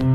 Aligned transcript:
Hello 0.00 0.12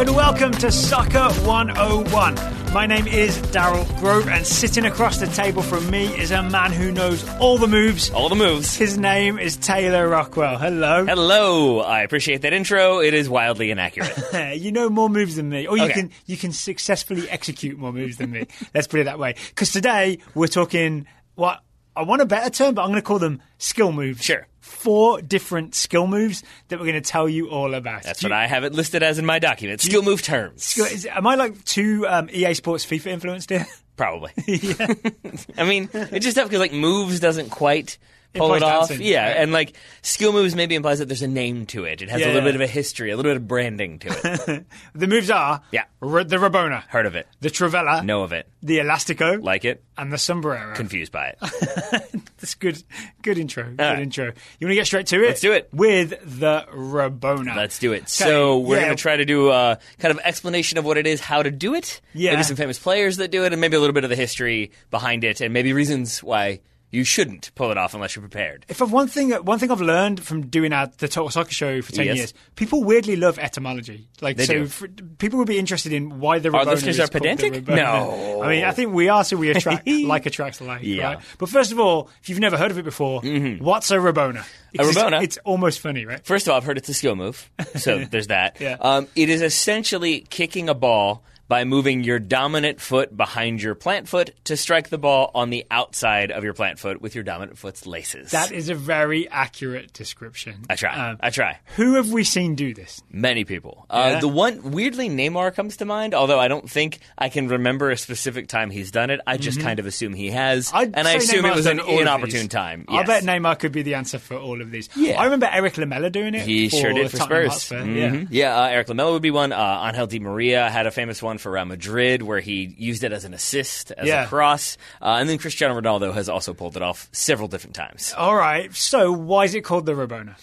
and 0.00 0.16
welcome 0.16 0.50
to 0.50 0.72
Soccer 0.72 1.28
101. 1.44 2.53
My 2.74 2.86
name 2.86 3.06
is 3.06 3.38
Daryl 3.38 3.86
Grove, 4.00 4.26
and 4.26 4.44
sitting 4.44 4.84
across 4.84 5.18
the 5.18 5.28
table 5.28 5.62
from 5.62 5.88
me 5.90 6.06
is 6.18 6.32
a 6.32 6.42
man 6.42 6.72
who 6.72 6.90
knows 6.90 7.26
all 7.38 7.56
the 7.56 7.68
moves. 7.68 8.10
All 8.10 8.28
the 8.28 8.34
moves. 8.34 8.74
His 8.74 8.98
name 8.98 9.38
is 9.38 9.56
Taylor 9.56 10.08
Rockwell. 10.08 10.58
Hello. 10.58 11.06
Hello. 11.06 11.78
I 11.78 12.02
appreciate 12.02 12.42
that 12.42 12.52
intro. 12.52 12.98
It 12.98 13.14
is 13.14 13.28
wildly 13.28 13.70
inaccurate. 13.70 14.56
you 14.58 14.72
know 14.72 14.90
more 14.90 15.08
moves 15.08 15.36
than 15.36 15.48
me, 15.48 15.68
or 15.68 15.76
you 15.76 15.84
Okay. 15.84 15.92
can 15.92 16.10
you 16.26 16.36
can 16.36 16.50
successfully 16.50 17.30
execute 17.30 17.78
more 17.78 17.92
moves 17.92 18.16
than 18.16 18.32
me. 18.32 18.48
Let's 18.74 18.88
put 18.88 18.98
it 18.98 19.04
that 19.04 19.20
way. 19.20 19.36
Because 19.50 19.70
today 19.70 20.18
we're 20.34 20.48
talking 20.48 21.06
what 21.36 21.60
I 21.94 22.02
want 22.02 22.22
a 22.22 22.26
better 22.26 22.50
term, 22.50 22.74
but 22.74 22.82
I'm 22.82 22.88
going 22.88 23.00
to 23.00 23.06
call 23.06 23.20
them 23.20 23.40
skill 23.58 23.92
moves. 23.92 24.24
Sure. 24.24 24.48
Four 24.64 25.20
different 25.20 25.74
skill 25.74 26.06
moves 26.06 26.42
that 26.68 26.78
we're 26.78 26.86
going 26.86 27.00
to 27.02 27.08
tell 27.08 27.28
you 27.28 27.48
all 27.50 27.74
about. 27.74 28.02
That's 28.02 28.20
Do 28.20 28.26
what 28.28 28.30
you- 28.36 28.40
I 28.42 28.46
have 28.46 28.64
it 28.64 28.72
listed 28.72 29.02
as 29.02 29.18
in 29.18 29.26
my 29.26 29.38
document. 29.38 29.80
Skill 29.82 30.02
move 30.02 30.22
terms. 30.22 30.64
Skill- 30.64 30.86
is- 30.86 31.06
Am 31.06 31.26
I 31.26 31.34
like 31.34 31.64
too 31.64 32.06
um, 32.08 32.28
EA 32.32 32.54
Sports 32.54 32.84
FIFA 32.86 33.06
influenced 33.08 33.50
here? 33.50 33.66
Probably. 33.96 34.30
I 35.58 35.64
mean, 35.64 35.88
it's 35.92 36.24
just 36.24 36.36
tough 36.36 36.46
because 36.48 36.60
like 36.60 36.72
moves 36.72 37.20
doesn't 37.20 37.50
quite 37.50 37.98
pull 38.34 38.52
Implies 38.52 38.62
it 38.62 38.64
off. 38.74 38.88
dancing, 38.88 39.06
Yeah, 39.06 39.26
and 39.26 39.52
like 39.52 39.74
skill 40.02 40.32
moves 40.32 40.54
maybe 40.56 40.74
implies 40.74 40.98
that 40.98 41.06
there's 41.06 41.22
a 41.22 41.28
name 41.28 41.66
to 41.66 41.84
it. 41.84 42.02
It 42.02 42.10
has 42.10 42.20
Yeah, 42.20 42.26
a 42.26 42.28
little 42.28 42.40
yeah. 42.42 42.48
bit 42.48 42.54
of 42.56 42.60
a 42.62 42.66
history, 42.66 43.10
a 43.12 43.16
little 43.16 43.30
bit 43.30 43.36
of 43.36 43.46
branding 43.46 44.00
to 44.00 44.08
it. 44.08 44.66
The 44.94 45.06
moves 45.06 45.30
are 45.30 45.62
Yeah. 45.70 45.84
R- 46.02 46.24
the 46.24 46.36
Rabona, 46.38 46.82
Heard 46.88 47.06
of 47.06 47.14
it? 47.14 47.28
the 47.40 47.48
Trivela, 47.50 48.04
Know 48.04 48.22
of 48.24 48.32
it? 48.32 48.48
the 48.62 48.78
Elastico, 48.78 49.40
Like 49.42 49.64
it? 49.64 49.84
and 49.96 50.12
the 50.12 50.18
Sombrero. 50.18 50.74
Confused 50.74 51.12
by 51.12 51.34
it. 51.40 52.22
That's 52.44 52.56
good. 52.56 52.82
Good 53.22 53.38
intro. 53.38 53.64
Good 53.64 53.80
right. 53.80 54.00
intro. 54.00 54.26
You 54.26 54.66
want 54.66 54.72
to 54.72 54.74
get 54.74 54.84
straight 54.86 55.06
to 55.06 55.24
it? 55.24 55.28
Let's 55.28 55.40
do 55.40 55.52
it. 55.52 55.70
with 55.72 56.10
the 56.10 56.66
Rabona. 56.70 57.56
Let's 57.56 57.78
do 57.78 57.94
it. 57.94 58.10
So 58.10 58.58
we're 58.58 58.76
yeah. 58.76 58.82
going 58.82 58.96
to 58.98 59.00
try 59.00 59.16
to 59.16 59.24
do 59.24 59.50
a 59.50 59.78
kind 59.98 60.12
of 60.12 60.20
explanation 60.22 60.76
of 60.76 60.84
what 60.84 60.98
it 60.98 61.06
is, 61.06 61.22
how 61.22 61.42
to 61.42 61.50
do 61.50 61.72
it. 61.72 62.02
Yeah. 62.12 62.32
Maybe 62.32 62.42
some 62.42 62.56
famous 62.56 62.78
players 62.78 63.16
that 63.16 63.30
do 63.30 63.44
it, 63.44 63.52
and 63.52 63.62
maybe 63.62 63.78
a 63.78 63.80
little 63.80 63.94
bit 63.94 64.04
of 64.04 64.10
the 64.10 64.16
history 64.16 64.72
behind 64.90 65.24
it, 65.24 65.40
and 65.40 65.54
maybe 65.54 65.72
reasons 65.72 66.22
why 66.22 66.60
you 66.94 67.04
shouldn't 67.04 67.52
pull 67.54 67.70
it 67.70 67.76
off 67.76 67.92
unless 67.94 68.14
you're 68.14 68.20
prepared. 68.22 68.64
If 68.68 68.80
I've 68.80 68.92
one 68.92 69.08
thing, 69.08 69.30
one 69.32 69.58
thing 69.58 69.70
I've 69.70 69.80
learned 69.80 70.22
from 70.24 70.46
doing 70.46 70.72
our, 70.72 70.86
the 70.98 71.08
Total 71.08 71.28
Soccer 71.30 71.50
Show 71.52 71.82
for 71.82 71.92
ten 71.92 72.06
Yes. 72.06 72.16
years, 72.16 72.34
people 72.54 72.84
weirdly 72.84 73.16
love 73.16 73.38
etymology. 73.38 74.06
Like, 74.20 74.36
They 74.36 74.46
so. 74.46 74.66
For, 74.66 74.86
people 75.18 75.38
would 75.40 75.48
be 75.48 75.58
interested 75.58 75.92
in 75.92 76.20
why 76.20 76.38
the 76.38 76.52
Our 76.52 76.64
listeners 76.64 76.98
is 76.98 77.00
are 77.00 77.08
pedantic? 77.08 77.66
No. 77.66 78.42
I 78.44 78.48
mean 78.48 78.64
I 78.64 78.70
think 78.72 78.92
we 78.92 79.08
are, 79.08 79.24
so 79.24 79.36
we 79.36 79.50
attract 79.50 79.86
like 79.88 80.26
attracts 80.26 80.60
like. 80.60 80.82
Yeah. 80.82 81.14
Right? 81.14 81.18
But 81.38 81.48
first 81.48 81.72
of 81.72 81.80
all, 81.80 82.10
if 82.22 82.28
you've 82.28 82.38
never 82.40 82.56
heard 82.56 82.70
of 82.70 82.78
it 82.78 82.84
before, 82.84 83.20
what's 83.22 83.90
a 83.90 83.96
Rabona? 83.96 84.44
It's- 84.72 84.94
Rabona? 84.94 85.22
It's, 85.22 85.38
almost 85.44 85.80
funny, 85.80 86.04
right? 86.06 86.24
First 86.24 86.46
of 86.46 86.52
all, 86.52 86.56
I've 86.56 86.64
heard 86.64 86.78
it's 86.78 86.88
a 86.88 86.94
skill 86.94 87.16
move, 87.16 87.50
so 87.76 88.04
there's 88.10 88.28
that. 88.28 88.60
Yeah. 88.60 88.76
Um, 88.80 89.08
it 89.14 89.28
is 89.28 89.42
essentially 89.42 90.20
kicking 90.30 90.68
a 90.68 90.74
ball 90.74 91.22
by 91.48 91.64
moving 91.64 92.02
your 92.04 92.18
dominant 92.18 92.80
foot 92.80 93.14
behind 93.16 93.62
your 93.62 93.74
plant 93.74 94.08
foot 94.08 94.30
to 94.44 94.56
strike 94.56 94.88
the 94.88 94.98
ball 94.98 95.30
on 95.34 95.50
the 95.50 95.64
outside 95.70 96.30
of 96.30 96.42
your 96.44 96.54
plant 96.54 96.78
foot 96.78 97.00
with 97.02 97.14
your 97.14 97.24
dominant 97.24 97.58
foot's 97.58 97.86
laces. 97.86 98.30
That 98.30 98.50
is 98.52 98.68
a 98.68 98.74
very 98.74 99.28
accurate 99.28 99.92
description. 99.92 100.64
I 100.70 100.76
try. 100.76 101.10
Um, 101.10 101.18
I 101.20 101.30
try. 101.30 101.58
who 101.76 101.94
have 101.94 102.10
we 102.10 102.24
seen 102.24 102.54
do 102.54 102.72
this? 102.74 103.02
Many 103.10 103.44
people. 103.44 103.86
Uh, 103.90 104.20
The 104.20 104.28
one 104.28 104.70
weirdly 104.72 105.08
Neymar 105.08 105.54
comes 105.54 105.76
to 105.78 105.84
mind, 105.84 106.14
although 106.14 106.38
I 106.40 106.48
don't 106.48 106.68
think 106.68 106.98
I 107.18 107.28
can 107.28 107.48
remember 107.48 107.90
a 107.90 107.96
specific 107.96 108.48
time 108.48 108.70
he's 108.70 108.90
done 108.90 109.10
it. 109.10 109.20
I 109.26 109.36
just 109.36 109.60
kind 109.60 109.78
of 109.78 109.86
assume 109.86 110.14
he 110.14 110.30
has, 110.30 110.68
Mm-hmm. 110.68 110.76
I'd 110.76 110.94
and 110.96 111.06
I 111.08 111.12
assume 111.14 111.44
it 111.44 111.54
was 111.54 111.66
an 111.66 111.80
inopportune 111.80 112.48
time. 112.48 112.84
I 112.88 113.02
bet 113.02 113.22
Neymar 113.24 113.58
could 113.58 113.72
be 113.72 113.82
the 113.82 113.94
answer 113.94 114.18
for 114.18 114.36
all 114.36 114.60
of 114.62 114.70
these. 114.70 114.88
Yeah. 114.96 115.20
I 115.20 115.24
remember 115.24 115.46
Erik 115.46 115.76
Lamela 115.76 116.10
doing 116.10 116.34
it. 116.34 116.42
He 116.42 116.68
sure 116.68 116.92
did 116.92 117.10
for 117.10 117.18
Tottenham 117.18 117.50
Spurs. 117.50 117.68
Hotspur, 117.70 117.90
Yeah. 117.90 118.24
Yeah, 118.30 118.56
uh, 118.62 118.66
Erik 118.68 118.88
Lamela 118.88 119.12
would 119.12 119.22
be 119.22 119.30
one. 119.30 119.52
Uh, 119.52 119.84
Angel 119.86 120.06
Di 120.06 120.18
Maria 120.20 120.70
had 120.70 120.86
a 120.86 120.90
famous 120.90 121.22
one 121.22 121.33
for 121.38 121.52
Real 121.52 121.64
Madrid 121.64 122.22
where 122.22 122.40
he 122.40 122.74
used 122.78 123.04
it 123.04 123.12
as 123.12 123.24
an 123.24 123.34
assist, 123.34 123.90
as 123.92 124.06
Yeah. 124.08 124.24
a 124.24 124.26
cross. 124.28 124.76
Uh, 125.02 125.16
and 125.20 125.28
then 125.28 125.38
Cristiano 125.38 125.78
Ronaldo 125.80 126.12
has 126.14 126.28
also 126.28 126.54
pulled 126.54 126.76
it 126.76 126.82
off 126.82 127.08
several 127.12 127.48
different 127.48 127.74
times. 127.76 128.14
All 128.16 128.34
right. 128.34 128.74
So 128.74 129.12
why 129.12 129.44
is 129.44 129.54
it 129.54 129.62
called 129.62 129.86
the 129.86 129.92
Rabona? 129.92 130.36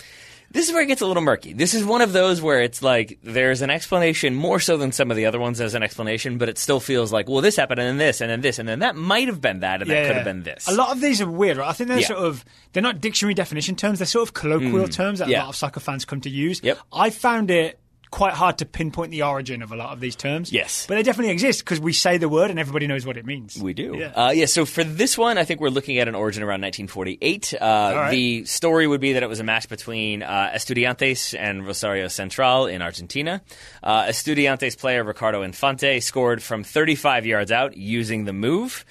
This 0.53 0.67
is 0.67 0.73
where 0.73 0.83
it 0.83 0.87
gets 0.87 0.99
a 0.99 1.05
little 1.05 1.23
murky. 1.23 1.53
This 1.53 1.73
is 1.73 1.85
one 1.85 2.01
of 2.01 2.11
those 2.11 2.41
where 2.41 2.61
it's 2.61 2.81
like 2.83 3.19
there's 3.23 3.61
an 3.61 3.69
explanation 3.69 4.35
more 4.35 4.59
so 4.59 4.75
than 4.75 4.91
some 4.91 5.09
of 5.09 5.15
the 5.15 5.25
other 5.25 5.39
ones. 5.39 5.61
as 5.61 5.75
an 5.75 5.81
explanation, 5.83 6.37
but 6.37 6.49
it 6.49 6.57
still 6.57 6.81
feels 6.81 7.13
like, 7.13 7.29
well, 7.29 7.39
this 7.39 7.55
happened, 7.55 7.79
and 7.79 7.87
then 7.87 7.97
this, 7.97 8.19
and 8.19 8.29
then 8.29 8.41
this, 8.41 8.59
and 8.59 8.67
then 8.67 8.79
that 8.79 8.97
might 8.97 9.29
have 9.29 9.39
been 9.39 9.61
that, 9.61 9.81
and 9.81 9.89
that 9.89 10.07
could 10.07 10.15
have 10.17 10.25
been 10.25 10.43
this. 10.43 10.67
A 10.67 10.73
lot 10.73 10.91
of 10.91 10.99
these 10.99 11.21
are 11.21 11.29
weird. 11.29 11.55
Right? 11.55 11.69
I 11.69 11.71
think 11.71 11.87
they're 11.87 11.99
Yeah. 11.99 12.07
sort 12.07 12.19
of 12.19 12.43
they're 12.73 12.83
not 12.83 12.99
dictionary 12.99 13.33
definition 13.33 13.77
terms. 13.77 13.99
They're 13.99 14.05
sort 14.05 14.27
of 14.27 14.33
colloquial 14.33 14.89
terms 14.89 15.19
that 15.19 15.29
a 15.29 15.31
Mm. 15.31 15.37
lot 15.39 15.47
of 15.47 15.55
soccer 15.55 15.79
fans 15.79 16.03
come 16.03 16.19
to 16.19 16.29
use. 16.29 16.59
Yep. 16.61 16.79
I 16.91 17.11
found 17.11 17.49
it 17.49 17.79
quite 18.11 18.33
hard 18.33 18.57
to 18.57 18.65
pinpoint 18.65 19.09
the 19.09 19.23
origin 19.23 19.61
of 19.61 19.71
a 19.71 19.75
lot 19.75 19.93
of 19.93 20.01
these 20.01 20.15
terms. 20.17 20.51
Yes. 20.51 20.85
but 20.85 20.95
they 20.95 21.03
definitely 21.03 21.31
exist 21.31 21.61
because 21.63 21.79
we 21.79 21.93
say 21.93 22.17
the 22.17 22.27
word 22.29 22.51
and 22.51 22.59
everybody 22.59 22.85
knows 22.85 23.05
what 23.05 23.15
it 23.17 23.25
means. 23.25 23.57
We 23.57 23.73
do. 23.73 23.95
Yeah. 23.97 24.07
Uh, 24.07 24.31
yeah, 24.31 24.45
so 24.45 24.65
for 24.65 24.83
this 24.83 25.17
one, 25.17 25.37
I 25.37 25.45
think 25.45 25.61
we're 25.61 25.69
looking 25.69 25.97
at 25.97 26.07
an 26.09 26.15
origin 26.15 26.43
around 26.43 26.61
1948. 26.61 27.53
Uh, 27.53 27.57
right. 27.65 28.11
The 28.11 28.45
story 28.45 28.85
would 28.85 29.01
be 29.01 29.13
that 29.13 29.23
it 29.23 29.29
was 29.29 29.39
a 29.39 29.43
match 29.45 29.69
between 29.69 30.23
uh, 30.23 30.51
Estudiantes 30.53 31.37
and 31.37 31.65
Rosario 31.65 32.09
Central 32.09 32.67
in 32.67 32.81
Argentina. 32.81 33.41
Uh, 33.81 34.03
Estudiantes 34.03 34.77
player 34.77 35.03
Ricardo 35.03 35.41
Infante 35.41 36.01
scored 36.01 36.43
from 36.43 36.63
35 36.65 37.25
yards 37.25 37.51
out 37.51 37.77
using 37.77 38.25
the 38.25 38.33
move. 38.33 38.85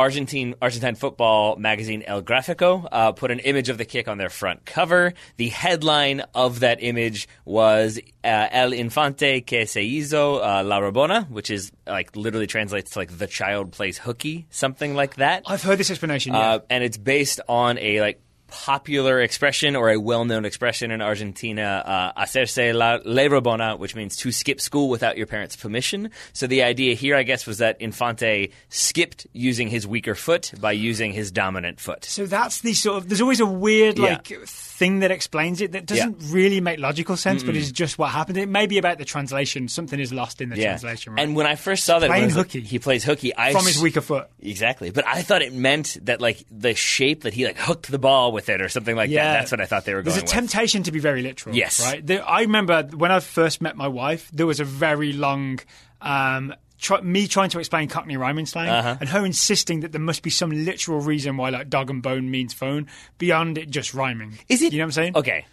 Argentine 0.00 0.54
Argentine 0.62 0.94
football 0.94 1.56
magazine 1.56 2.02
El 2.06 2.22
Gráfico 2.22 2.88
uh, 2.90 3.12
put 3.12 3.30
an 3.30 3.38
image 3.40 3.68
of 3.68 3.76
the 3.76 3.84
kick 3.84 4.08
on 4.08 4.16
their 4.16 4.30
front 4.30 4.64
cover. 4.64 5.12
The 5.36 5.48
headline 5.48 6.22
of 6.34 6.60
that 6.60 6.82
image 6.82 7.28
was 7.44 8.00
uh, 8.24 8.48
El 8.50 8.72
Infante 8.72 9.42
que 9.42 9.66
se 9.66 9.82
hizo 9.82 10.36
uh, 10.36 10.64
la 10.64 10.80
Rabona, 10.80 11.28
which 11.28 11.50
is 11.50 11.70
like 11.86 12.16
literally 12.16 12.46
translates 12.46 12.92
to 12.92 12.98
like 12.98 13.18
the 13.18 13.26
child 13.26 13.72
plays 13.72 13.98
hooky, 13.98 14.46
something 14.48 14.94
like 14.94 15.16
that. 15.16 15.42
I've 15.46 15.62
heard 15.62 15.76
this 15.76 15.90
explanation. 15.90 16.32
Yeah. 16.32 16.40
Uh, 16.40 16.58
and 16.70 16.82
it's 16.82 16.96
based 16.96 17.42
on 17.46 17.76
a 17.78 18.00
like 18.00 18.22
popular 18.50 19.20
expression 19.20 19.76
or 19.76 19.90
a 19.90 19.98
well-known 20.00 20.44
expression 20.44 20.90
in 20.90 21.00
Argentina, 21.00 22.12
uh, 22.16 22.20
hacerse 22.22 22.74
la 22.74 22.98
rabona, 22.98 23.78
which 23.78 23.94
means 23.94 24.16
to 24.16 24.32
skip 24.32 24.60
school 24.60 24.88
without 24.88 25.16
your 25.16 25.26
parents' 25.26 25.56
permission. 25.56 26.10
So 26.32 26.46
the 26.46 26.62
idea 26.62 26.94
here, 26.94 27.16
I 27.16 27.22
guess, 27.22 27.46
was 27.46 27.58
that 27.58 27.80
Infante 27.80 28.50
skipped 28.68 29.26
using 29.32 29.68
his 29.68 29.86
weaker 29.86 30.14
foot 30.14 30.52
by 30.60 30.72
using 30.72 31.12
his 31.12 31.30
dominant 31.30 31.80
foot. 31.80 32.04
So 32.04 32.26
that's 32.26 32.60
the 32.60 32.74
sort 32.74 32.98
of. 32.98 33.08
There's 33.08 33.20
always 33.20 33.40
a 33.40 33.46
weird 33.46 33.98
Yeah. 33.98 34.04
like 34.14 34.26
thing 34.46 35.00
that 35.00 35.10
explains 35.10 35.60
it 35.60 35.72
that 35.72 35.86
doesn't 35.86 36.16
really 36.30 36.60
make 36.60 36.78
logical 36.80 37.16
sense, 37.16 37.42
but 37.42 37.54
is 37.56 37.70
just 37.72 37.98
what 37.98 38.10
happened. 38.10 38.38
It 38.38 38.48
may 38.48 38.66
be 38.66 38.78
about 38.78 38.98
the 38.98 39.04
translation. 39.04 39.68
Something 39.68 40.00
is 40.00 40.12
lost 40.12 40.40
in 40.40 40.48
the 40.48 40.56
Yeah. 40.56 40.70
translation. 40.70 41.14
Right? 41.14 41.22
And 41.22 41.36
when 41.36 41.46
I 41.46 41.54
first 41.54 41.84
saw 41.84 41.98
that, 41.98 42.06
Playing 42.08 42.30
hooky. 42.30 42.60
he 42.60 42.78
plays 42.78 43.04
hooky. 43.04 43.36
I 43.36 43.52
from 43.52 43.66
his 43.66 43.80
weaker 43.80 44.00
foot. 44.00 44.28
Exactly, 44.40 44.90
but 44.90 45.06
I 45.06 45.22
thought 45.22 45.42
it 45.42 45.52
meant 45.52 45.98
that 46.02 46.20
like 46.20 46.44
the 46.50 46.74
shape 46.74 47.22
that 47.22 47.34
he 47.34 47.44
like 47.46 47.58
hooked 47.58 47.90
the 47.90 47.98
ball 47.98 48.32
with 48.32 48.39
it 48.48 48.62
or 48.62 48.68
something 48.68 48.96
like 48.96 49.10
Yeah. 49.10 49.24
that. 49.24 49.38
That's 49.40 49.50
what 49.52 49.60
I 49.60 49.66
thought 49.66 49.84
they 49.84 49.94
were 49.94 50.02
There's 50.02 50.14
going 50.16 50.22
a 50.22 50.24
with. 50.24 50.32
temptation 50.32 50.82
to 50.84 50.92
be 50.92 50.98
very 50.98 51.22
literal. 51.22 51.54
Yes. 51.54 51.80
Right. 51.84 52.04
There, 52.06 52.26
I 52.28 52.40
remember 52.42 52.82
when 52.94 53.12
I 53.12 53.20
first 53.20 53.60
met 53.60 53.76
my 53.76 53.88
wife, 53.88 54.30
there 54.32 54.46
was 54.46 54.60
a 54.60 54.64
very 54.64 55.12
long. 55.12 55.60
Um, 56.00 56.54
try, 56.78 57.00
me 57.02 57.28
trying 57.28 57.50
to 57.50 57.58
explain 57.58 57.88
Cockney 57.88 58.16
rhyming 58.16 58.46
slang 58.46 58.68
Uh-huh. 58.70 58.96
and 59.00 59.08
her 59.10 59.24
insisting 59.26 59.80
that 59.80 59.92
there 59.92 60.00
must 60.00 60.22
be 60.22 60.30
some 60.30 60.50
literal 60.50 61.00
reason 61.00 61.36
why 61.36 61.50
like 61.50 61.68
dog 61.68 61.90
and 61.90 62.02
bone 62.02 62.30
means 62.30 62.54
phone 62.54 62.86
beyond 63.18 63.58
it 63.58 63.68
just 63.68 63.92
rhyming. 63.92 64.38
Is 64.48 64.62
it? 64.62 64.72
You 64.72 64.78
know 64.78 64.84
what 64.84 64.86
I'm 64.86 64.92
saying? 64.92 65.16
Okay, 65.16 65.44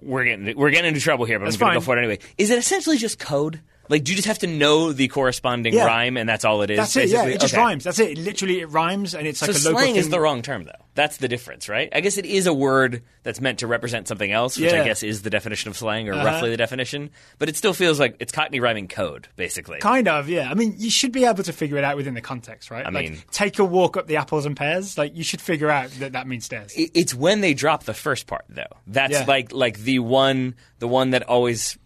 we're 0.00 0.24
getting 0.24 0.56
we're 0.56 0.70
getting 0.70 0.88
into 0.88 1.00
trouble 1.00 1.24
here, 1.24 1.38
but 1.38 1.46
That's 1.46 1.56
I'm 1.56 1.60
going 1.60 1.72
to 1.72 1.78
go 1.80 1.84
for 1.84 1.96
it 1.96 2.00
anyway. 2.00 2.18
Is 2.36 2.50
it 2.50 2.58
essentially 2.58 2.98
just 2.98 3.18
code? 3.18 3.60
Like, 3.88 4.04
do 4.04 4.12
you 4.12 4.16
just 4.16 4.28
have 4.28 4.38
to 4.40 4.46
know 4.46 4.92
the 4.92 5.08
corresponding 5.08 5.74
Yeah. 5.74 5.86
rhyme, 5.86 6.16
and 6.16 6.28
that's 6.28 6.44
all 6.44 6.62
it 6.62 6.70
is? 6.70 6.78
That's 6.78 6.96
it. 6.96 7.08
Yeah, 7.08 7.18
basically? 7.24 7.34
it 7.34 7.40
just 7.40 7.54
Okay. 7.54 7.62
rhymes. 7.62 7.84
That's 7.84 7.98
it. 7.98 8.18
Literally, 8.18 8.60
it 8.60 8.66
rhymes, 8.70 9.14
and 9.14 9.26
it's 9.26 9.42
like 9.42 9.52
So 9.52 9.70
a 9.70 9.72
local 9.72 9.80
slang 9.82 9.96
is 9.96 10.08
the 10.08 10.20
wrong 10.20 10.42
term, 10.42 10.64
though. 10.64 10.72
That's 10.94 11.16
the 11.16 11.26
difference, 11.28 11.68
right? 11.68 11.88
I 11.92 12.00
guess 12.00 12.16
it 12.18 12.24
is 12.24 12.46
a 12.46 12.54
word 12.54 13.02
that's 13.24 13.40
meant 13.40 13.58
to 13.58 13.66
represent 13.66 14.06
something 14.06 14.30
else, 14.30 14.56
which 14.58 14.72
Yeah. 14.72 14.82
I 14.82 14.84
guess 14.84 15.02
is 15.02 15.22
the 15.22 15.30
definition 15.30 15.68
of 15.70 15.76
slang, 15.76 16.08
or 16.08 16.14
Uh-huh. 16.14 16.24
roughly 16.24 16.50
the 16.50 16.56
definition. 16.56 17.10
But 17.38 17.48
it 17.48 17.56
still 17.56 17.74
feels 17.74 17.98
like 17.98 18.16
it's 18.20 18.32
Cockney 18.32 18.60
rhyming 18.60 18.86
code, 18.88 19.28
basically. 19.36 19.80
Kind 19.80 20.06
of, 20.08 20.28
yeah. 20.28 20.50
I 20.50 20.54
mean, 20.54 20.74
you 20.78 20.90
should 20.90 21.10
be 21.12 21.24
able 21.24 21.42
to 21.42 21.52
figure 21.52 21.76
it 21.76 21.84
out 21.84 21.96
within 21.96 22.14
the 22.14 22.20
context, 22.20 22.70
right? 22.70 22.86
I 22.86 22.90
like, 22.90 23.10
mean- 23.10 23.22
take 23.32 23.58
a 23.58 23.64
walk 23.64 23.96
up 23.96 24.06
the 24.06 24.16
apples 24.16 24.46
and 24.46 24.56
pears. 24.56 24.96
Like, 24.96 25.16
you 25.16 25.24
should 25.24 25.40
figure 25.40 25.70
out 25.70 25.90
that 25.98 26.12
that 26.12 26.26
means 26.28 26.44
stairs. 26.44 26.72
It- 26.76 26.90
it's 26.94 27.14
when 27.14 27.40
they 27.40 27.54
drop 27.54 27.84
the 27.84 27.94
first 27.94 28.26
part, 28.26 28.44
though. 28.48 28.62
That's 28.86 29.12
Yeah. 29.12 29.24
like 29.26 29.52
like 29.52 29.78
the 29.80 29.98
one 29.98 30.54
the 30.78 30.88
one 30.88 31.10
that 31.10 31.22
always 31.22 31.78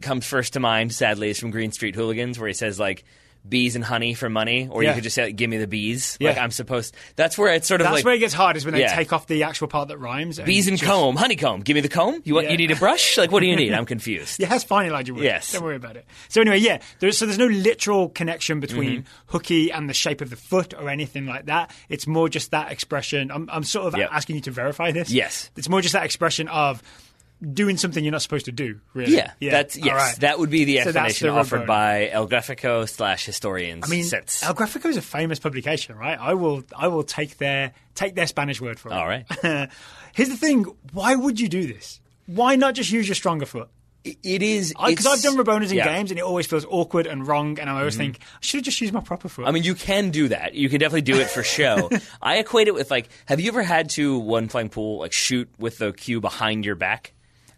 comes 0.00 0.26
first 0.26 0.54
to 0.54 0.60
mind. 0.60 0.92
Sadly, 0.92 1.30
is 1.30 1.38
from 1.38 1.50
Green 1.50 1.72
Street 1.72 1.94
Hooligans, 1.94 2.38
where 2.38 2.48
he 2.48 2.54
says 2.54 2.78
like. 2.80 3.04
bees 3.48 3.74
and 3.74 3.82
honey 3.84 4.14
for 4.14 4.30
money, 4.30 4.68
or 4.70 4.84
Yeah. 4.84 4.90
you 4.90 4.94
could 4.94 5.02
just 5.02 5.16
say, 5.16 5.24
like, 5.24 5.34
"Give 5.34 5.50
me 5.50 5.56
the 5.58 5.66
bees." 5.66 6.16
Yeah. 6.20 6.28
Like 6.28 6.38
I'm 6.38 6.52
supposed. 6.52 6.94
That's 7.16 7.36
where 7.36 7.52
it's 7.52 7.66
sort 7.66 7.80
of 7.80 7.86
That's 7.86 7.94
like 7.96 8.04
where 8.04 8.14
it 8.14 8.20
gets 8.20 8.32
hard 8.32 8.56
is 8.56 8.64
when 8.64 8.72
they 8.72 8.86
take 8.86 9.12
off 9.12 9.26
the 9.26 9.42
actual 9.42 9.66
part 9.66 9.88
that 9.88 9.98
rhymes. 9.98 10.38
bees 10.38 10.68
and 10.68 10.78
just- 10.78 10.88
comb, 10.88 11.16
honeycomb. 11.16 11.58
Give 11.62 11.74
me 11.74 11.80
the 11.80 11.88
comb. 11.88 12.22
You 12.24 12.34
want? 12.34 12.44
Yeah. 12.46 12.52
You 12.52 12.58
need 12.58 12.70
a 12.70 12.76
brush? 12.76 13.18
Like 13.18 13.32
what 13.32 13.40
do 13.40 13.46
you 13.46 13.56
need? 13.62 13.72
I'm 13.72 13.84
confused. 13.84 14.38
Yeah, 14.38 14.46
that's 14.46 14.62
fine, 14.62 14.86
Elijah 14.86 15.12
Wood. 15.12 15.24
Yes. 15.24 15.50
Don't 15.50 15.64
worry 15.64 15.74
about 15.74 15.96
it. 15.96 16.06
So 16.28 16.40
anyway, 16.40 16.58
yeah. 16.58 16.78
There's, 17.00 17.18
so 17.18 17.26
there's 17.26 17.36
no 17.36 17.48
literal 17.48 18.10
connection 18.10 18.60
between 18.60 18.98
Mm-hmm. 19.02 19.06
hooky 19.26 19.72
and 19.72 19.90
the 19.90 19.94
shape 19.94 20.20
of 20.20 20.30
the 20.30 20.36
foot 20.36 20.72
or 20.78 20.88
anything 20.88 21.26
like 21.26 21.46
that. 21.46 21.72
It's 21.88 22.06
more 22.06 22.28
just 22.28 22.52
that 22.52 22.70
expression. 22.70 23.32
I'm, 23.32 23.50
I'm 23.52 23.64
sort 23.64 23.86
of 23.92 23.98
Yep. 23.98 24.08
asking 24.12 24.36
you 24.36 24.42
to 24.42 24.52
verify 24.52 24.92
this. 24.92 25.10
Yes. 25.10 25.50
It's 25.56 25.68
more 25.68 25.80
just 25.80 25.94
that 25.94 26.04
expression 26.04 26.46
of 26.46 26.80
doing 27.42 27.76
something 27.76 28.04
you're 28.04 28.12
not 28.12 28.22
supposed 28.22 28.46
to 28.46 28.52
do. 28.52 28.80
Really. 28.94 29.16
Yeah, 29.16 29.32
that's 29.40 29.76
yes. 29.76 29.94
Right. 29.94 30.16
That 30.20 30.38
would 30.38 30.50
be 30.50 30.64
the 30.64 30.78
So 30.78 30.92
that's 30.92 31.10
explanation 31.10 31.28
the 31.28 31.34
offered 31.34 31.66
by 31.66 32.08
El 32.08 32.28
Grafico 32.28 32.88
slash 32.88 33.24
historians. 33.24 33.84
I 33.84 33.88
mean, 33.88 34.04
since. 34.04 34.42
El 34.42 34.54
Grafico 34.54 34.86
is 34.86 34.96
a 34.96 35.02
famous 35.02 35.38
publication, 35.38 35.96
right? 35.96 36.18
I 36.18 36.34
will, 36.34 36.64
I 36.76 36.88
will 36.88 37.04
take 37.04 37.38
their 37.38 37.72
take 37.94 38.14
their 38.14 38.26
Spanish 38.26 38.60
word 38.60 38.78
for 38.78 38.90
it. 38.90 38.94
All 38.94 39.06
right. 39.06 39.26
Here's 40.14 40.28
the 40.28 40.36
thing: 40.36 40.64
Why 40.92 41.14
would 41.14 41.40
you 41.40 41.48
do 41.48 41.66
this? 41.66 42.00
Why 42.26 42.56
not 42.56 42.74
just 42.74 42.90
use 42.90 43.08
your 43.08 43.14
stronger 43.14 43.46
foot? 43.46 43.68
it 44.04 44.42
is 44.42 44.74
Because 44.84 45.06
I've 45.06 45.22
done 45.22 45.36
Rabonas 45.36 45.70
in 45.70 45.76
yeah. 45.76 45.86
Mm-hmm. 45.86 45.94
games, 45.94 46.10
and 46.10 46.18
it 46.18 46.22
always 46.22 46.46
feels 46.46 46.66
awkward 46.68 47.06
and 47.06 47.26
wrong, 47.26 47.58
and 47.58 47.70
I 47.70 47.78
always 47.78 47.96
think 47.96 48.18
I 48.20 48.38
should 48.40 48.58
have 48.58 48.64
just 48.64 48.80
used 48.80 48.92
my 48.92 49.00
proper 49.00 49.28
foot. 49.28 49.46
I 49.46 49.50
mean, 49.50 49.62
you 49.62 49.74
can 49.74 50.10
do 50.10 50.28
that. 50.28 50.54
You 50.54 50.68
can 50.68 50.80
definitely 50.80 51.02
do 51.02 51.20
it 51.20 51.28
for 51.28 51.42
show. 51.42 51.88
I 52.22 52.38
equate 52.38 52.68
it 52.68 52.74
with 52.74 52.90
like, 52.90 53.08
have 53.26 53.40
you 53.40 53.48
ever 53.48 53.62
had 53.62 53.90
to 53.90 54.18
one 54.18 54.48
playing 54.48 54.70
pool 54.70 54.98
like 54.98 55.12
shoot 55.12 55.48
with 55.58 55.78
the 55.78 55.92
cue 55.92 56.20
behind 56.20 56.64
your 56.64 56.74
back? 56.74 57.12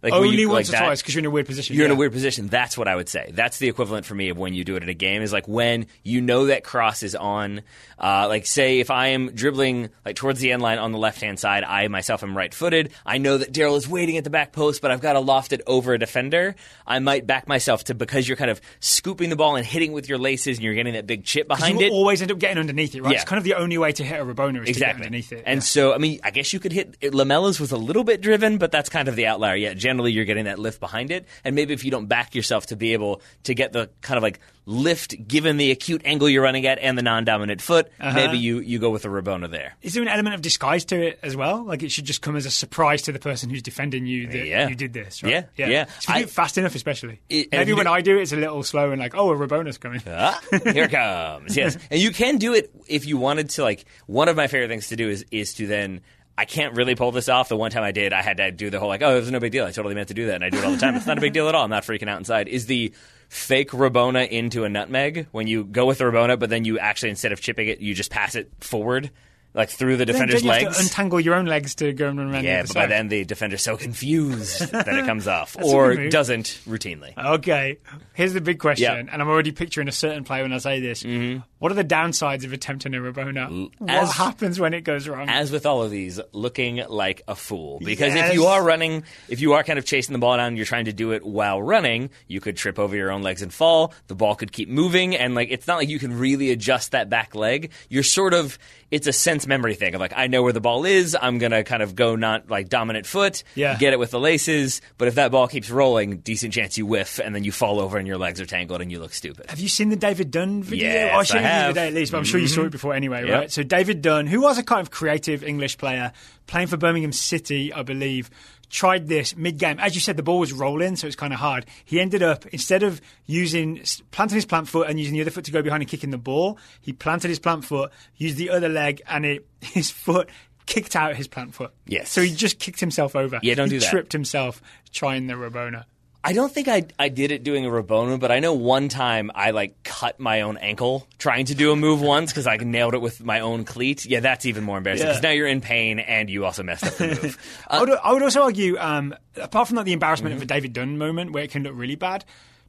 Like 0.05 0.13
only 0.13 0.37
you, 0.37 0.49
once 0.49 0.69
like 0.69 0.77
or 0.77 0.81
that? 0.81 0.87
twice 0.87 1.03
because 1.03 1.15
you're 1.15 1.21
in 1.21 1.27
a 1.27 1.31
weird 1.31 1.47
position. 1.47 1.75
You're 1.75 1.87
in 1.87 1.91
a 1.91 1.97
weird 1.97 2.13
position. 2.13 2.47
That's 2.47 2.79
what 2.79 2.87
I 2.87 2.95
would 2.95 3.09
say. 3.09 3.31
That's 3.35 3.59
the 3.59 3.69
equivalent 3.69 4.07
for 4.07 4.15
me 4.15 4.29
of 4.29 4.37
when 4.39 4.55
you 4.55 4.63
do 4.63 4.77
it 4.77 4.83
in 4.83 4.89
a 4.89 4.95
game. 4.95 5.23
Is 5.23 5.33
like 5.33 5.49
when 5.49 5.87
you 6.03 6.21
know 6.21 6.47
that 6.47 6.63
cross 6.63 7.03
is 7.03 7.15
on. 7.17 7.63
Uh, 7.99 8.27
like 8.29 8.45
say 8.45 8.81
if 8.81 8.91
I 8.91 9.09
am 9.09 9.31
dribbling 9.31 9.89
like 10.05 10.17
towards 10.17 10.41
the 10.41 10.53
end 10.53 10.61
line 10.63 10.79
on 10.79 10.93
the 10.93 10.99
left 10.99 11.21
hand 11.21 11.39
side, 11.41 11.65
I 11.65 11.89
myself 11.89 12.23
am 12.23 12.37
right 12.37 12.53
footed. 12.53 12.91
I 13.07 13.19
know 13.19 13.39
that 13.39 13.53
Daryl 13.53 13.77
is 13.77 13.89
waiting 13.89 14.17
at 14.19 14.25
the 14.25 14.31
back 14.31 14.53
post, 14.53 14.83
but 14.83 14.91
I've 14.91 15.01
got 15.01 15.15
to 15.15 15.21
loft 15.21 15.53
it 15.53 15.63
over 15.67 15.95
a 15.95 15.99
defender. 15.99 16.55
I 16.87 16.99
might 16.99 17.27
back 17.27 17.49
myself 17.49 17.85
to 17.85 17.95
because 17.95 18.29
you're 18.29 18.37
kind 18.37 18.51
of 18.51 18.61
scooping 18.81 19.31
the 19.31 19.37
ball 19.37 19.57
and 19.57 19.65
hitting 19.65 19.93
with 19.93 20.09
your 20.09 20.19
laces, 20.19 20.59
and 20.59 20.65
you're 20.65 20.75
getting 20.75 20.95
that 20.95 21.07
big 21.07 21.25
chip 21.25 21.49
behind 21.49 21.81
You 21.81 21.87
it. 21.87 21.91
will 21.91 21.99
always 21.99 22.21
end 22.21 22.31
up 22.33 22.39
getting 22.39 22.59
underneath 22.59 22.95
it, 22.95 23.03
right? 23.03 23.13
Yeah. 23.13 23.17
It's 23.17 23.25
kind 23.25 23.39
of 23.39 23.45
the 23.45 23.55
only 23.55 23.79
way 23.79 23.93
to 23.93 24.05
hit 24.05 24.21
a 24.21 24.25
Rabona 24.25 24.35
is 24.61 24.67
to 24.67 24.67
get 24.67 24.69
Exactly. 24.69 25.07
underneath 25.07 25.33
it. 25.33 25.43
And 25.47 25.59
yeah. 25.59 25.63
so, 25.63 25.95
I 25.95 25.99
mean, 25.99 26.21
I 26.25 26.31
guess 26.31 26.53
you 26.53 26.61
could 26.61 26.73
hit 26.73 26.97
it, 27.01 27.13
Lamela's 27.13 27.61
was 27.61 27.73
a 27.73 27.77
little 27.79 28.05
bit 28.05 28.21
driven, 28.21 28.59
but 28.59 28.73
that's 28.73 28.89
kind 28.89 29.09
of 29.09 29.17
the 29.17 29.27
outlier. 29.27 29.55
Yeah, 29.57 29.75
you're 30.11 30.25
getting 30.25 30.45
that 30.47 30.59
lift 30.59 30.81
behind 30.81 31.11
it, 31.11 31.27
and 31.45 31.55
maybe 31.55 31.73
if 31.75 31.85
you 31.85 31.91
don't 31.91 32.07
back 32.07 32.35
yourself 32.35 32.67
to 32.67 32.77
be 32.77 32.93
able 32.93 33.21
to 33.45 33.55
get 33.55 33.73
the 33.73 33.91
kind 34.01 34.17
of 34.17 34.23
like 34.23 34.41
lift 34.67 35.15
given 35.29 35.59
the 35.59 35.71
acute 35.71 36.01
angle 36.07 36.27
you're 36.29 36.43
running 36.43 36.67
at 36.67 36.79
and 36.79 36.97
the 36.97 37.03
non-dominant 37.03 37.61
foot, 37.61 37.91
Uh-huh. 38.01 38.15
maybe 38.15 38.39
you 38.39 38.61
you 38.61 38.79
go 38.79 38.89
with 38.91 39.05
a 39.05 39.09
Rabona 39.09 39.51
there. 39.51 39.75
is 39.83 39.93
there 39.95 40.03
an 40.03 40.09
element 40.09 40.35
of 40.35 40.41
disguise 40.43 40.85
to 40.87 41.01
it 41.01 41.19
as 41.23 41.37
well? 41.37 41.63
Like 41.63 41.83
it 41.83 41.91
should 41.91 42.07
just 42.07 42.23
come 42.23 42.35
as 42.37 42.47
a 42.47 42.51
surprise 42.51 43.03
to 43.03 43.13
the 43.13 43.19
person 43.19 43.51
who's 43.51 43.63
defending 43.63 44.07
you 44.07 44.27
that 44.29 44.47
Yeah. 44.47 44.69
you 44.69 44.75
did 44.75 44.93
this, 44.95 45.23
right? 45.23 45.47
Yeah, 45.57 45.67
yeah. 45.69 45.85
So 46.01 46.13
you 46.13 46.15
do 46.15 46.21
I- 46.21 46.23
it 46.23 46.31
fast 46.31 46.57
enough, 46.59 46.75
especially. 46.75 47.21
It- 47.29 47.53
Maybe 47.53 47.73
when 47.75 47.87
I 47.87 48.01
do 48.01 48.19
it, 48.19 48.23
it's 48.23 48.33
a 48.33 48.37
little 48.37 48.63
slow 48.63 48.91
and 48.91 49.01
like, 49.01 49.15
oh, 49.15 49.31
a 49.31 49.37
Rabona's 49.37 49.77
coming. 49.79 50.01
Ah, 50.07 50.41
here 50.51 50.85
it 50.85 50.91
comes. 50.91 51.57
Yes, 51.57 51.77
and 51.91 52.01
you 52.01 52.11
can 52.11 52.39
do 52.39 52.55
it 52.55 52.71
if 52.89 53.07
you 53.07 53.19
wanted 53.19 53.51
to. 53.51 53.63
Like 53.63 53.85
one 54.07 54.29
of 54.29 54.37
my 54.37 54.47
favorite 54.47 54.69
things 54.69 54.89
to 54.89 54.97
do 54.97 55.09
is 55.11 55.27
is 55.31 55.53
to 55.55 55.67
then. 55.67 56.01
I 56.37 56.45
can't 56.47 56.75
really 56.75 56.95
pull 56.97 57.13
this 57.13 57.29
off. 57.29 57.49
The 57.49 57.57
one 57.57 57.71
time 57.71 57.85
I 57.85 57.93
did, 57.93 58.13
I 58.13 58.23
had 58.23 58.39
to 58.39 58.51
do 58.51 58.69
the 58.71 58.81
whole 58.81 58.89
like, 58.89 59.03
oh, 59.03 59.17
it 59.17 59.21
was 59.21 59.31
no 59.31 59.39
big 59.41 59.53
deal. 59.53 59.65
I 59.65 59.71
totally 59.71 59.95
meant 59.95 60.09
to 60.09 60.15
do 60.15 60.27
that, 60.27 60.35
and 60.37 60.45
I 60.45 60.51
do 60.51 60.59
it 60.59 60.65
all 60.65 60.73
the 60.73 60.79
time. 60.79 60.95
It's 60.97 61.07
not 61.07 61.17
a 61.19 61.21
big 61.21 61.33
deal 61.33 61.49
at 61.49 61.55
all. 61.55 61.65
I'm 61.65 61.71
not 61.71 61.85
freaking 61.85 62.09
out 62.09 62.19
inside. 62.19 62.49
Is 62.49 62.67
the 62.67 62.93
fake 63.29 63.71
Rabona 63.71 64.29
into 64.29 64.65
a 64.65 64.69
nutmeg 64.69 65.29
when 65.33 65.47
you 65.47 65.65
go 65.65 65.87
with 65.87 65.99
the 65.99 66.05
Rabona, 66.05 66.39
but 66.39 66.51
then 66.51 66.65
you 66.65 66.79
actually 66.79 67.11
instead 67.11 67.33
of 67.33 67.41
chipping 67.41 67.69
it, 67.69 67.81
you 67.81 67.95
just 67.95 68.11
pass 68.11 68.35
it 68.35 68.51
forward, 68.61 69.11
like 69.55 69.71
through 69.71 69.97
the 69.97 70.05
Then- 70.05 70.15
defender's 70.15 70.43
then 70.43 70.47
you 70.47 70.53
have 70.53 70.63
legs. 70.65 70.77
to 70.79 70.83
untangle 70.83 71.21
your 71.21 71.35
own 71.37 71.47
legs 71.47 71.75
to 71.77 71.93
go 71.93 72.09
and 72.09 72.19
run 72.19 72.33
around 72.35 72.45
yeah, 72.45 72.63
but 72.63 72.75
by 72.75 72.87
then 72.87 73.07
the 73.09 73.25
defender's 73.25 73.63
so 73.63 73.77
confused 73.77 74.61
that 74.73 74.89
it 74.89 75.07
comes 75.07 75.29
off, 75.29 75.57
or 75.63 76.09
doesn't 76.09 76.61
routinely. 76.69 77.17
Okay, 77.17 77.79
here's 78.15 78.33
the 78.35 78.41
big 78.41 78.59
question, 78.59 78.85
Yeah. 79.07 79.13
and 79.13 79.23
I'm 79.23 79.29
already 79.29 79.53
picturing 79.53 79.87
a 79.89 79.93
certain 79.93 80.25
player 80.25 80.43
when 80.43 80.53
I 80.53 80.59
say 80.59 80.81
this. 80.81 81.03
Mm-hmm. 81.05 81.43
What 81.65 81.73
are 81.73 81.77
the 81.77 81.83
downsides 81.83 82.45
of 82.45 82.53
attempting 82.53 82.95
a 82.95 82.99
Rabona? 82.99 83.71
what 83.79 83.91
as- 83.91 84.13
happens 84.13 84.61
when 84.61 84.75
it 84.75 84.83
goes 84.83 85.09
wrong? 85.09 85.31
as 85.31 85.51
with 85.51 85.65
all 85.65 85.83
of 85.83 85.91
these, 85.91 86.21
looking 86.33 86.85
like 86.91 87.23
a 87.27 87.35
fool. 87.35 87.81
Because 87.83 88.15
if 88.15 88.35
you 88.35 88.45
are 88.45 88.63
running, 88.63 89.05
if 89.31 89.41
you 89.41 89.55
are 89.55 89.65
kind 89.65 89.79
of 89.79 89.87
chasing 89.87 90.13
the 90.13 90.19
ball 90.19 90.37
down, 90.37 90.49
and 90.49 90.57
you're 90.59 90.67
trying 90.67 90.85
to 90.85 90.93
do 90.93 91.13
it 91.13 91.25
while 91.25 91.63
running, 91.63 92.11
you 92.29 92.39
could 92.43 92.59
trip 92.59 92.79
over 92.79 92.95
your 92.95 93.11
own 93.11 93.23
legs 93.23 93.41
and 93.41 93.51
fall. 93.51 93.95
The 94.09 94.15
ball 94.15 94.35
could 94.35 94.53
keep 94.53 94.69
moving, 94.69 95.17
and 95.17 95.35
like 95.35 95.49
it's 95.51 95.67
not 95.67 95.79
like 95.79 95.89
you 95.89 95.99
can 95.99 96.19
really 96.19 96.51
adjust 96.51 96.91
that 96.91 97.09
back 97.09 97.35
leg. 97.35 97.73
You're 97.89 98.03
sort 98.03 98.35
of 98.35 98.59
it's 98.91 99.07
a 99.07 99.13
sense 99.13 99.47
memory 99.47 99.75
thing 99.75 99.95
of 99.95 100.01
like 100.03 100.13
I 100.15 100.27
know 100.27 100.43
where 100.43 100.53
the 100.53 100.61
ball 100.61 100.85
is. 100.85 101.17
I'm 101.19 101.39
gonna 101.39 101.65
kind 101.65 101.83
of 101.83 101.95
go 101.97 102.15
not 102.15 102.51
like 102.51 102.69
dominant 102.69 103.07
foot, 103.07 103.43
Yeah. 103.55 103.79
get 103.79 103.95
it 103.95 103.99
with 103.99 104.11
the 104.11 104.21
laces. 104.21 104.83
But 104.99 105.09
if 105.09 105.15
that 105.15 105.31
ball 105.33 105.49
keeps 105.49 105.71
rolling, 105.71 106.19
decent 106.19 106.53
chance 106.53 106.77
you 106.77 106.85
whiff, 106.85 107.19
and 107.19 107.35
then 107.35 107.43
you 107.43 107.53
fall 107.53 107.81
over 107.81 107.97
and 107.97 108.07
your 108.07 108.19
legs 108.19 108.39
are 108.41 108.47
tangled 108.47 108.83
and 108.83 108.93
you 108.93 109.01
look 109.01 109.15
stupid. 109.15 109.47
Have 109.49 109.61
you 109.61 109.69
seen 109.69 109.89
the 109.89 109.97
David 109.97 110.31
Dunn 110.31 110.63
video? 110.63 110.89
Yes, 110.89 111.31
oh, 111.33 111.39
I 111.55 111.59
showed 111.59 111.65
I 111.65 111.69
you 111.69 111.73
the 111.75 111.81
day 111.81 111.89
at 111.89 111.95
least, 111.95 112.13
but 112.13 112.19
I'm 112.19 112.25
sure 112.25 112.41
you 112.41 112.49
saw 112.49 112.61
it 112.61 112.65
mm-hmm. 112.65 112.71
before 112.71 112.95
anyway, 112.95 113.27
Yep. 113.27 113.39
right? 113.39 113.51
So 113.51 113.63
David 113.63 114.03
Dunn, 114.03 114.27
who 114.27 114.41
was 114.43 114.59
a 114.59 114.63
kind 114.63 114.81
of 114.81 114.91
creative 114.91 115.45
English 115.45 115.79
player, 115.79 116.13
playing 116.47 116.69
for 116.69 116.77
Birmingham 116.77 117.13
City, 117.13 117.73
I 117.73 117.83
believe, 117.83 118.31
tried 118.71 119.07
this 119.07 119.37
mid-game. 119.37 119.79
As 119.79 119.95
you 119.95 120.01
said, 120.01 120.17
the 120.17 120.23
ball 120.23 120.39
was 120.39 120.53
rolling, 120.53 120.97
so 120.97 121.07
it's 121.07 121.17
kind 121.17 121.33
of 121.33 121.39
hard. 121.39 121.67
He 121.85 122.01
ended 122.01 122.23
up 122.23 122.45
instead 122.47 122.83
of 122.83 123.01
using 123.27 123.83
planting 124.11 124.35
his 124.35 124.47
plant 124.47 124.69
foot 124.69 124.89
and 124.89 124.99
using 124.99 125.15
the 125.15 125.21
other 125.21 125.31
foot 125.31 125.45
to 125.45 125.53
go 125.53 125.63
behind 125.63 125.83
and 125.83 125.91
kicking 125.91 126.11
the 126.11 126.19
ball, 126.19 126.59
he 126.81 126.93
planted 126.93 127.29
his 127.29 127.39
plant 127.39 127.65
foot, 127.65 127.93
used 128.17 128.37
the 128.37 128.51
other 128.51 128.69
leg, 128.69 129.01
and 129.09 129.25
it 129.25 129.47
his 129.61 129.91
foot 129.91 130.29
kicked 130.67 130.97
out 130.97 131.15
his 131.15 131.29
plant 131.29 131.55
foot. 131.55 131.73
Yes. 131.87 132.11
So 132.11 132.23
he 132.23 132.35
just 132.35 132.59
kicked 132.59 132.81
himself 132.81 133.15
over. 133.15 133.39
Yeah, 133.43 133.55
don't 133.55 133.71
he 133.71 133.77
do 133.77 133.81
that. 133.81 133.91
Tripped 133.91 134.13
himself 134.13 134.63
trying 134.93 135.27
the 135.27 135.35
Rabona. 135.35 135.85
I 136.27 136.33
don't 136.33 136.51
think 136.51 136.69
I 136.69 136.87
I 136.99 137.11
did 137.11 137.31
it 137.33 137.45
doing 137.45 137.67
a 137.67 137.69
Rabona, 137.69 138.19
but 138.19 138.33
I 138.33 138.41
know 138.41 138.55
one 138.55 138.89
time 138.89 139.31
I 139.35 139.51
like 139.51 139.83
cut 139.85 140.19
my 140.19 140.41
own 140.41 140.57
ankle 140.57 141.07
trying 141.19 141.45
to 141.47 141.55
do 141.55 141.71
a 141.71 141.77
move 141.77 142.01
once 142.01 142.33
because 142.33 142.47
I 142.47 142.57
nailed 142.57 142.95
it 142.95 143.03
with 143.03 143.23
my 143.23 143.41
own 143.41 143.65
cleat. 143.67 144.07
Yeah, 144.07 144.21
that's 144.21 144.47
even 144.47 144.65
more 144.65 144.79
embarrassing 144.79 145.07
because 145.07 145.23
Yeah. 145.23 145.29
now 145.29 145.35
you're 145.35 145.47
in 145.49 145.61
pain 145.61 145.99
and 145.99 146.31
you 146.31 146.47
also 146.47 146.63
messed 146.63 146.85
up 146.87 146.95
the 146.97 147.09
move. 147.09 147.39
I, 147.69 147.81
would, 147.81 147.91
I 147.91 148.13
would 148.13 148.23
also 148.23 148.43
argue, 148.43 148.79
um, 148.79 149.15
apart 149.37 149.69
from 149.69 149.77
like 149.77 149.85
the 149.85 149.93
embarrassment 149.93 150.35
of 150.35 150.41
a 150.41 150.47
David 150.47 150.73
Dunn 150.73 150.97
moment 150.97 151.33
where 151.33 151.45
it 151.45 151.51
can 151.51 151.63
look 151.63 151.75
really 151.77 151.95
bad, 151.97 152.25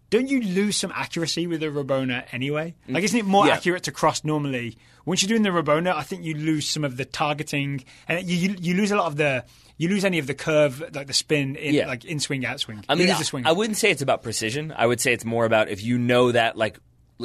don't 0.09 0.27
you 0.29 0.41
lose 0.41 0.75
some 0.77 0.91
accuracy 0.95 1.47
with 1.47 1.61
a 1.63 1.67
Rabona 1.67 2.25
anyway? 2.31 2.75
Mm. 2.87 2.93
Like, 2.95 3.03
isn't 3.03 3.19
it 3.19 3.25
more 3.25 3.47
Yeah. 3.47 3.55
accurate 3.55 3.83
to 3.83 3.91
cross 3.91 4.23
normally? 4.23 4.77
Once 5.05 5.21
you're 5.21 5.29
doing 5.29 5.43
the 5.43 5.49
Rabona, 5.49 5.93
I 5.95 6.03
think 6.03 6.23
you 6.23 6.33
lose 6.35 6.67
some 6.67 6.83
of 6.83 6.97
the 6.97 7.05
targeting, 7.05 7.83
and 8.07 8.25
you 8.27 8.35
you, 8.37 8.55
you 8.59 8.73
lose 8.75 8.91
a 8.91 8.95
lot 8.95 9.07
of 9.07 9.15
the. 9.17 9.45
You 9.77 9.89
lose 9.89 10.05
any 10.05 10.19
of 10.19 10.27
the 10.27 10.33
curve, 10.33 10.81
like 10.95 11.07
the 11.07 11.13
spin, 11.13 11.57
in, 11.57 11.73
Yeah. 11.73 11.87
like 11.87 12.05
in 12.05 12.19
swing, 12.21 12.45
out 12.45 12.61
swing. 12.61 12.83
I 12.87 12.95
mean, 12.95 13.09
I, 13.09 13.17
the 13.17 13.25
swing. 13.25 13.45
I 13.45 13.51
wouldn't 13.51 13.75
say 13.77 13.91
it's 13.91 14.01
about 14.01 14.23
precision. 14.23 14.73
I 14.75 14.85
would 14.85 15.01
say 15.01 15.11
it's 15.11 15.25
more 15.25 15.43
about 15.45 15.67
if 15.67 15.83
you 15.83 15.97
know 15.97 16.31
that 16.31 16.55
like 16.57 16.79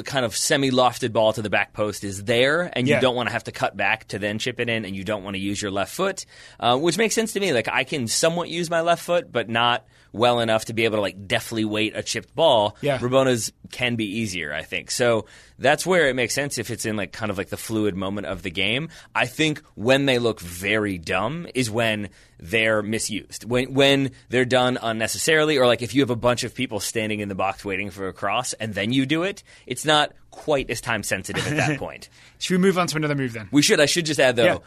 kind 0.05 0.23
of 0.25 0.35
semi-lofted 0.37 1.11
ball 1.11 1.33
to 1.33 1.41
the 1.41 1.49
back 1.49 1.73
post 1.73 2.03
is 2.03 2.23
there, 2.23 2.69
and 2.73 2.87
you 2.87 2.93
Yeah. 2.93 2.99
don't 3.01 3.15
want 3.15 3.27
to 3.27 3.33
have 3.33 3.43
to 3.45 3.51
cut 3.51 3.75
back 3.75 4.07
to 4.09 4.19
then 4.19 4.39
chip 4.39 4.59
it 4.59 4.69
in, 4.69 4.85
and 4.85 4.95
you 4.95 5.03
don't 5.03 5.23
want 5.23 5.35
to 5.35 5.39
use 5.41 5.61
your 5.61 5.71
left 5.71 5.93
foot, 5.93 6.25
uh, 6.59 6.77
which 6.77 6.97
makes 6.97 7.13
sense 7.15 7.33
to 7.33 7.39
me. 7.39 7.51
Like 7.53 7.67
I 7.67 7.83
can 7.83 8.07
somewhat 8.07 8.47
use 8.49 8.69
my 8.69 8.81
left 8.81 9.03
foot, 9.03 9.31
but 9.31 9.49
not 9.49 9.85
well 10.13 10.39
enough 10.41 10.65
to 10.65 10.73
be 10.73 10.83
able 10.85 10.97
to 10.97 11.01
like 11.01 11.27
deftly 11.27 11.63
weight 11.65 11.93
a 11.95 12.03
chipped 12.03 12.33
ball. 12.35 12.75
Yeah. 12.81 12.97
Rabonas 12.99 13.51
can 13.71 13.95
be 13.95 14.19
easier, 14.19 14.53
I 14.53 14.63
think. 14.63 14.91
So 14.91 15.25
that's 15.61 15.85
where 15.85 16.09
it 16.09 16.15
makes 16.15 16.33
sense 16.33 16.57
if 16.57 16.69
it's 16.71 16.85
in 16.85 16.97
like 16.97 17.11
kind 17.11 17.29
of 17.29 17.37
like 17.37 17.49
the 17.49 17.57
fluid 17.57 17.95
moment 17.95 18.27
of 18.27 18.41
the 18.41 18.49
game. 18.49 18.89
I 19.15 19.27
think 19.27 19.61
when 19.75 20.05
they 20.07 20.19
look 20.19 20.39
very 20.39 20.97
dumb 20.97 21.47
is 21.53 21.69
when 21.69 22.09
they're 22.39 22.81
misused. 22.81 23.43
When 23.43 23.73
when 23.73 24.11
they're 24.29 24.45
done 24.45 24.77
unnecessarily 24.81 25.57
or 25.57 25.67
like 25.67 25.81
if 25.81 25.93
you 25.93 26.01
have 26.01 26.09
a 26.09 26.15
bunch 26.15 26.43
of 26.43 26.55
people 26.55 26.79
standing 26.79 27.19
in 27.19 27.29
the 27.29 27.35
box 27.35 27.63
waiting 27.63 27.91
for 27.91 28.07
a 28.07 28.13
cross 28.13 28.53
and 28.53 28.73
then 28.73 28.91
you 28.91 29.05
do 29.05 29.23
it, 29.23 29.43
it's 29.67 29.85
not 29.85 30.11
quite 30.31 30.69
as 30.71 30.81
time 30.81 31.03
sensitive 31.03 31.45
at 31.47 31.55
that 31.55 31.79
point. 31.79 32.09
Should 32.39 32.55
we 32.55 32.57
move 32.57 32.77
on 32.79 32.87
to 32.87 32.97
another 32.97 33.15
move 33.15 33.33
then? 33.33 33.47
We 33.51 33.61
should 33.61 33.79
I 33.79 33.85
should 33.85 34.05
just 34.07 34.19
add 34.19 34.35
though 34.35 34.43
Yeah. 34.45 34.57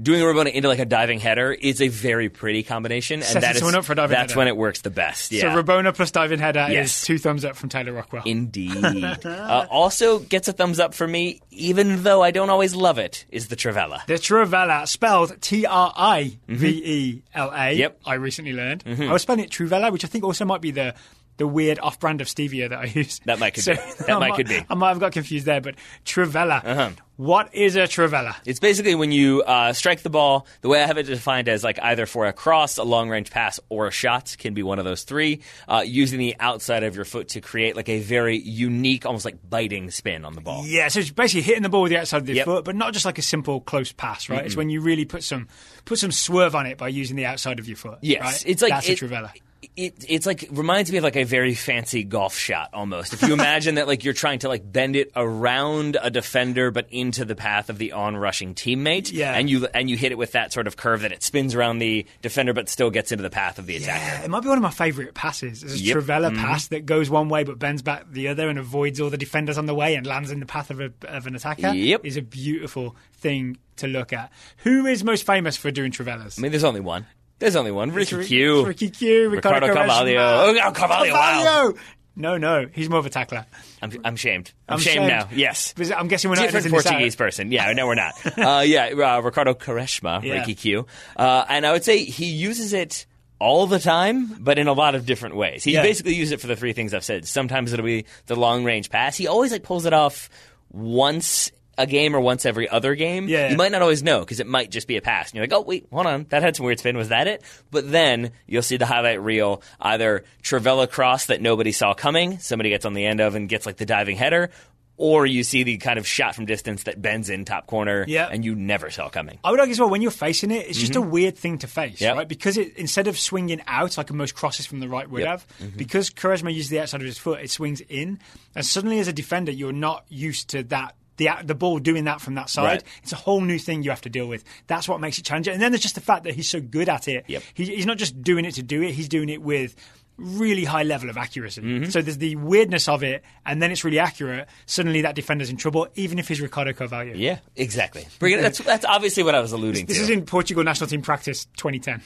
Doing 0.00 0.22
a 0.22 0.24
Rabona 0.24 0.50
into 0.52 0.68
like 0.68 0.78
a 0.78 0.84
diving 0.86 1.20
header 1.20 1.52
is 1.52 1.80
a 1.82 1.88
very 1.88 2.28
pretty 2.28 2.62
combination, 2.62 3.16
and 3.20 3.24
Sets 3.24 3.44
that 3.44 3.56
is 3.56 3.62
up 3.62 3.84
for 3.84 3.92
a 3.92 3.96
diving 3.96 4.10
that's 4.16 4.32
header. 4.32 4.38
when 4.38 4.48
it 4.48 4.56
works 4.56 4.80
the 4.80 4.90
best. 4.90 5.30
Yeah. 5.30 5.42
So 5.54 5.62
Rabona 5.62 5.94
plus 5.94 6.10
diving 6.10 6.38
header 6.38 6.66
Yes. 6.70 7.00
is 7.02 7.06
two 7.06 7.18
thumbs 7.18 7.44
up 7.44 7.56
from 7.56 7.68
Taylor 7.68 7.92
Rockwell. 7.92 8.22
Indeed. 8.24 8.82
uh, 9.24 9.66
also 9.70 10.18
gets 10.18 10.48
a 10.48 10.52
thumbs 10.52 10.80
up 10.80 10.94
for 10.94 11.06
me, 11.06 11.40
even 11.50 12.02
though 12.02 12.22
I 12.22 12.30
don't 12.30 12.48
always 12.50 12.74
love 12.74 12.98
it, 12.98 13.26
is 13.30 13.48
the 13.48 13.56
Trivela. 13.56 14.04
The 14.06 14.14
Truvella, 14.14 14.88
spelled 14.88 15.40
T 15.42 15.66
R 15.66 15.92
I 15.94 16.38
V 16.48 16.68
E 16.68 17.22
L 17.34 17.52
A. 17.54 17.72
Yep. 17.72 18.00
I 18.06 18.14
recently 18.14 18.54
learned. 18.54 18.84
I 18.86 19.12
was 19.12 19.22
spelling 19.22 19.44
it 19.44 19.50
Truvella, 19.50 19.92
which 19.92 20.04
I 20.04 20.08
think 20.08 20.24
also 20.24 20.44
might 20.44 20.62
be 20.62 20.70
the, 20.70 20.94
the 21.42 21.48
weird 21.48 21.80
off-brand 21.80 22.20
of 22.20 22.28
stevia 22.28 22.68
that 22.68 22.78
I 22.78 22.84
use. 22.84 23.20
That 23.24 23.40
might 23.40 23.54
could 23.54 23.64
be. 23.64 23.72
That 23.74 24.10
I 24.10 24.18
might 24.20 24.36
could 24.36 24.46
be. 24.46 24.64
I 24.70 24.74
might 24.76 24.90
have 24.90 25.00
got 25.00 25.10
confused 25.10 25.44
there, 25.44 25.60
but 25.60 25.74
Trivela. 26.04 26.64
Uh-huh. 26.64 26.90
What 27.16 27.52
is 27.52 27.74
a 27.74 27.82
Trivela? 27.82 28.36
It's 28.46 28.60
basically 28.60 28.94
when 28.94 29.10
you 29.10 29.42
uh, 29.42 29.72
strike 29.72 30.02
the 30.02 30.10
ball. 30.10 30.46
The 30.60 30.68
way 30.68 30.82
I 30.82 30.86
have 30.86 30.98
it 30.98 31.02
defined 31.04 31.48
as 31.48 31.64
like 31.64 31.80
either 31.82 32.06
for 32.06 32.26
a 32.26 32.32
cross, 32.32 32.78
a 32.78 32.84
long 32.84 33.10
range 33.10 33.30
pass, 33.30 33.58
or 33.68 33.88
a 33.88 33.90
shot 33.90 34.36
can 34.38 34.54
be 34.54 34.62
one 34.62 34.78
of 34.78 34.84
those 34.84 35.02
three. 35.02 35.40
Uh, 35.68 35.82
using 35.84 36.20
the 36.20 36.36
outside 36.38 36.84
of 36.84 36.94
your 36.94 37.04
foot 37.04 37.28
to 37.30 37.40
create 37.40 37.74
like 37.74 37.88
a 37.88 37.98
very 37.98 38.38
unique, 38.38 39.04
almost 39.04 39.24
like 39.24 39.36
biting 39.48 39.90
spin 39.90 40.24
on 40.24 40.34
the 40.34 40.40
ball. 40.40 40.64
Yeah, 40.64 40.86
so 40.88 41.00
it's 41.00 41.10
basically 41.10 41.42
hitting 41.42 41.62
the 41.64 41.68
ball 41.68 41.82
with 41.82 41.90
the 41.90 41.98
outside 41.98 42.22
of 42.22 42.28
your 42.28 42.36
Yep. 42.36 42.44
foot, 42.46 42.64
but 42.64 42.76
not 42.76 42.92
just 42.92 43.04
like 43.04 43.18
a 43.18 43.22
simple 43.22 43.60
close 43.60 43.90
pass, 43.92 44.28
right? 44.28 44.46
It's 44.46 44.56
when 44.56 44.70
you 44.70 44.80
really 44.80 45.04
put 45.04 45.24
some 45.24 45.48
put 45.84 45.98
some 45.98 46.12
swerve 46.12 46.54
on 46.54 46.66
it 46.66 46.78
by 46.78 46.88
using 46.88 47.16
the 47.16 47.26
outside 47.26 47.58
of 47.58 47.66
your 47.68 47.76
foot. 47.76 47.98
Yes, 48.00 48.22
right? 48.22 48.44
it's 48.46 48.62
like 48.62 48.70
that's 48.70 48.88
it, 48.88 49.02
a 49.02 49.04
Trivela. 49.06 49.30
It, 49.76 50.04
it's 50.08 50.26
like 50.26 50.48
reminds 50.50 50.90
me 50.90 50.98
of 50.98 51.04
like 51.04 51.14
a 51.16 51.22
very 51.22 51.54
fancy 51.54 52.02
golf 52.02 52.36
shot 52.36 52.70
almost. 52.72 53.12
If 53.12 53.22
you 53.22 53.32
imagine 53.32 53.76
that 53.76 53.86
like 53.86 54.02
you're 54.02 54.12
trying 54.12 54.40
to 54.40 54.48
like 54.48 54.70
bend 54.70 54.96
it 54.96 55.12
around 55.14 55.96
a 56.02 56.10
defender 56.10 56.70
but 56.72 56.88
into 56.90 57.24
the 57.24 57.36
path 57.36 57.70
of 57.70 57.78
the 57.78 57.92
on-rushing 57.92 58.54
teammate, 58.56 59.12
Yeah. 59.12 59.32
and 59.34 59.48
you 59.48 59.68
and 59.72 59.88
you 59.88 59.96
hit 59.96 60.10
it 60.10 60.18
with 60.18 60.32
that 60.32 60.52
sort 60.52 60.66
of 60.66 60.76
curve 60.76 61.02
that 61.02 61.12
it 61.12 61.22
spins 61.22 61.54
around 61.54 61.78
the 61.78 62.04
defender 62.22 62.52
but 62.52 62.68
still 62.68 62.90
gets 62.90 63.12
into 63.12 63.22
the 63.22 63.30
path 63.30 63.58
of 63.60 63.66
the 63.66 63.76
attacker. 63.76 64.04
Yeah, 64.04 64.24
it 64.24 64.30
might 64.30 64.42
be 64.42 64.48
one 64.48 64.58
of 64.58 64.62
my 64.62 64.70
favourite 64.72 65.14
passes. 65.14 65.62
It's 65.62 65.74
a 65.74 65.78
Yep. 65.78 65.96
Mm-hmm. 65.98 66.36
Pass 66.36 66.66
that 66.68 66.84
goes 66.84 67.08
one 67.08 67.28
way 67.28 67.44
but 67.44 67.58
bends 67.60 67.82
back 67.82 68.10
the 68.10 68.28
other 68.28 68.48
and 68.48 68.58
avoids 68.58 69.00
all 69.00 69.10
the 69.10 69.16
defenders 69.16 69.58
on 69.58 69.66
the 69.66 69.74
way 69.74 69.94
and 69.94 70.04
lands 70.06 70.30
in 70.32 70.40
the 70.40 70.46
path 70.46 70.70
of, 70.70 70.80
a, 70.80 70.92
of 71.06 71.26
an 71.28 71.36
attacker. 71.36 71.68
Yep. 71.68 72.04
is 72.04 72.16
a 72.16 72.22
beautiful 72.22 72.96
thing 73.14 73.58
to 73.76 73.86
look 73.86 74.12
at. 74.12 74.32
Who 74.58 74.86
is 74.86 75.04
most 75.04 75.24
famous 75.24 75.56
for 75.56 75.70
doing 75.70 75.92
Trivelas? 75.92 76.38
I 76.38 76.42
mean, 76.42 76.50
there's 76.50 76.64
only 76.64 76.80
one. 76.80 77.06
There's 77.42 77.56
only 77.56 77.72
one. 77.72 77.90
Ricky 77.90 78.14
Ri- 78.14 78.24
Q. 78.24 78.64
Ricky 78.66 78.88
Q. 78.90 79.28
Ricardo, 79.30 79.66
Ricardo 79.66 79.74
Carvalho. 79.74 80.52
Quaresma. 80.54 80.60
Oh, 80.64 80.70
Carvalho, 80.72 81.12
wow. 81.12 81.72
No, 82.14 82.36
no, 82.36 82.66
he's 82.72 82.88
more 82.88 83.00
of 83.00 83.06
a 83.06 83.10
tackler. 83.10 83.46
I'm, 83.80 83.90
I'm 84.04 84.14
shamed. 84.16 84.52
I'm, 84.68 84.74
I'm 84.74 84.80
shamed, 84.80 84.94
shamed. 84.94 85.08
now. 85.08 85.28
Yes. 85.34 85.72
Because 85.72 85.90
I'm 85.90 86.06
guessing 86.06 86.30
we're 86.30 86.36
not 86.36 86.50
Different. 86.52 86.70
Portuguese 86.70 87.16
person. 87.16 87.50
Yeah, 87.50 87.72
no, 87.72 87.86
we're 87.88 87.96
not. 87.96 88.12
uh, 88.38 88.60
yeah, 88.60 88.90
uh, 89.16 89.20
Ricardo 89.20 89.54
Quaresma, 89.54 90.22
Yeah. 90.22 90.34
Ricky 90.34 90.54
Q. 90.54 90.86
Uh, 91.16 91.44
and 91.48 91.66
I 91.66 91.72
would 91.72 91.82
say 91.84 92.04
he 92.04 92.26
uses 92.26 92.72
it 92.74 93.06
all 93.40 93.66
the 93.66 93.80
time, 93.80 94.36
but 94.38 94.56
in 94.58 94.68
a 94.68 94.72
lot 94.72 94.94
of 94.94 95.04
different 95.04 95.34
ways. 95.34 95.64
He 95.64 95.72
Yeah. 95.72 95.82
basically 95.82 96.14
uses 96.14 96.32
it 96.32 96.40
for 96.40 96.46
the 96.46 96.54
three 96.54 96.74
things 96.74 96.94
I've 96.94 97.02
said. 97.04 97.26
Sometimes 97.26 97.72
it'll 97.72 97.84
be 97.84 98.04
the 98.26 98.36
long 98.36 98.62
range 98.62 98.88
pass. 98.88 99.16
He 99.16 99.26
always 99.26 99.50
like 99.50 99.64
pulls 99.64 99.84
it 99.84 99.92
off 99.92 100.28
once 100.70 101.50
a 101.78 101.86
game 101.86 102.14
or 102.14 102.20
once 102.20 102.44
every 102.44 102.68
other 102.68 102.94
game. 102.94 103.28
Yeah. 103.28 103.48
You 103.50 103.56
might 103.56 103.72
not 103.72 103.82
always 103.82 104.02
know 104.02 104.20
because 104.20 104.40
it 104.40 104.46
might 104.46 104.70
just 104.70 104.86
be 104.86 104.96
a 104.96 105.02
pass. 105.02 105.30
And 105.30 105.36
you're 105.36 105.44
like, 105.44 105.52
oh, 105.54 105.62
wait, 105.62 105.86
hold 105.92 106.06
on. 106.06 106.26
That 106.28 106.42
had 106.42 106.54
some 106.56 106.66
weird 106.66 106.78
spin. 106.78 106.96
Was 106.96 107.08
that 107.08 107.26
it? 107.28 107.42
But 107.70 107.90
then 107.90 108.32
you'll 108.46 108.62
see 108.62 108.76
the 108.76 108.86
highlight 108.86 109.22
reel 109.22 109.62
either 109.80 110.24
Trivela 110.42 110.90
cross 110.90 111.26
that 111.26 111.40
nobody 111.40 111.72
saw 111.72 111.94
coming, 111.94 112.38
somebody 112.40 112.68
gets 112.70 112.84
on 112.84 112.92
the 112.94 113.06
end 113.06 113.20
of 113.20 113.34
and 113.34 113.48
gets 113.48 113.64
like 113.66 113.76
the 113.78 113.86
diving 113.86 114.16
header, 114.16 114.50
or 114.98 115.24
you 115.26 115.42
see 115.42 115.62
the 115.62 115.78
kind 115.78 115.98
of 115.98 116.06
shot 116.06 116.34
from 116.34 116.44
distance 116.44 116.82
that 116.84 117.00
bends 117.00 117.30
in 117.30 117.44
top 117.46 117.66
corner 117.66 118.04
Yeah. 118.06 118.28
and 118.30 118.44
you 118.44 118.54
never 118.54 118.90
saw 118.90 119.08
coming. 119.08 119.38
I 119.42 119.50
would 119.50 119.58
argue 119.58 119.72
as 119.72 119.80
well 119.80 119.88
when 119.88 120.02
you're 120.02 120.10
facing 120.10 120.50
it, 120.50 120.68
it's 120.68 120.78
just 120.78 120.94
a 120.94 121.00
weird 121.00 121.36
thing 121.38 121.58
to 121.58 121.66
face, 121.66 121.94
Mm-hmm. 121.94 122.04
Yep. 122.04 122.16
right? 122.16 122.28
Because 122.28 122.58
it, 122.58 122.76
instead 122.76 123.08
of 123.08 123.18
swinging 123.18 123.62
out 123.66 123.96
like 123.96 124.12
most 124.12 124.34
crosses 124.34 124.66
from 124.66 124.80
the 124.80 124.88
right 124.88 125.08
would 125.10 125.22
Yep. 125.22 125.40
Mm-hmm. 125.40 125.64
have, 125.64 125.76
because 125.78 126.10
Quaresma 126.10 126.52
uses 126.54 126.68
the 126.70 126.80
outside 126.80 127.00
of 127.00 127.06
his 127.06 127.16
foot, 127.18 127.40
it 127.40 127.50
swings 127.50 127.80
in, 127.88 128.20
and 128.54 128.64
suddenly 128.64 128.98
as 129.00 129.08
a 129.08 129.12
defender, 129.14 129.50
you're 129.50 129.72
not 129.72 130.04
used 130.10 130.48
to 130.50 130.62
that. 130.64 130.94
The, 131.24 131.44
the 131.44 131.54
ball 131.54 131.78
doing 131.78 132.04
that 132.04 132.20
from 132.20 132.34
that 132.34 132.48
side, 132.50 132.64
Right. 132.64 132.82
it's 133.02 133.12
a 133.12 133.16
whole 133.16 133.40
new 133.40 133.58
thing 133.58 133.82
you 133.82 133.90
have 133.90 134.00
to 134.02 134.10
deal 134.10 134.26
with. 134.26 134.44
That's 134.66 134.88
what 134.88 135.00
makes 135.00 135.18
it 135.18 135.24
challenging. 135.24 135.52
And 135.54 135.62
then 135.62 135.72
there's 135.72 135.82
just 135.82 135.94
the 135.94 136.00
fact 136.00 136.24
that 136.24 136.34
he's 136.34 136.48
so 136.48 136.60
good 136.60 136.88
at 136.88 137.08
it. 137.08 137.24
Yep. 137.28 137.42
He, 137.54 137.64
he's 137.66 137.86
not 137.86 137.98
just 137.98 138.22
doing 138.22 138.44
it 138.44 138.52
to 138.56 138.62
do 138.62 138.82
it; 138.82 138.92
he's 138.92 139.08
doing 139.08 139.28
it 139.28 139.42
with 139.42 139.74
really 140.18 140.64
high 140.64 140.82
level 140.82 141.08
of 141.10 141.16
accuracy. 141.16 141.62
Mm-hmm. 141.62 141.90
So 141.90 142.02
there's 142.02 142.18
the 142.18 142.36
weirdness 142.36 142.86
of 142.88 143.02
it, 143.02 143.22
and 143.46 143.62
then 143.62 143.72
it's 143.72 143.82
really 143.82 143.98
accurate. 143.98 144.46
Suddenly 144.66 145.02
that 145.02 145.14
defender's 145.14 145.48
in 145.50 145.56
trouble, 145.56 145.88
even 145.94 146.18
if 146.18 146.28
he's 146.28 146.40
Ricardo 146.40 146.72
Carvalho. 146.74 147.14
Yeah, 147.14 147.38
exactly. 147.56 148.06
Bring 148.18 148.38
it- 148.38 148.42
That's, 148.42 148.58
that's 148.58 148.84
obviously 148.84 149.22
what 149.22 149.34
I 149.34 149.40
was 149.40 149.52
alluding 149.52 149.86
This 149.86 149.96
to. 149.96 150.00
This 150.02 150.10
is 150.10 150.16
in 150.16 150.24
Portugal 150.26 150.62
national 150.64 150.88
team 150.88 151.02
practice 151.02 151.46
2010. 151.56 152.02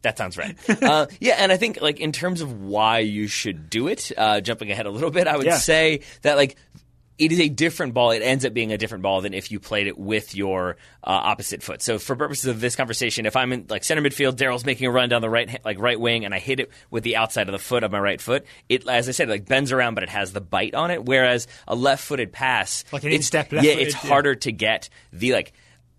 That 0.00 0.18
sounds 0.18 0.36
right. 0.36 0.56
uh, 0.82 1.06
yeah, 1.20 1.34
and 1.38 1.52
I 1.52 1.56
think 1.56 1.80
like 1.80 2.00
in 2.00 2.10
terms 2.10 2.40
of 2.40 2.60
why 2.62 3.00
you 3.00 3.28
should 3.28 3.70
do 3.70 3.86
it, 3.86 4.10
uh, 4.16 4.40
jumping 4.40 4.70
ahead 4.72 4.86
a 4.86 4.90
little 4.90 5.10
bit, 5.10 5.28
I 5.28 5.36
would 5.36 5.46
Yeah. 5.46 5.58
say 5.58 6.00
that 6.22 6.36
like 6.36 6.56
it 7.24 7.32
is 7.32 7.40
a 7.40 7.48
different 7.48 7.94
ball. 7.94 8.10
It 8.10 8.20
ends 8.22 8.44
up 8.44 8.52
being 8.52 8.72
a 8.72 8.78
different 8.78 9.02
ball 9.02 9.20
than 9.20 9.32
if 9.34 9.50
you 9.50 9.60
played 9.60 9.86
it 9.86 9.96
with 9.98 10.34
your 10.34 10.76
uh, 11.04 11.10
opposite 11.10 11.62
foot. 11.62 11.80
So 11.82 11.98
for 11.98 12.16
purposes 12.16 12.46
of 12.46 12.60
this 12.60 12.74
conversation, 12.76 13.26
if 13.26 13.36
I'm 13.36 13.52
in 13.52 13.66
like 13.68 13.84
center 13.84 14.02
midfield, 14.02 14.32
Daryl's 14.36 14.64
making 14.64 14.86
a 14.86 14.90
run 14.90 15.08
down 15.08 15.22
the 15.22 15.30
right 15.30 15.60
like 15.64 15.78
right 15.78 15.98
wing, 16.00 16.24
and 16.24 16.34
I 16.34 16.38
hit 16.38 16.60
it 16.60 16.70
with 16.90 17.04
the 17.04 17.16
outside 17.16 17.48
of 17.48 17.52
the 17.52 17.58
foot 17.58 17.84
of 17.84 17.92
my 17.92 18.00
right 18.00 18.20
foot, 18.20 18.44
it 18.68 18.88
as 18.88 19.08
I 19.08 19.12
said 19.12 19.28
like 19.28 19.46
bends 19.46 19.72
around, 19.72 19.94
but 19.94 20.02
it 20.02 20.08
has 20.10 20.32
the 20.32 20.40
bite 20.40 20.74
on 20.74 20.90
it. 20.90 21.04
Whereas 21.04 21.46
a 21.68 21.74
left-footed 21.74 22.32
pass, 22.32 22.84
Like 22.92 23.02
an 23.04 23.08
it's- 23.08 23.18
instep 23.20 23.52
yeah, 23.52 23.62
it's 23.62 23.94
harder 23.94 24.34
to 24.34 24.52
get 24.52 24.88
the 25.12 25.32
like. 25.32 25.52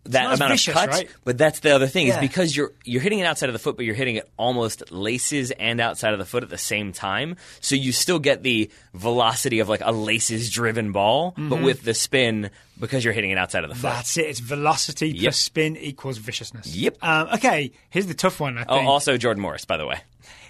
That 0.05 0.35
amount 0.35 0.51
vicious, 0.51 0.67
of 0.75 0.81
cut, 0.81 0.89
right? 0.89 1.09
but 1.23 1.37
that's 1.37 1.61
the 1.61 1.71
other 1.73 1.87
thing 1.87 2.07
is 2.07 2.17
because 2.17 2.55
you're 2.57 2.73
you're 2.83 3.01
hitting 3.01 3.19
it 3.19 3.23
outside 3.25 3.47
of 3.47 3.53
the 3.53 3.59
foot, 3.59 3.77
but 3.77 3.85
you're 3.85 3.95
hitting 3.95 4.17
it 4.17 4.29
almost 4.37 4.91
laces 4.91 5.51
and 5.51 5.79
outside 5.79 6.11
of 6.11 6.19
the 6.19 6.25
foot 6.25 6.43
at 6.43 6.49
the 6.49 6.57
same 6.57 6.91
time. 6.91 7.37
So 7.61 7.75
you 7.75 7.93
still 7.93 8.19
get 8.19 8.43
the 8.43 8.69
velocity 8.93 9.59
of 9.59 9.69
like 9.69 9.81
a 9.83 9.91
laces 9.93 10.49
driven 10.49 10.91
ball, 10.91 11.31
but 11.37 11.43
Mm-hmm. 11.55 11.63
with 11.63 11.83
the 11.83 11.93
spin 11.93 12.49
because 12.79 13.05
you're 13.05 13.13
hitting 13.13 13.31
it 13.31 13.37
outside 13.37 13.63
of 13.63 13.69
the 13.69 13.75
foot. 13.75 13.83
That's 13.83 14.17
it. 14.17 14.25
It's 14.25 14.39
velocity 14.39 15.09
Yep. 15.09 15.21
plus 15.21 15.37
spin 15.37 15.77
equals 15.77 16.17
viciousness. 16.17 16.75
Yep. 16.75 16.97
Um, 17.01 17.27
okay, 17.35 17.71
here's 17.89 18.07
the 18.07 18.13
tough 18.13 18.39
one. 18.41 18.57
I 18.57 18.65
Oh, 18.67 18.87
also 18.87 19.15
Jordan 19.17 19.41
Morris, 19.41 19.63
by 19.65 19.77
the 19.77 19.85
way. 19.85 20.01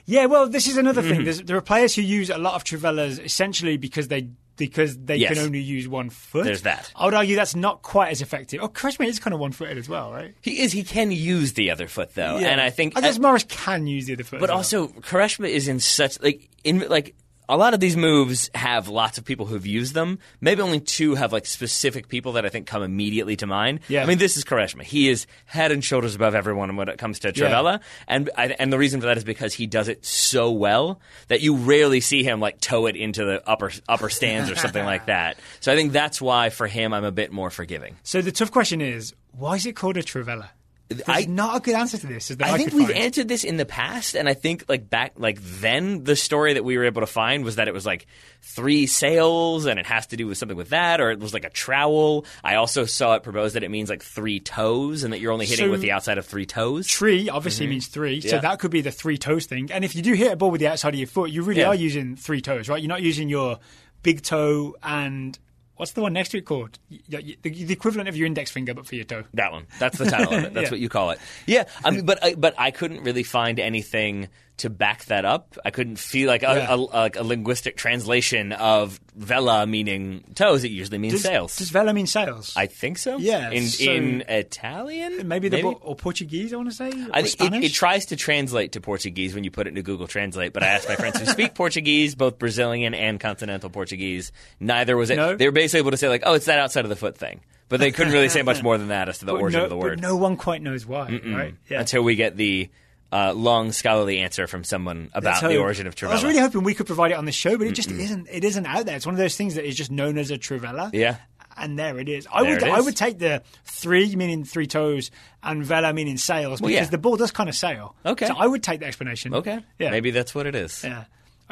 yeah. 0.05 0.25
Well, 0.25 0.47
this 0.49 0.67
is 0.67 0.77
another 0.77 1.01
Mm-hmm. 1.03 1.11
thing. 1.11 1.23
There's, 1.25 1.41
there 1.43 1.57
are 1.57 1.61
players 1.61 1.93
who 1.95 2.01
use 2.01 2.29
a 2.31 2.37
lot 2.39 2.55
of 2.55 2.63
Trivelas 2.63 3.23
essentially 3.23 3.77
because 3.77 4.07
they 4.07 4.29
because 4.57 4.97
they 4.97 5.17
Yes. 5.17 5.33
can 5.33 5.43
only 5.45 5.59
use 5.59 5.87
one 5.87 6.09
foot. 6.09 6.45
There's 6.45 6.61
that. 6.63 6.91
I 6.95 7.05
would 7.05 7.13
argue 7.13 7.35
that's 7.35 7.55
not 7.55 7.81
quite 7.81 8.09
as 8.11 8.21
effective. 8.21 8.59
Oh, 8.61 8.69
Quaresma 8.69 9.05
is 9.05 9.19
kind 9.19 9.33
of 9.33 9.39
one 9.39 9.51
footed 9.51 9.77
as 9.77 9.89
well, 9.89 10.11
right? 10.11 10.33
He 10.41 10.61
is. 10.61 10.71
He 10.71 10.83
can 10.83 11.11
use 11.11 11.53
the 11.53 11.71
other 11.71 11.87
foot 11.87 12.13
though, 12.15 12.37
yeah. 12.37 12.47
and 12.49 12.61
I 12.61 12.69
think. 12.69 12.97
I 12.97 13.01
guess 13.01 13.19
Morris 13.19 13.45
can 13.47 13.87
use 13.87 14.05
the 14.05 14.13
other 14.13 14.23
foot, 14.23 14.39
but 14.39 14.49
well. 14.49 14.57
also 14.57 14.87
Quaresma 14.87 15.49
is 15.49 15.67
in 15.67 15.79
such 15.79 16.21
like 16.21 16.49
in 16.63 16.87
like 16.89 17.15
a 17.49 17.57
lot 17.57 17.73
of 17.73 17.79
these 17.79 17.97
moves 17.97 18.49
have 18.55 18.87
lots 18.87 19.17
of 19.17 19.25
people 19.25 19.45
who've 19.45 19.65
used 19.65 19.93
them. 19.93 20.19
Maybe 20.41 20.61
only 20.61 20.79
two 20.79 21.15
have 21.15 21.33
like 21.33 21.45
specific 21.45 22.07
people 22.07 22.33
that 22.33 22.45
I 22.45 22.49
think 22.49 22.67
come 22.67 22.83
immediately 22.83 23.35
to 23.37 23.47
mind. 23.47 23.81
Yeah. 23.87 24.03
I 24.03 24.05
mean, 24.05 24.17
this 24.17 24.37
is 24.37 24.43
Quaresma. 24.43 24.83
He 24.83 25.09
is 25.09 25.27
head 25.45 25.71
and 25.71 25.83
shoulders 25.83 26.15
above 26.15 26.35
everyone 26.35 26.75
when 26.75 26.89
it 26.89 26.97
comes 26.97 27.19
to 27.19 27.31
Trivela, 27.33 27.81
and 28.07 28.29
I, 28.37 28.47
and 28.59 28.71
the 28.71 28.77
reason 28.77 29.01
for 29.01 29.07
that 29.07 29.17
is 29.17 29.23
because 29.23 29.53
he 29.53 29.67
does 29.67 29.87
it 29.87 30.05
so 30.05 30.51
well 30.51 30.99
that 31.27 31.41
you 31.41 31.55
rarely 31.55 31.99
see 31.99 32.23
him 32.23 32.39
like 32.39 32.59
toe 32.59 32.85
it 32.85 32.95
into 32.95 33.25
the 33.25 33.47
upper 33.47 33.71
upper 33.87 34.09
stands 34.09 34.49
or 34.49 34.55
something 34.55 34.85
like 34.85 35.05
that. 35.07 35.37
So 35.59 35.71
I 35.71 35.75
think 35.75 35.91
that's 35.91 36.21
why 36.21 36.49
for 36.49 36.67
him 36.67 36.93
I'm 36.93 37.05
a 37.05 37.11
bit 37.11 37.31
more 37.31 37.49
forgiving. 37.49 37.97
So 38.03 38.21
the 38.21 38.31
tough 38.31 38.51
question 38.51 38.81
is, 38.81 39.13
why 39.31 39.55
is 39.55 39.65
it 39.65 39.75
called 39.75 39.97
a 39.97 40.03
Trivela? 40.03 40.49
There's 40.89 41.01
I- 41.07 41.25
not 41.25 41.57
a 41.57 41.59
good 41.61 41.75
answer 41.75 41.97
to 41.97 42.05
this. 42.07 42.29
I, 42.39 42.51
I 42.53 42.57
think 42.57 42.73
we've 42.73 42.87
find. 42.87 42.97
answered 42.99 43.27
this 43.27 43.43
in 43.43 43.57
the 43.57 43.65
past, 43.65 44.15
and 44.15 44.27
I 44.29 44.33
think 44.35 44.65
like 44.67 44.89
back 44.89 45.13
like 45.15 45.39
then 45.41 46.03
the 46.03 46.15
story 46.15 46.53
that 46.53 46.63
we 46.63 46.77
were 46.77 46.83
able 46.83 47.01
to 47.01 47.07
find 47.07 47.43
was 47.43 47.55
that 47.55 47.67
it 47.67 47.73
was 47.73 47.85
like 47.85 48.05
three 48.41 48.85
sails, 48.85 49.65
and 49.65 49.79
it 49.79 49.85
has 49.85 50.07
to 50.07 50.17
do 50.17 50.27
with 50.27 50.37
something 50.37 50.57
with 50.57 50.69
that, 50.69 51.01
or 51.01 51.09
it 51.11 51.19
was 51.19 51.33
like 51.33 51.45
a 51.45 51.49
trowel. 51.49 52.25
I 52.43 52.55
also 52.55 52.85
saw 52.85 53.15
it 53.15 53.23
proposed 53.23 53.55
that 53.55 53.63
it 53.63 53.71
means 53.71 53.89
like 53.89 54.03
three 54.03 54.39
toes, 54.39 55.03
and 55.03 55.13
that 55.13 55.19
you're 55.19 55.31
only 55.31 55.45
hitting 55.45 55.67
So- 55.67 55.71
with 55.71 55.81
the 55.81 55.91
outside 55.91 56.17
of 56.17 56.25
three 56.25 56.45
toes. 56.45 56.85
Tree 56.87 57.29
obviously 57.29 57.65
means 57.65 57.87
three, 57.87 58.21
so 58.21 58.27
Mm-hmm. 58.27 58.35
Yeah. 58.35 58.41
that 58.41 58.59
could 58.59 58.71
be 58.71 58.81
the 58.81 58.91
three 58.91 59.17
toes 59.17 59.45
thing. 59.45 59.71
And 59.71 59.83
if 59.85 59.95
you 59.95 60.01
do 60.01 60.13
hit 60.13 60.33
a 60.33 60.35
ball 60.35 60.51
with 60.51 60.59
the 60.59 60.67
outside 60.67 60.93
of 60.93 60.99
your 60.99 61.07
foot, 61.07 61.31
you 61.31 61.41
really 61.43 61.61
Yeah. 61.61 61.67
are 61.69 61.75
using 61.75 62.15
three 62.17 62.41
toes, 62.41 62.69
right? 62.69 62.81
You're 62.81 62.89
not 62.89 63.01
using 63.01 63.29
your 63.29 63.57
big 64.03 64.21
toe 64.21 64.75
and 64.83 65.39
what's 65.77 65.91
the 65.93 66.01
one 66.01 66.13
next 66.13 66.29
to 66.29 66.37
it 66.37 66.45
called? 66.45 66.79
The, 67.09 67.37
the 67.41 67.73
equivalent 67.73 68.09
of 68.09 68.15
your 68.15 68.27
index 68.27 68.51
finger, 68.51 68.73
but 68.73 68.85
for 68.85 68.95
your 68.95 69.05
toe. 69.05 69.23
That 69.33 69.51
one. 69.51 69.67
That's 69.79 69.97
the 69.97 70.05
title 70.05 70.33
of 70.33 70.43
it. 70.45 70.53
That's 70.53 70.65
Yeah. 70.65 70.71
what 70.71 70.79
you 70.79 70.89
call 70.89 71.11
it. 71.11 71.19
Yeah. 71.45 71.65
I 71.83 71.91
mean, 71.91 72.05
but 72.05 72.23
I, 72.23 72.35
but 72.35 72.53
I 72.57 72.71
couldn't 72.71 73.03
really 73.03 73.23
find 73.23 73.59
anything 73.59 74.29
to 74.57 74.69
back 74.69 75.05
that 75.05 75.25
up. 75.25 75.57
I 75.65 75.71
couldn't 75.71 75.97
feel 75.97 76.27
like 76.27 76.43
a, 76.43 76.45
Yeah. 76.55 76.73
a, 76.73 76.77
like 76.77 77.15
a 77.15 77.23
linguistic 77.23 77.75
translation 77.75 78.51
of 78.51 78.99
vela 79.15 79.65
meaning 79.65 80.23
toes. 80.35 80.63
It 80.63 80.69
usually 80.71 80.99
means 80.99 81.13
Does, 81.15 81.23
sails. 81.23 81.55
does 81.57 81.69
vela 81.71 81.91
mean 81.91 82.05
sails? 82.05 82.53
I 82.55 82.67
think 82.67 82.99
so. 82.99 83.17
Yeah, 83.17 83.49
In 83.49 83.65
so- 83.67 83.91
in 83.91 84.21
Italian, 84.29 85.27
maybe 85.27 85.49
the 85.49 85.61
bo- 85.61 85.73
or 85.81 85.95
Portuguese, 85.95 86.53
I 86.53 86.57
want 86.57 86.69
to 86.69 86.75
say, 86.75 86.85
I 86.87 86.91
think 86.91 87.25
it, 87.25 87.29
Spanish. 87.29 87.65
it 87.65 87.73
tries 87.73 88.05
to 88.07 88.15
translate 88.15 88.73
to 88.73 88.81
Portuguese 88.81 89.33
when 89.33 89.43
you 89.43 89.51
put 89.51 89.65
it 89.67 89.69
into 89.69 89.81
Google 89.81 90.07
Translate. 90.07 90.53
But 90.53 90.63
I 90.63 90.67
asked 90.67 90.87
my 90.87 90.95
friends 90.95 91.19
who 91.19 91.25
speak 91.25 91.55
Portuguese, 91.55 92.15
both 92.15 92.37
Brazilian 92.39 92.93
and 92.93 93.19
continental 93.19 93.69
Portuguese. 93.69 94.31
Neither 94.59 94.95
was 94.95 95.09
it. 95.09 95.15
No? 95.15 95.35
They 95.35 95.47
were 95.47 95.51
basically 95.51 95.79
able 95.79 95.91
to 95.91 95.97
say 95.97 96.09
like, 96.09 96.23
"Oh, 96.25 96.33
it's 96.35 96.45
that 96.45 96.59
outside 96.59 96.85
of 96.85 96.89
the 96.89 96.95
foot 96.95 97.17
thing," 97.17 97.41
but 97.69 97.79
they 97.79 97.91
couldn't 97.91 98.13
really 98.13 98.29
say 98.29 98.43
much 98.43 98.61
more 98.61 98.77
than 98.77 98.89
that 98.89 99.09
as 99.09 99.17
to 99.19 99.25
the 99.25 99.31
but 99.33 99.41
origin 99.41 99.59
no, 99.59 99.63
of 99.65 99.69
the 99.71 99.77
word 99.77 99.99
no 99.99 100.15
one 100.15 100.37
quite 100.37 100.61
knows 100.61 100.85
why, 100.85 101.19
right? 101.25 101.55
Yeah. 101.69 101.79
until 101.79 102.03
we 102.03 102.15
get 102.15 102.37
the 102.37 102.69
uh, 103.13 103.33
long 103.33 103.71
scholarly 103.71 104.19
answer 104.19 104.47
from 104.47 104.63
someone 104.63 105.11
about 105.13 105.41
the 105.41 105.57
origin 105.57 105.85
of 105.85 105.95
Trivela. 105.95 106.09
I 106.09 106.13
was 106.15 106.23
really 106.23 106.39
hoping 106.39 106.63
we 106.63 106.73
could 106.73 106.87
provide 106.87 107.11
it 107.11 107.17
on 107.17 107.25
the 107.25 107.31
show, 107.31 107.57
but 107.57 107.67
it 107.67 107.73
just 107.73 107.91
isn't. 107.91 108.27
It 108.31 108.43
isn't 108.43 108.65
out 108.65 108.85
there. 108.85 108.95
It's 108.95 109.05
one 109.05 109.13
of 109.15 109.19
those 109.19 109.37
things 109.37 109.55
that 109.55 109.65
is 109.65 109.75
just 109.75 109.91
known 109.91 110.17
as 110.17 110.31
a 110.31 110.37
Trivela. 110.37 110.89
Yeah. 110.93 111.17
And 111.55 111.77
there 111.77 111.99
it 111.99 112.09
is. 112.09 112.27
I 112.33 112.41
There 112.41 112.53
would 112.55 112.63
it 112.63 112.71
I 112.71 112.81
would 112.81 112.95
take 112.95 113.19
the 113.19 113.43
three 113.65 114.15
meaning 114.15 114.43
three 114.43 114.65
toes 114.65 115.11
and 115.43 115.63
vela 115.63 115.93
meaning 115.93 116.17
sails 116.17 116.59
because 116.59 116.73
yeah. 116.73 116.85
the 116.85 116.97
ball 116.97 117.15
does 117.15 117.31
kind 117.31 117.47
of 117.47 117.53
sail. 117.55 117.95
Okay. 118.03 118.25
So 118.25 118.33
I 118.35 118.47
would 118.47 118.63
take 118.63 118.79
the 118.79 118.87
explanation. 118.87 119.35
okay, 119.35 119.59
Yeah. 119.77 119.91
maybe 119.91 120.09
that's 120.09 120.33
what 120.33 120.47
it 120.47 120.55
is. 120.55 120.83
Yeah. 120.83 121.03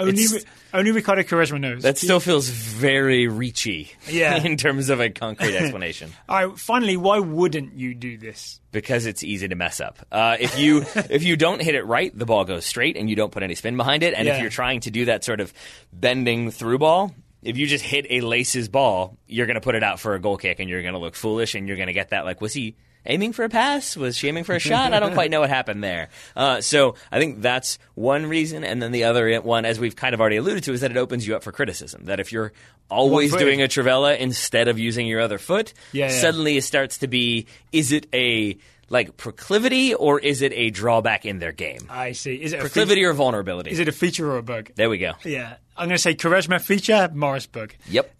Only, 0.01 0.23
It's- 0.23 0.45
only 0.73 0.91
Ricardo 0.91 1.23
Quaresma 1.23 1.59
knows. 1.59 1.83
That 1.83 1.97
still 1.97 2.19
feels 2.19 2.49
very 2.49 3.27
reachy 3.27 3.89
Yeah. 4.09 4.35
in 4.43 4.57
terms 4.57 4.89
of 4.89 4.99
a 4.99 5.09
concrete 5.09 5.55
explanation. 5.57 6.11
All 6.27 6.47
right, 6.47 6.57
finally, 6.59 6.97
why 6.97 7.19
wouldn't 7.19 7.73
you 7.77 7.93
do 7.95 8.17
this? 8.17 8.59
because 8.71 9.05
it's 9.05 9.21
easy 9.21 9.49
to 9.49 9.55
mess 9.55 9.81
up. 9.81 9.99
Uh, 10.13 10.37
if 10.39 10.57
you 10.57 10.85
if 11.09 11.23
you 11.23 11.35
don't 11.35 11.61
hit 11.61 11.75
it 11.75 11.85
right, 11.85 12.17
the 12.17 12.25
ball 12.25 12.45
goes 12.45 12.65
straight, 12.65 12.95
and 12.95 13.09
you 13.09 13.15
don't 13.17 13.31
put 13.31 13.43
any 13.43 13.53
spin 13.55 13.75
behind 13.75 14.01
it. 14.03 14.13
And 14.13 14.27
if 14.29 14.39
you're 14.41 14.49
trying 14.49 14.79
to 14.81 14.91
do 14.91 15.05
that 15.05 15.23
sort 15.25 15.41
of 15.41 15.53
bending 15.91 16.51
through 16.51 16.77
ball, 16.79 17.13
if 17.41 17.57
you 17.57 17.67
just 17.67 17.83
hit 17.83 18.05
a 18.09 18.21
laces 18.21 18.69
ball, 18.69 19.17
you're 19.27 19.45
going 19.47 19.55
to 19.55 19.61
put 19.61 19.75
it 19.75 19.83
out 19.83 19.99
for 19.99 20.15
a 20.15 20.19
goal 20.19 20.37
kick, 20.37 20.59
and 20.61 20.69
you're 20.69 20.81
going 20.83 20.93
to 20.93 20.99
look 20.99 21.15
foolish, 21.15 21.53
and 21.55 21.67
you're 21.67 21.75
going 21.77 21.87
to 21.87 21.93
get 21.93 22.09
that 22.11 22.23
like, 22.23 22.39
was 22.39 22.53
he 22.53 22.75
aiming 23.05 23.33
for 23.33 23.43
a 23.43 23.49
pass? 23.49 23.97
Was 23.97 24.15
she 24.17 24.27
aiming 24.27 24.43
for 24.43 24.53
a 24.55 24.59
shot? 24.59 24.93
I 24.93 24.99
don't 24.99 25.13
quite 25.13 25.31
know 25.31 25.39
what 25.41 25.49
happened 25.49 25.83
there. 25.83 26.09
Uh, 26.35 26.61
so 26.61 26.95
I 27.11 27.19
think 27.19 27.41
that's 27.41 27.79
one 27.95 28.25
reason, 28.25 28.63
and 28.63 28.81
then 28.81 28.91
the 28.91 29.05
other 29.05 29.39
one, 29.41 29.65
as 29.65 29.79
we've 29.79 29.95
kind 29.95 30.13
of 30.13 30.21
already 30.21 30.37
alluded 30.37 30.63
to, 30.65 30.73
is 30.73 30.81
that 30.81 30.91
it 30.91 30.97
opens 30.97 31.25
you 31.27 31.35
up 31.35 31.43
for 31.43 31.51
criticism. 31.51 32.05
That 32.05 32.19
if 32.19 32.31
you're 32.31 32.53
always 32.89 33.33
doing 33.35 33.61
a 33.61 33.67
Trivela 33.67 34.17
instead 34.17 34.67
of 34.67 34.77
using 34.77 35.07
your 35.07 35.21
other 35.21 35.37
foot, 35.37 35.73
Yeah, 35.93 36.07
yeah. 36.07 36.19
suddenly 36.21 36.57
it 36.57 36.63
starts 36.63 36.97
to 36.99 37.07
be 37.07 37.47
is 37.71 37.91
it 37.91 38.07
a 38.13 38.57
like 38.91 39.15
proclivity 39.17 39.93
or 39.93 40.19
is 40.19 40.41
it 40.41 40.51
a 40.53 40.69
drawback 40.69 41.25
in 41.25 41.39
their 41.39 41.53
game? 41.53 41.87
I 41.89 42.11
see. 42.11 42.35
Is 42.35 42.53
it 42.53 42.57
a 42.57 42.59
Proclivity 42.59 43.01
feature, 43.01 43.09
or 43.09 43.13
vulnerability? 43.13 43.71
Is 43.71 43.79
it 43.79 43.87
a 43.87 43.91
feature 43.91 44.29
or 44.29 44.37
a 44.37 44.43
bug? 44.43 44.71
there 44.75 44.89
we 44.89 44.97
go. 44.97 45.13
Yeah, 45.23 45.55
I'm 45.77 45.87
going 45.87 45.95
to 45.95 46.01
say 46.01 46.13
Quaresma 46.13 46.61
feature, 46.61 47.09
Morris 47.13 47.47
bug. 47.47 47.73
Yep. 47.89 48.11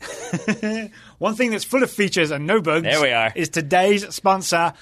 One 1.19 1.35
thing 1.35 1.51
that's 1.51 1.65
full 1.65 1.83
of 1.83 1.91
features 1.91 2.31
and 2.31 2.47
no 2.47 2.61
bugs. 2.61 2.83
There 2.83 3.01
we 3.01 3.11
are. 3.11 3.31
Is 3.35 3.49
today's 3.49 4.13
sponsor. 4.15 4.73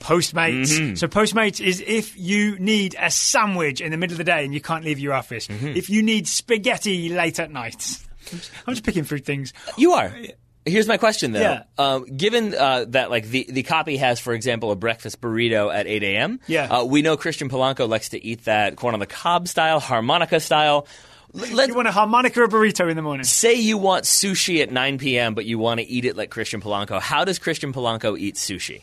Postmates. 0.00 0.78
Mm-hmm. 0.78 0.94
So 0.96 1.08
Postmates 1.08 1.64
is 1.64 1.82
if 1.84 2.18
you 2.18 2.58
need 2.58 2.94
a 2.98 3.10
sandwich 3.10 3.80
in 3.80 3.90
the 3.90 3.96
middle 3.96 4.14
of 4.14 4.18
the 4.18 4.24
day 4.24 4.44
and 4.44 4.52
you 4.52 4.60
can't 4.60 4.84
leave 4.84 4.98
your 4.98 5.14
office. 5.14 5.48
Mm-hmm. 5.48 5.68
If 5.68 5.88
you 5.88 6.02
need 6.02 6.28
spaghetti 6.28 7.08
late 7.08 7.40
at 7.40 7.50
night. 7.50 7.98
I'm 8.30 8.38
just, 8.38 8.50
I'm 8.66 8.74
just 8.74 8.84
picking 8.84 9.04
through 9.04 9.20
things. 9.20 9.52
You 9.78 9.92
are. 9.92 10.14
Here's 10.66 10.88
my 10.88 10.96
question 10.96 11.32
though. 11.32 11.40
Yeah. 11.40 11.62
Um, 11.78 12.04
given 12.04 12.52
uh, 12.54 12.86
that 12.88 13.08
like 13.10 13.26
the, 13.28 13.46
the 13.48 13.62
copy 13.62 13.96
has, 13.98 14.18
for 14.20 14.32
example, 14.34 14.72
a 14.72 14.76
breakfast 14.76 15.20
burrito 15.20 15.72
at 15.72 15.86
8 15.86 16.02
a.m. 16.02 16.40
Yeah. 16.48 16.64
Uh, 16.64 16.84
we 16.84 17.02
know 17.02 17.16
Christian 17.16 17.48
Polanco 17.48 17.88
likes 17.88 18.08
to 18.10 18.22
eat 18.24 18.44
that 18.44 18.74
corn 18.76 18.92
on 18.94 19.00
the 19.00 19.06
cob 19.06 19.46
style, 19.48 19.78
harmonica 19.80 20.40
style. 20.40 20.86
Let, 21.32 21.68
You 21.68 21.74
want 21.74 21.86
a 21.86 21.92
harmonica 21.92 22.42
or 22.42 22.48
burrito 22.48 22.88
in 22.90 22.96
the 22.96 23.02
morning? 23.02 23.24
say 23.24 23.54
you 23.54 23.78
want 23.78 24.04
sushi 24.04 24.62
at 24.62 24.70
9 24.72 24.98
p.m., 24.98 25.34
but 25.34 25.44
you 25.44 25.58
want 25.58 25.80
to 25.80 25.86
eat 25.86 26.04
it 26.04 26.16
like 26.16 26.30
Christian 26.30 26.60
Polanco. 26.60 27.00
How 27.00 27.24
does 27.24 27.38
Christian 27.38 27.72
Polanco 27.72 28.18
eat 28.18 28.34
sushi? 28.36 28.80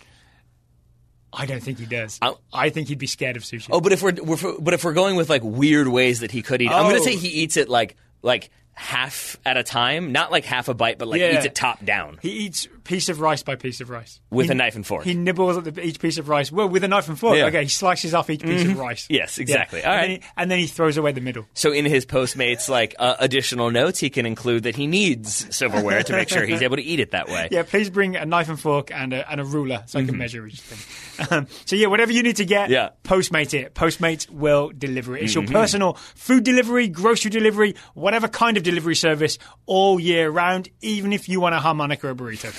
I 1.31 1.45
don't 1.47 1.61
think 1.63 1.79
he 1.79 1.85
does. 1.85 2.19
I- 2.21 2.35
I 2.53 2.69
think 2.69 2.89
he'd 2.89 2.99
be 2.99 3.07
scared 3.07 3.37
of 3.37 3.43
sushi. 3.43 3.69
Oh, 3.71 3.81
but 3.81 3.91
if 3.91 4.03
we're, 4.03 4.13
we're 4.13 4.37
but 4.59 4.73
if 4.75 4.83
we're 4.83 4.93
going 4.93 5.15
with 5.15 5.29
like 5.29 5.41
weird 5.43 5.87
ways 5.87 6.19
that 6.19 6.31
he 6.31 6.43
could 6.43 6.61
eat, 6.61 6.69
I'm 6.69 6.83
going 6.83 6.95
Oh. 6.95 6.99
to 6.99 7.03
say 7.03 7.15
he 7.15 7.29
eats 7.29 7.57
it 7.57 7.69
like 7.69 7.95
like 8.21 8.51
half 8.75 9.37
at 9.45 9.57
a 9.57 9.63
time, 9.63 10.11
not 10.11 10.31
like 10.31 10.45
half 10.45 10.67
a 10.67 10.73
bite, 10.73 10.97
but 10.97 11.07
like 11.07 11.19
Yeah. 11.21 11.37
eats 11.37 11.45
it 11.45 11.55
top 11.55 11.83
down 11.85 12.17
He 12.21 12.29
eats 12.31 12.67
piece 12.83 13.09
of 13.09 13.19
rice 13.19 13.43
by 13.43 13.55
piece 13.55 13.81
of 13.81 13.89
rice. 13.89 14.19
with 14.29 14.47
He- 14.47 14.51
a 14.51 14.55
knife 14.55 14.75
and 14.75 14.85
fork. 14.85 15.03
He 15.05 15.13
nibbles 15.13 15.57
at 15.57 15.75
the, 15.75 15.85
each 15.85 15.99
piece 15.99 16.17
of 16.17 16.29
rice. 16.29 16.51
Well, 16.51 16.67
with 16.69 16.83
a 16.83 16.87
knife 16.87 17.07
and 17.09 17.17
fork. 17.17 17.35
Yeah. 17.37 17.43
Mm-hmm. 17.47 17.55
Okay, 17.55 17.63
he 17.63 17.69
slices 17.69 18.13
off 18.13 18.29
each 18.29 18.41
piece 18.43 18.63
of 18.63 18.77
rice. 18.77 19.07
Yes, 19.09 19.37
exactly. 19.37 19.79
Yeah. 19.79 19.87
All 19.89 19.93
and, 19.93 20.01
right. 20.01 20.07
then 20.07 20.21
he, 20.21 20.27
and 20.37 20.51
then 20.51 20.59
he 20.59 20.67
throws 20.67 20.97
away 20.97 21.11
the 21.11 21.21
middle. 21.21 21.45
so 21.53 21.71
in 21.71 21.85
his 21.85 22.05
Postmates 22.05 22.69
like 22.69 22.95
uh, 22.99 23.15
additional 23.19 23.71
notes, 23.71 23.99
he 23.99 24.09
can 24.09 24.25
include 24.25 24.63
that 24.63 24.75
he 24.75 24.87
needs 24.87 25.55
silverware 25.55 26.03
to 26.03 26.13
make 26.13 26.29
sure 26.29 26.45
he's 26.45 26.61
able 26.63 26.75
to 26.77 26.83
eat 26.83 26.99
it 26.99 27.11
that 27.11 27.27
way. 27.27 27.47
Yeah, 27.51 27.63
please 27.63 27.89
bring 27.89 28.15
a 28.15 28.25
knife 28.25 28.49
and 28.49 28.59
fork 28.59 28.91
and 28.91 29.13
a, 29.13 29.29
and 29.31 29.39
a 29.41 29.45
ruler 29.45 29.83
so 29.85 29.99
I 29.99 30.01
Mm-hmm. 30.01 30.09
can 30.09 30.17
measure 30.17 30.45
each 30.47 30.59
thing. 30.61 31.27
Um, 31.31 31.47
so 31.65 31.75
yeah, 31.75 31.87
whatever 31.87 32.11
you 32.11 32.23
need 32.23 32.35
to 32.37 32.45
get, 32.45 32.69
Yeah. 32.69 32.89
Mm-hmm. 32.89 33.13
Postmate 33.13 33.53
it. 33.53 33.73
Postmates 33.75 34.29
will 34.29 34.71
deliver 34.77 35.15
it. 35.15 35.23
It's 35.23 35.35
your 35.35 35.45
personal 35.45 35.93
food 36.15 36.43
delivery, 36.43 36.87
grocery 36.87 37.29
delivery, 37.31 37.75
whatever 37.93 38.27
kind 38.27 38.57
of 38.57 38.63
delivery 38.63 38.95
service 38.95 39.37
all 39.65 39.99
year 39.99 40.29
round, 40.29 40.69
even 40.81 41.13
if 41.13 41.29
you 41.29 41.39
want 41.39 41.55
a 41.55 41.59
harmonica 41.59 42.07
or 42.07 42.11
a 42.11 42.15
burrito. 42.15 42.51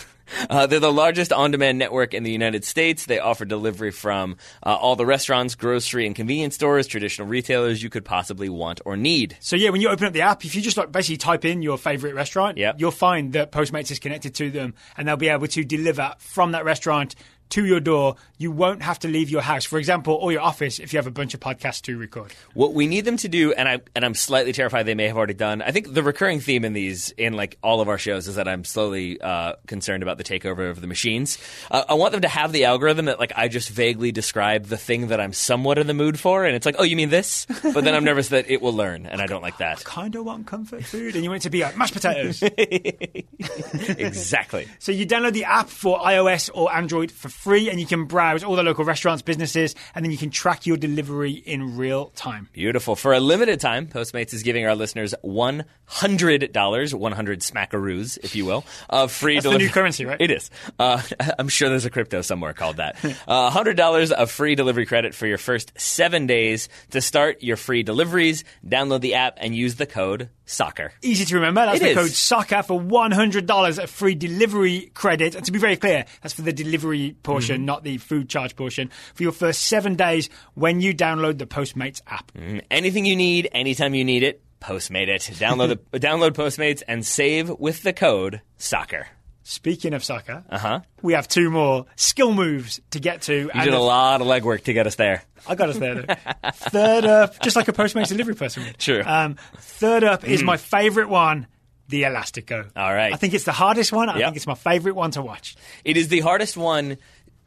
Uh, 0.50 0.66
they're 0.66 0.80
the 0.80 0.92
largest 0.92 1.32
on-demand 1.32 1.78
network 1.78 2.14
in 2.14 2.22
the 2.22 2.30
United 2.32 2.64
States. 2.64 3.06
They 3.06 3.18
offer 3.18 3.44
delivery 3.44 3.90
from 3.90 4.36
uh, 4.64 4.74
all 4.74 4.96
the 4.96 5.06
restaurants, 5.06 5.54
grocery 5.54 6.06
and 6.06 6.14
convenience 6.16 6.54
stores, 6.54 6.86
traditional 6.86 7.28
retailers 7.28 7.82
you 7.82 7.90
could 7.90 8.04
possibly 8.04 8.48
want 8.48 8.80
or 8.84 8.96
need. 8.96 9.36
So 9.40 9.56
yeah, 9.56 9.70
when 9.70 9.80
you 9.80 9.88
open 9.88 10.06
up 10.06 10.12
the 10.12 10.22
app, 10.22 10.44
if 10.44 10.54
you 10.54 10.62
just 10.62 10.76
like 10.76 10.92
basically 10.92 11.18
type 11.18 11.44
in 11.44 11.62
your 11.62 11.78
favorite 11.78 12.14
restaurant, 12.14 12.58
Yep. 12.58 12.76
you'll 12.78 12.90
find 12.90 13.32
that 13.34 13.52
Postmates 13.52 13.90
is 13.90 13.98
connected 13.98 14.34
to 14.36 14.50
them, 14.50 14.74
and 14.96 15.06
they'll 15.06 15.16
be 15.16 15.28
able 15.28 15.48
to 15.48 15.64
deliver 15.64 16.14
from 16.18 16.52
that 16.52 16.64
restaurant 16.64 17.14
to 17.54 17.64
your 17.64 17.78
door. 17.78 18.16
You 18.36 18.50
won't 18.50 18.82
have 18.82 18.98
to 19.00 19.08
leave 19.08 19.30
your 19.30 19.40
house, 19.40 19.64
for 19.64 19.78
example, 19.78 20.14
or 20.14 20.32
your 20.32 20.40
office 20.40 20.80
if 20.80 20.92
you 20.92 20.96
have 20.98 21.06
a 21.06 21.12
bunch 21.12 21.34
of 21.34 21.40
podcasts 21.40 21.80
to 21.82 21.96
record. 21.96 22.32
What 22.52 22.74
we 22.74 22.88
need 22.88 23.04
them 23.04 23.16
to 23.18 23.28
do, 23.28 23.52
and 23.52 23.68
I 23.68 23.80
and 23.94 24.04
I'm 24.04 24.14
slightly 24.14 24.52
terrified 24.52 24.86
they 24.86 24.96
may 24.96 25.06
have 25.06 25.16
already 25.16 25.34
done. 25.34 25.62
I 25.62 25.70
think 25.70 25.94
the 25.94 26.02
recurring 26.02 26.40
theme 26.40 26.64
in 26.64 26.72
these, 26.72 27.10
in 27.10 27.34
like 27.34 27.56
all 27.62 27.80
of 27.80 27.88
our 27.88 27.96
shows, 27.96 28.26
is 28.26 28.34
that 28.34 28.48
I'm 28.48 28.64
slowly 28.64 29.20
uh, 29.20 29.54
concerned 29.68 30.02
about 30.02 30.18
the 30.18 30.24
takeover 30.24 30.68
of 30.68 30.80
the 30.80 30.88
machines. 30.88 31.38
Uh, 31.70 31.84
I 31.88 31.94
want 31.94 32.10
them 32.10 32.22
to 32.22 32.28
have 32.28 32.50
the 32.50 32.64
algorithm 32.64 33.04
that 33.04 33.20
like 33.20 33.32
I 33.36 33.46
just 33.46 33.68
vaguely 33.68 34.10
describe 34.10 34.64
the 34.64 34.76
thing 34.76 35.08
that 35.08 35.20
I'm 35.20 35.32
somewhat 35.32 35.78
in 35.78 35.86
the 35.86 35.94
mood 35.94 36.18
for, 36.18 36.44
and 36.44 36.56
it's 36.56 36.66
like, 36.66 36.76
oh, 36.80 36.82
you 36.82 36.96
mean 36.96 37.10
this? 37.10 37.46
But 37.62 37.84
then 37.84 37.94
I'm 37.94 38.04
nervous 38.04 38.30
that 38.30 38.50
it 38.50 38.62
will 38.62 38.74
learn, 38.74 39.06
and 39.06 39.22
I 39.22 39.26
don't 39.26 39.42
like 39.42 39.58
that. 39.58 39.84
Kind 39.84 40.16
of 40.16 40.24
want 40.24 40.48
comfort 40.48 40.84
food, 40.84 41.14
and 41.14 41.22
you 41.22 41.30
want 41.30 41.42
it 41.42 41.44
to 41.44 41.50
be 41.50 41.62
like 41.62 41.76
mashed 41.76 41.94
potatoes. 41.94 42.42
exactly. 43.96 44.66
So 44.80 44.90
you 44.90 45.06
download 45.06 45.34
the 45.34 45.44
app 45.44 45.68
for 45.68 46.00
iOS 46.00 46.50
or 46.52 46.74
Android 46.74 47.12
for 47.12 47.28
free, 47.44 47.68
and 47.70 47.78
you 47.78 47.86
can 47.86 48.06
browse 48.06 48.42
all 48.42 48.56
the 48.56 48.62
local 48.62 48.84
restaurants, 48.84 49.22
businesses, 49.22 49.74
and 49.94 50.04
then 50.04 50.10
you 50.10 50.18
can 50.18 50.30
track 50.30 50.66
your 50.66 50.76
delivery 50.76 51.32
in 51.32 51.76
real 51.76 52.06
time. 52.16 52.48
Beautiful. 52.52 52.96
For 52.96 53.12
a 53.12 53.20
limited 53.20 53.60
time, 53.60 53.86
Postmates 53.86 54.32
is 54.32 54.42
giving 54.42 54.66
our 54.66 54.74
listeners 54.74 55.14
one 55.22 55.64
hundred 55.86 56.52
dollars, 56.52 56.94
one 56.94 57.12
hundred 57.12 57.40
smackaroos, 57.40 58.18
if 58.22 58.34
you 58.34 58.46
will, 58.46 58.64
of 58.88 59.12
free 59.12 59.34
That's 59.34 59.44
the 59.44 59.50
delivery. 59.50 59.66
new 59.66 59.72
currency, 59.72 60.04
right? 60.06 60.20
It 60.20 60.30
is. 60.30 60.50
Uh, 60.78 61.02
I'm 61.38 61.48
sure 61.48 61.68
there's 61.68 61.84
a 61.84 61.90
crypto 61.90 62.22
somewhere 62.22 62.54
called 62.54 62.78
that. 62.78 62.96
Uh, 63.28 63.48
hundred 63.50 63.76
dollars 63.76 64.12
of 64.12 64.30
free 64.30 64.54
delivery 64.54 64.86
credit 64.86 65.14
for 65.14 65.26
your 65.26 65.38
first 65.38 65.72
seven 65.80 66.26
days 66.26 66.68
to 66.90 67.00
start 67.00 67.42
your 67.42 67.56
free 67.56 67.82
deliveries. 67.82 68.44
Download 68.66 69.00
the 69.00 69.14
app 69.14 69.38
and 69.40 69.54
use 69.54 69.76
the 69.76 69.86
code 69.86 70.28
soccer. 70.46 70.92
Easy 71.02 71.24
to 71.24 71.34
remember. 71.36 71.64
That's 71.64 71.78
It 71.80 71.82
the 71.82 71.88
is. 71.90 71.96
code 71.96 72.10
SOCCER 72.10 72.64
for 72.66 72.80
$100 72.80 73.82
of 73.82 73.90
free 73.90 74.14
delivery 74.14 74.90
credit. 74.94 75.34
And 75.34 75.44
to 75.46 75.52
be 75.52 75.58
very 75.58 75.76
clear, 75.76 76.04
that's 76.22 76.34
for 76.34 76.42
the 76.42 76.52
delivery 76.52 77.16
portion, 77.24 77.56
Mm-hmm. 77.56 77.64
not 77.64 77.82
the 77.82 77.98
food 77.98 78.28
charge 78.28 78.54
portion, 78.54 78.90
for 79.14 79.24
your 79.24 79.32
first 79.32 79.62
seven 79.64 79.96
days 79.96 80.30
when 80.54 80.80
you 80.80 80.94
download 80.94 81.38
the 81.38 81.46
Postmates 81.46 82.00
app. 82.06 82.30
Anything 82.70 83.04
you 83.04 83.16
need, 83.16 83.48
anytime 83.52 83.94
you 83.94 84.04
need 84.04 84.22
it, 84.22 84.40
Postmate 84.60 85.08
it. 85.08 85.20
Download 85.34 85.76
the 85.90 85.98
download 86.00 86.30
Postmates 86.30 86.82
and 86.88 87.04
save 87.04 87.50
with 87.50 87.82
the 87.82 87.92
code 87.92 88.40
soccer. 88.56 89.08
Speaking 89.46 89.92
of 89.92 90.02
soccer, 90.02 90.42
Uh 90.48 90.56
huh. 90.58 90.80
we 91.02 91.12
have 91.12 91.28
two 91.28 91.50
more 91.50 91.84
skill 91.96 92.32
moves 92.32 92.80
to 92.92 92.98
get 92.98 93.20
to. 93.22 93.34
You 93.34 93.50
and 93.52 93.64
did 93.64 93.74
a 93.74 93.78
lot 93.78 94.22
of 94.22 94.26
legwork 94.26 94.64
to 94.64 94.72
get 94.72 94.86
us 94.86 94.94
there. 94.94 95.22
I 95.46 95.54
got 95.54 95.68
us 95.68 95.76
there. 95.76 96.04
third 96.54 97.04
up, 97.04 97.38
just 97.42 97.56
like 97.56 97.68
a 97.68 97.74
Postmates 97.74 98.08
delivery 98.08 98.34
person 98.36 98.64
would. 98.64 98.80
Sure. 98.80 99.06
Um, 99.06 99.36
third 99.58 100.02
up 100.02 100.24
is 100.26 100.42
my 100.42 100.56
favourite 100.56 101.10
one, 101.10 101.46
the 101.88 102.04
Elastico. 102.04 102.64
Mm. 102.64 102.70
All 102.74 102.94
right. 102.94 103.12
I 103.12 103.16
think 103.16 103.34
it's 103.34 103.44
the 103.44 103.52
hardest 103.52 103.92
one. 103.92 104.08
I 104.08 104.16
Yep. 104.16 104.26
think 104.28 104.36
it's 104.36 104.46
my 104.46 104.54
favourite 104.54 104.96
one 104.96 105.10
to 105.10 105.20
watch. 105.20 105.56
It 105.84 105.98
is 105.98 106.08
the 106.08 106.20
hardest 106.20 106.56
one. 106.56 106.96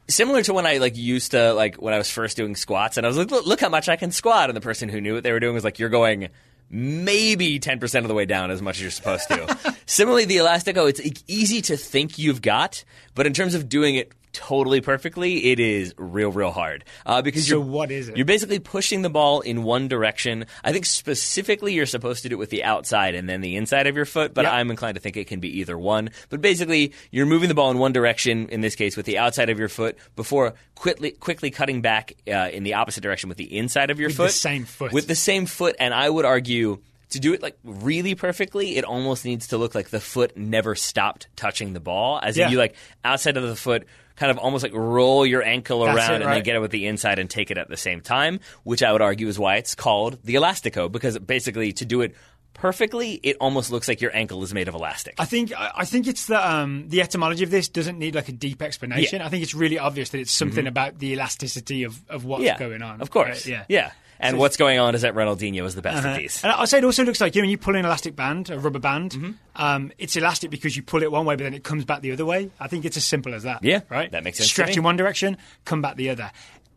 Similar 0.08 0.42
to 0.44 0.54
when 0.54 0.66
I 0.66 0.78
like 0.78 0.96
used 0.96 1.32
to 1.32 1.52
like 1.52 1.76
when 1.76 1.92
I 1.92 1.98
was 1.98 2.10
first 2.10 2.36
doing 2.36 2.56
squats, 2.56 2.96
and 2.96 3.04
I 3.04 3.08
was 3.08 3.18
like, 3.18 3.30
"Look, 3.30 3.46
look 3.46 3.60
how 3.60 3.68
much 3.68 3.88
I 3.88 3.96
can 3.96 4.10
squat," 4.10 4.48
and 4.48 4.56
the 4.56 4.60
person 4.60 4.88
who 4.88 5.00
knew 5.00 5.14
what 5.14 5.22
they 5.22 5.32
were 5.32 5.40
doing 5.40 5.54
was 5.54 5.64
like, 5.64 5.78
"You're 5.78 5.90
going 5.90 6.28
maybe 6.70 7.58
ten 7.58 7.78
percent 7.78 8.04
of 8.04 8.08
the 8.08 8.14
way 8.14 8.24
down 8.24 8.50
as 8.50 8.62
much 8.62 8.76
as 8.76 8.82
you're 8.82 8.90
supposed 8.90 9.28
to." 9.28 9.76
Similarly, 9.86 10.24
the 10.24 10.38
elastico, 10.38 10.78
oh, 10.78 10.86
it's 10.86 11.00
e- 11.00 11.12
easy 11.26 11.60
to 11.62 11.76
think 11.76 12.18
you've 12.18 12.40
got, 12.40 12.84
but 13.14 13.26
in 13.26 13.34
terms 13.34 13.54
of 13.54 13.68
doing 13.68 13.96
it 13.96 14.12
totally 14.32 14.80
perfectly, 14.80 15.52
it 15.52 15.60
is 15.60 15.94
real, 15.96 16.30
real 16.30 16.50
hard 16.50 16.84
uh, 17.06 17.22
because 17.22 17.46
So 17.46 17.56
you're 17.56 17.64
what 17.64 17.90
is 17.90 18.08
it? 18.08 18.16
You're 18.16 18.26
basically 18.26 18.58
pushing 18.58 19.02
the 19.02 19.10
ball 19.10 19.40
in 19.40 19.62
one 19.62 19.88
direction. 19.88 20.46
I 20.64 20.72
think 20.72 20.86
specifically 20.86 21.72
you're 21.74 21.86
supposed 21.86 22.22
to 22.22 22.28
do 22.28 22.34
it 22.36 22.38
with 22.38 22.50
the 22.50 22.64
outside 22.64 23.14
and 23.14 23.28
then 23.28 23.40
the 23.40 23.56
inside 23.56 23.86
of 23.86 23.96
your 23.96 24.04
foot, 24.04 24.34
but 24.34 24.42
Yeah. 24.44 24.52
I'm 24.54 24.70
inclined 24.70 24.94
to 24.96 25.00
think 25.00 25.16
it 25.16 25.26
can 25.26 25.40
be 25.40 25.58
either 25.60 25.78
one. 25.78 26.10
But 26.28 26.40
basically, 26.40 26.92
you're 27.10 27.26
moving 27.26 27.48
the 27.48 27.54
ball 27.54 27.70
in 27.70 27.78
one 27.78 27.92
direction, 27.92 28.48
in 28.48 28.60
this 28.60 28.74
case 28.74 28.96
with 28.96 29.06
the 29.06 29.18
outside 29.18 29.50
of 29.50 29.58
your 29.58 29.68
foot, 29.68 29.96
before 30.16 30.54
quickly 30.74 31.10
quickly 31.12 31.50
cutting 31.50 31.80
back 31.82 32.12
uh, 32.28 32.48
in 32.52 32.62
the 32.62 32.74
opposite 32.74 33.02
direction 33.02 33.28
with 33.28 33.38
the 33.38 33.56
inside 33.56 33.90
of 33.90 33.98
your 33.98 34.08
With 34.08 34.16
the 34.16 34.22
foot. 34.24 34.32
same 34.32 34.64
foot. 34.64 34.92
With 34.92 35.06
the 35.08 35.14
same 35.14 35.46
foot, 35.46 35.76
and 35.80 35.92
I 35.94 36.08
would 36.08 36.24
argue. 36.24 36.78
To 37.10 37.20
do 37.20 37.32
it 37.32 37.42
like 37.42 37.58
really 37.64 38.14
perfectly, 38.14 38.76
it 38.76 38.84
almost 38.84 39.24
needs 39.24 39.48
to 39.48 39.58
look 39.58 39.74
like 39.74 39.88
the 39.88 40.00
foot 40.00 40.36
never 40.36 40.74
stopped 40.74 41.28
touching 41.36 41.72
the 41.72 41.80
ball. 41.80 42.20
As 42.22 42.36
Yeah. 42.36 42.46
in 42.46 42.52
you 42.52 42.58
like 42.58 42.74
outside 43.04 43.36
of 43.36 43.42
the 43.44 43.56
foot, 43.56 43.86
kind 44.16 44.30
of 44.30 44.38
almost 44.38 44.62
like 44.62 44.74
roll 44.74 45.24
your 45.24 45.42
ankle 45.42 45.84
That's 45.84 45.96
around 45.96 46.14
it, 46.20 46.24
and 46.24 46.32
then 46.32 46.42
get 46.42 46.56
it 46.56 46.60
with 46.60 46.70
the 46.70 46.86
inside 46.86 47.18
and 47.18 47.30
take 47.30 47.50
it 47.50 47.58
at 47.58 47.68
the 47.68 47.76
same 47.76 48.00
time, 48.00 48.40
which 48.64 48.82
I 48.82 48.92
would 48.92 49.00
argue 49.00 49.28
is 49.28 49.38
why 49.38 49.56
it's 49.56 49.74
called 49.74 50.18
the 50.24 50.34
elastico 50.34 50.90
because 50.90 51.18
basically 51.18 51.72
to 51.74 51.84
do 51.84 52.02
it 52.02 52.14
perfectly, 52.54 53.20
it 53.22 53.36
almost 53.40 53.70
looks 53.70 53.88
like 53.88 54.00
your 54.00 54.14
ankle 54.14 54.42
is 54.42 54.52
made 54.52 54.68
of 54.68 54.74
elastic. 54.74 55.14
I 55.18 55.24
think 55.24 55.52
I 55.56 55.84
think 55.84 56.06
it's 56.06 56.26
the 56.26 56.46
um, 56.46 56.88
the 56.88 57.00
etymology 57.00 57.44
of 57.44 57.50
this 57.50 57.68
doesn't 57.68 57.98
need 57.98 58.14
like 58.14 58.28
a 58.28 58.32
deep 58.32 58.60
explanation. 58.62 59.20
Yeah. 59.20 59.26
I 59.26 59.28
think 59.30 59.42
it's 59.42 59.54
really 59.54 59.78
obvious 59.78 60.10
that 60.10 60.18
it's 60.18 60.32
something 60.32 60.66
about 60.66 60.98
the 60.98 61.12
elasticity 61.12 61.84
of, 61.84 61.98
of 62.08 62.24
what's 62.24 62.42
yeah, 62.42 62.58
going 62.58 62.82
on. 62.82 63.00
Of 63.00 63.10
course. 63.10 63.28
right? 63.28 63.46
Yeah. 63.46 63.64
Yeah. 63.68 63.92
And 64.20 64.34
So- 64.34 64.38
what's 64.38 64.56
going 64.56 64.78
on 64.78 64.94
is 64.94 65.02
that 65.02 65.14
Ronaldinho 65.14 65.64
is 65.64 65.74
the 65.74 65.82
best 65.82 66.04
of 66.04 66.16
these. 66.16 66.42
And 66.42 66.52
I'll 66.52 66.66
say 66.66 66.78
it 66.78 66.84
also 66.84 67.04
looks 67.04 67.20
like 67.20 67.34
you 67.34 67.42
know, 67.42 67.44
when 67.44 67.50
you 67.50 67.58
pull 67.58 67.76
an 67.76 67.84
elastic 67.84 68.16
band, 68.16 68.50
a 68.50 68.58
rubber 68.58 68.78
band. 68.78 69.12
Mm-hmm. 69.12 69.30
Um, 69.56 69.92
it's 69.98 70.16
elastic 70.16 70.50
because 70.50 70.76
you 70.76 70.82
pull 70.82 71.02
it 71.02 71.10
one 71.12 71.24
way, 71.24 71.36
but 71.36 71.44
then 71.44 71.54
it 71.54 71.64
comes 71.64 71.84
back 71.84 72.00
the 72.02 72.12
other 72.12 72.24
way. 72.24 72.50
I 72.58 72.68
think 72.68 72.84
it's 72.84 72.96
as 72.96 73.04
simple 73.04 73.34
as 73.34 73.44
that. 73.44 73.62
Yeah, 73.62 73.80
right. 73.88 74.10
that 74.12 74.24
makes 74.24 74.38
sense 74.38 74.50
Stretch 74.50 74.76
in 74.76 74.82
one 74.82 74.96
direction, 74.96 75.36
come 75.64 75.82
back 75.82 75.96
the 75.96 76.10
other. 76.10 76.30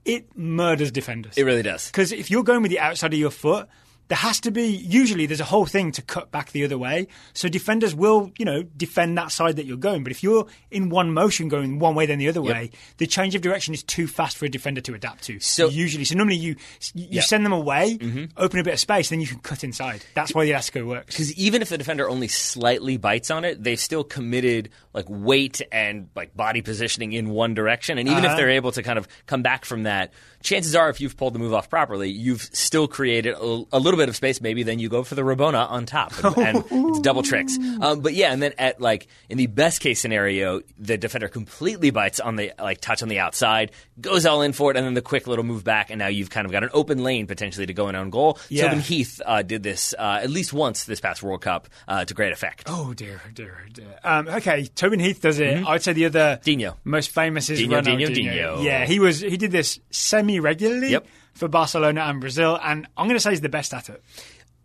It 0.04 0.36
murders 0.36 0.92
defenders. 0.92 1.38
It 1.38 1.44
really 1.44 1.62
does. 1.62 1.88
Because 1.88 2.12
if 2.12 2.32
you're 2.32 2.44
going 2.44 2.64
with 2.64 2.72
the 2.72 2.80
outside 2.80 3.14
of 3.14 3.20
your 3.20 3.30
foot, 3.30 3.68
there 4.12 4.17
has 4.17 4.41
to 4.41 4.52
be 4.52 4.65
usually 4.65 5.26
there's 5.26 5.39
a 5.39 5.45
whole 5.45 5.65
thing 5.65 5.93
to 5.93 6.02
cut 6.02 6.32
back 6.32 6.52
the 6.52 6.65
other 6.65 6.78
way. 6.78 7.08
So 7.32 7.47
defenders 7.47 7.95
will, 7.95 8.30
you 8.38 8.43
know, 8.43 8.62
defend 8.63 9.17
that 9.17 9.32
side 9.32 9.56
that 9.56 9.65
you're 9.65 9.78
going. 9.78 10.04
But 10.04 10.12
if 10.12 10.21
you're 10.21 10.47
in 10.69 10.89
one 10.89 11.13
motion 11.13 11.47
going 11.47 11.80
one 11.80 11.95
way 11.95 12.06
then 12.08 12.19
the 12.19 12.28
other 12.28 12.41
way, 12.41 12.71
the 12.97 13.08
change 13.08 13.36
of 13.36 13.41
direction 13.41 13.74
is 13.74 13.84
too 13.84 14.08
fast 14.08 14.36
for 14.36 14.43
a 14.43 14.50
defender 14.50 14.82
to 14.82 14.93
adapt 14.93 15.24
to. 15.24 15.39
So- 15.39 15.69
Mm-hmm. 15.69 15.78
usually, 15.80 16.04
so 16.06 16.15
normally 16.15 16.36
you 16.36 16.56
you 16.93 17.08
Yeah. 17.12 17.21
send 17.21 17.45
them 17.45 17.54
away, 17.54 17.97
open 18.36 18.60
a 18.60 18.63
bit 18.65 18.74
of 18.74 18.80
space, 18.82 19.08
then 19.10 19.21
you 19.21 19.28
can 19.28 19.39
cut 19.39 19.63
inside. 19.63 20.04
That's 20.13 20.36
why 20.36 20.43
the 20.43 20.52
Elastico 20.52 20.86
works. 20.86 21.15
Because 21.15 21.34
even 21.38 21.62
if 21.62 21.69
the 21.69 21.78
defender 21.78 22.10
only 22.10 22.28
slightly 22.28 22.97
bites 22.97 23.32
on 23.32 23.45
it, 23.45 23.63
they've 23.63 23.80
still 23.80 24.04
committed 24.04 24.69
like 24.93 25.06
weight 25.08 25.62
and 25.71 26.10
like 26.17 26.36
body 26.36 26.62
positioning 26.62 27.13
in 27.13 27.30
one 27.30 27.54
direction. 27.54 27.97
And 27.97 28.10
even 28.10 28.26
if 28.26 28.32
Uh-huh. 28.32 28.36
they're 28.38 28.50
able 28.50 28.74
to 28.74 28.84
kind 28.84 29.00
of 29.00 29.08
come 29.26 29.41
back 29.41 29.63
from 29.63 29.84
that, 29.84 30.12
chances 30.42 30.76
are 30.76 30.90
if 30.90 31.00
you've 31.02 31.16
pulled 31.18 31.34
the 31.34 31.40
move 31.40 31.54
off 31.54 31.70
properly, 31.70 32.10
you've 32.10 32.42
still 32.42 32.88
created 32.88 33.34
a, 33.36 33.64
a 33.72 33.80
little 33.80 33.98
bit 33.98 34.10
of 34.10 34.16
space. 34.16 34.42
Maybe 34.42 34.64
then 34.64 34.80
you 34.80 34.90
go 34.90 35.04
for 35.04 35.16
the 35.16 35.22
Rabona 35.22 35.70
on 35.70 35.86
top, 35.86 36.12
and, 36.24 36.38
and 36.38 36.66
it's 36.90 37.00
double 37.00 37.24
tricks. 37.24 37.58
Um, 37.82 38.02
but 38.02 38.14
yeah, 38.14 38.32
and 38.34 38.42
then 38.42 38.54
at 38.58 38.82
like 38.82 39.08
in 39.30 39.38
the 39.38 39.48
best 39.48 39.82
case 39.82 40.00
scenario, 40.00 40.62
the 40.78 40.98
defender 40.98 41.28
completely 41.28 41.90
bites 41.92 42.20
on 42.20 42.36
the 42.36 42.52
like 42.60 42.82
touch 42.82 43.02
on 43.04 43.10
the 43.10 43.20
outside, 43.20 43.72
goes 44.00 44.26
all 44.26 44.42
in 44.42 44.54
for 44.54 44.72
it, 44.72 44.78
and 44.78 44.86
then 44.86 44.94
the 44.94 45.02
quick 45.02 45.28
little 45.28 45.44
move 45.46 45.64
back, 45.64 45.90
and 45.90 46.00
now 46.00 46.08
you've 46.08 46.30
kind 46.30 46.46
of 46.46 46.52
got 46.52 46.64
an 46.64 46.70
open 46.74 47.04
lane 47.04 47.28
potentially 47.28 47.66
to 47.66 47.74
go 47.74 47.90
in 47.90 47.96
on 47.96 48.10
goal. 48.10 48.38
Yeah. 48.50 48.64
Tobin 48.66 48.80
Heath 48.80 49.22
uh, 49.26 49.42
did 49.42 49.64
this 49.64 49.94
uh, 49.98 50.20
at 50.22 50.30
least 50.30 50.54
once 50.54 50.86
this 50.86 51.00
past 51.00 51.24
World 51.24 51.42
Cup 51.42 51.68
uh, 51.88 52.06
to 52.06 52.14
great 52.14 52.34
effect. 52.34 52.64
Oh 52.68 52.94
dear, 52.94 53.22
oh 53.26 53.32
dear, 53.34 53.58
oh 53.66 53.70
dear. 53.74 54.00
Um, 54.04 54.28
okay, 54.28 54.66
Tobin 54.66 55.00
Heath 55.00 55.22
does 55.22 55.40
it. 55.40 55.66
I'd 55.66 55.84
say 55.84 55.94
the 55.94 56.06
other 56.06 56.22
Mm-hmm. 56.22 56.44
Dino. 56.44 56.78
most 56.84 57.10
famous 57.12 57.50
is 57.50 57.60
Dino, 57.60 57.82
Ronaldinho. 57.82 58.14
Dino, 58.14 58.32
Dino. 58.34 58.62
Yeah, 58.62 58.86
he 58.86 59.00
was. 59.00 59.20
He 59.22 59.38
did 59.38 59.52
this 59.52 59.80
semi 59.90 60.31
regularly 60.39 60.91
Yep. 60.91 61.08
for 61.34 61.48
Barcelona 61.48 62.02
and 62.02 62.20
Brazil, 62.22 62.58
and 62.62 62.88
I'm 62.98 63.06
going 63.08 63.15
to 63.15 63.20
say 63.20 63.32
he's 63.32 63.41
the 63.41 63.50
best 63.50 63.74
at 63.74 63.89
it. 63.89 64.02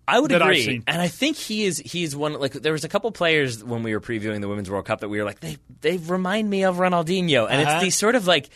I 0.08 0.20
would 0.20 0.30
agree, 0.30 0.82
and 0.86 1.02
I 1.02 1.08
think 1.08 1.36
he 1.36 1.64
is. 1.64 1.78
He's 1.78 2.14
one. 2.14 2.34
Like 2.34 2.52
there 2.52 2.72
was 2.72 2.84
a 2.84 2.88
couple 2.88 3.10
players 3.10 3.64
when 3.64 3.82
we 3.82 3.92
were 3.92 4.00
previewing 4.00 4.40
the 4.40 4.48
Women's 4.48 4.70
World 4.70 4.84
Cup 4.84 5.00
that 5.00 5.08
we 5.08 5.18
were 5.18 5.24
like, 5.24 5.40
they 5.40 5.56
they 5.80 5.96
remind 5.96 6.48
me 6.48 6.62
of 6.62 6.76
Ronaldinho, 6.76 7.48
and 7.50 7.60
Uh-huh. 7.60 7.72
it's 7.76 7.82
these 7.82 7.96
sort 7.96 8.14
of 8.14 8.26
like. 8.26 8.48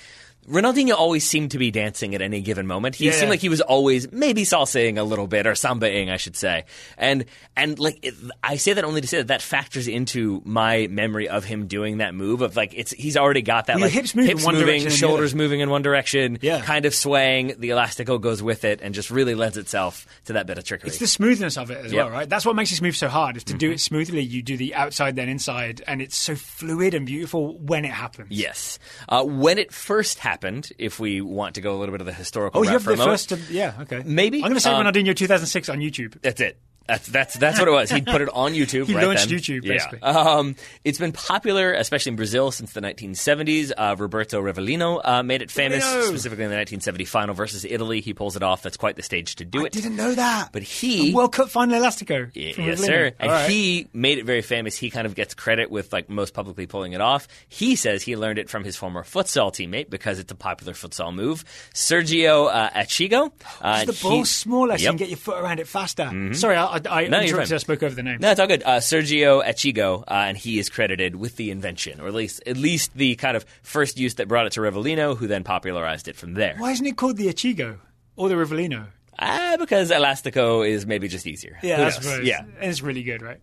Ronaldinho 0.48 0.94
always 0.94 1.24
seemed 1.29 1.50
to 1.53 1.59
be 1.59 1.70
dancing 1.70 2.14
at 2.14 2.22
any 2.22 2.40
given 2.40 2.66
moment. 2.66 2.96
He 2.96 3.07
Yeah. 3.07 3.12
seemed 3.12 3.31
like 3.31 3.40
he 3.40 3.48
was 3.48 3.61
always 3.61 4.11
maybe 4.11 4.42
salsaing 4.42 4.98
a 4.98 5.03
little 5.03 5.26
bit 5.26 5.46
or 5.46 5.53
sambaing, 5.53 6.11
I 6.11 6.16
should 6.16 6.35
say. 6.35 6.64
And 6.98 7.26
and 7.57 7.79
like 7.79 7.98
it, 8.03 8.14
I 8.42 8.57
say 8.57 8.72
that 8.72 8.83
only 8.85 9.00
to 9.03 9.07
say 9.07 9.18
that 9.18 9.29
that 9.29 9.42
factors 9.42 9.87
into 9.87 10.40
my 10.44 10.87
memory 10.88 11.29
of 11.29 11.44
him 11.44 11.66
doing 11.66 11.98
that 11.98 12.14
move 12.14 12.40
of 12.42 12.57
like 12.57 12.72
it's 12.74 12.90
he's 12.92 13.16
already 13.16 13.42
got 13.42 13.66
that 13.66 13.76
Well, 13.76 13.85
like 13.85 13.92
hips 13.92 14.14
move 14.14 14.29
one 14.42 14.55
moving, 14.55 14.66
direction 14.66 14.87
and 14.87 14.92
the 14.92 14.96
shoulders 14.96 15.35
moving 15.35 15.61
in 15.61 15.68
one 15.70 15.83
direction, 15.83 16.38
Yeah. 16.40 16.62
kind 16.62 16.85
of 16.87 16.94
swaying. 16.94 17.55
The 17.59 17.68
elastico 17.70 18.20
goes 18.20 18.42
with 18.42 18.64
it 18.64 18.81
and 18.83 18.94
just 18.94 19.11
really 19.11 19.35
lends 19.35 19.57
itself 19.59 20.07
to 20.24 20.33
that 20.33 20.46
bit 20.46 20.59
of 20.59 20.64
trickery. 20.64 20.88
It's 20.88 20.98
the 20.98 21.07
smoothness 21.07 21.59
of 21.59 21.70
it 21.70 21.85
as 21.85 21.92
Yep. 21.92 22.05
well, 22.07 22.12
right? 22.12 22.29
That's 22.29 22.46
what 22.46 22.57
makes 22.57 22.70
this 22.70 22.81
move 22.81 22.96
so 22.96 23.09
hard. 23.09 23.37
Is 23.37 23.44
to 23.44 23.53
Mm-hmm. 23.53 23.59
do 23.59 23.70
it 23.72 23.81
smoothly, 23.81 24.22
you 24.22 24.42
do 24.42 24.57
the 24.57 24.74
outside 24.74 25.16
then 25.16 25.29
inside, 25.29 25.83
and 25.87 26.00
it's 26.00 26.16
so 26.16 26.35
fluid 26.35 26.94
and 26.94 27.05
beautiful 27.07 27.59
when 27.59 27.85
it 27.85 27.92
happens. 27.92 28.29
Yes. 28.31 28.79
Uh, 29.09 29.22
when 29.24 29.59
it 29.59 29.72
first 29.72 30.18
happened, 30.31 30.71
if 30.79 31.01
we 31.01 31.21
want 31.21 31.57
to 31.57 31.61
go 31.61 31.77
a 31.77 31.79
little 31.79 31.93
bit 31.93 32.01
of 32.01 32.07
the 32.07 32.12
historical 32.12 32.61
Oh, 32.61 32.62
you 32.62 32.71
have 32.71 32.85
the 32.85 32.90
moment, 32.97 33.11
first. 33.11 33.33
Of, 33.33 33.51
yeah. 33.51 33.75
Okay. 33.81 34.03
Maybe. 34.05 34.38
I'm 34.38 34.43
going 34.51 34.55
to 34.55 34.61
say 34.61 34.71
Um, 34.71 34.85
Ronaldinho 34.87 35.14
2006 35.16 35.69
on 35.69 35.79
YouTube. 35.81 36.21
That's 36.23 36.40
it. 36.40 36.59
That's 36.90 37.07
that's 37.07 37.35
that's 37.37 37.59
what 37.61 37.68
it 37.68 37.70
was. 37.70 37.88
He 37.90 38.00
put 38.00 38.20
it 38.20 38.29
on 38.33 38.53
YouTube. 38.53 38.87
He 38.90 38.94
right 38.96 39.07
launched 39.07 39.29
then. 39.29 39.38
YouTube, 39.38 39.64
Yeah. 39.64 39.88
Um, 40.03 40.57
it's 40.83 40.98
been 40.98 41.12
popular, 41.12 41.72
especially 41.72 42.11
in 42.11 42.16
Brazil, 42.16 42.50
since 42.50 42.72
the 42.72 42.81
1970s. 42.81 43.70
Uh, 43.76 43.94
Roberto 43.96 44.42
Rivellino 44.42 45.00
uh, 45.05 45.22
made 45.22 45.42
it 45.42 45.50
famous, 45.50 45.85
specifically 45.85 46.44
in 46.44 46.50
the 46.50 46.57
1970 46.57 47.05
final 47.05 47.35
versus 47.35 47.64
Italy. 47.64 48.00
He 48.00 48.12
pulls 48.14 48.35
it 48.35 48.42
off. 48.42 48.62
That's 48.62 48.76
quite 48.76 48.96
the 48.96 49.03
stage 49.03 49.37
to 49.37 49.44
do 49.44 49.61
it. 49.61 49.62
I 49.62 49.66
it. 49.66 49.72
didn't 49.72 49.96
know 49.96 50.14
that. 50.14 50.50
But 50.53 50.62
he- 50.62 51.12
A 51.12 51.14
World 51.14 51.33
Cup 51.33 51.50
final 51.50 51.81
Elastico. 51.81 52.26
Y- 52.35 52.55
yes, 52.57 52.81
sir. 52.81 53.12
And 53.20 53.31
right. 53.31 53.48
he 53.48 53.87
made 53.92 54.18
it 54.18 54.24
very 54.24 54.42
famous. 54.42 54.76
He 54.76 54.90
kind 54.90 55.07
of 55.07 55.14
gets 55.14 55.35
credit 55.35 55.70
with 55.70 55.92
like 55.92 56.11
most 56.11 56.35
publicly 56.35 56.66
pulling 56.66 56.92
it 56.92 57.00
off. 57.00 57.29
He 57.48 57.76
says 57.76 58.03
he 58.03 58.16
learned 58.16 58.38
it 58.40 58.50
from 58.50 58.64
his 58.64 58.76
former 58.76 59.05
futsal 59.05 59.53
teammate 59.53 59.90
because 59.90 60.18
it's 60.18 60.33
a 60.33 60.37
popular 60.37 60.72
futsal 60.72 61.14
move. 61.14 61.44
Sergio 61.74 62.48
uh, 62.53 62.70
Echigo. 62.70 63.31
Uh, 63.61 63.85
the 63.85 63.98
ball 64.03 64.24
smaller 64.24 64.76
so 64.79 64.83
you 64.83 64.88
can 64.88 64.96
get 64.96 65.09
your 65.09 65.16
foot 65.18 65.40
around 65.40 65.61
it 65.61 65.68
faster? 65.68 66.11
Sorry, 66.33 66.57
I, 66.57 66.76
I, 66.76 66.80
I 66.87 67.07
No, 67.07 67.21
you're. 67.21 67.40
I 67.40 67.45
spoke 67.45 67.83
over 67.83 67.95
the 67.95 68.03
name. 68.03 68.19
No, 68.21 68.31
it's 68.31 68.40
all 68.40 68.47
good. 68.47 68.62
Uh, 68.62 68.79
Sergio 68.79 69.45
Echigo, 69.45 70.03
uh, 70.03 70.05
and 70.29 70.37
he 70.37 70.59
is 70.59 70.69
credited 70.69 71.16
with 71.16 71.37
the 71.37 71.51
invention, 71.51 72.01
or 72.01 72.07
at 72.07 72.14
least 72.14 72.43
at 72.47 72.57
least 72.57 72.95
the 72.95 73.16
kind 73.16 73.37
of 73.37 73.45
first 73.62 73.99
use 73.99 74.14
that 74.16 74.29
brought 74.29 74.47
it 74.47 74.53
to 74.53 74.61
Rivellino, 74.61 75.16
who 75.16 75.27
then 75.27 75.45
popularized 75.45 76.09
it 76.09 76.16
from 76.16 76.35
there. 76.35 76.55
Why 76.59 76.73
isn't 76.73 76.87
it 76.87 76.97
called 76.97 77.16
the 77.16 77.27
Echigo 77.27 77.79
or 78.16 78.29
the 78.29 78.35
Rivellino? 78.35 78.87
Ah, 79.19 79.57
because 79.59 79.90
Elastico 79.90 80.66
is 80.66 80.87
maybe 80.87 81.07
just 81.07 81.27
easier. 81.27 81.59
Yeah, 81.62 81.77
Who 81.77 81.83
I 81.85 81.90
suppose. 81.90 82.27
Yeah. 82.27 82.40
And 82.40 82.71
it's 82.71 82.81
really 82.81 83.03
good, 83.03 83.21
right? 83.21 83.38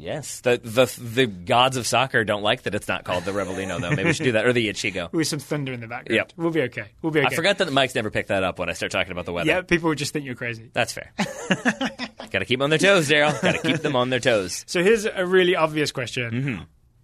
Yes. 0.00 0.40
The, 0.40 0.60
the 0.62 0.86
the 1.00 1.26
gods 1.26 1.76
of 1.76 1.86
soccer 1.86 2.24
don't 2.24 2.42
like 2.42 2.62
that 2.62 2.74
it's 2.74 2.88
not 2.88 3.04
called 3.04 3.24
the 3.24 3.32
Rivellino, 3.32 3.80
though. 3.80 3.90
Maybe 3.90 4.04
we 4.04 4.12
should 4.12 4.24
do 4.24 4.32
that, 4.32 4.46
or 4.46 4.52
the 4.52 4.68
Echigo. 4.68 5.12
With 5.12 5.28
some 5.28 5.38
thunder 5.38 5.72
in 5.72 5.80
the 5.80 5.86
background. 5.86 6.16
Yep. 6.16 6.32
We'll 6.36 6.50
be 6.50 6.62
okay. 6.62 6.86
We'll 7.02 7.12
be 7.12 7.20
okay. 7.20 7.28
I 7.28 7.34
forgot 7.34 7.58
that 7.58 7.66
the 7.66 7.72
mics 7.72 7.94
never 7.94 8.10
pick 8.10 8.28
that 8.28 8.42
up 8.42 8.58
when 8.58 8.68
I 8.70 8.72
start 8.72 8.92
talking 8.92 9.12
about 9.12 9.26
the 9.26 9.32
weather. 9.32 9.48
Yeah, 9.48 9.62
people 9.62 9.88
would 9.88 9.98
just 9.98 10.12
think 10.12 10.24
you're 10.24 10.34
crazy. 10.34 10.70
That's 10.72 10.92
fair. 10.92 11.12
Got 12.30 12.38
to 12.40 12.44
keep 12.44 12.58
them 12.58 12.62
on 12.62 12.70
their 12.70 12.78
toes, 12.78 13.08
Daryl. 13.08 13.40
Got 13.42 13.56
to 13.56 13.62
keep 13.62 13.78
them 13.78 13.96
on 13.96 14.10
their 14.10 14.20
toes 14.20 14.64
So 14.66 14.82
here's 14.82 15.04
a 15.04 15.26
really 15.26 15.56
obvious 15.56 15.92
question. 15.92 16.30
Mm-hmm. 16.30 16.62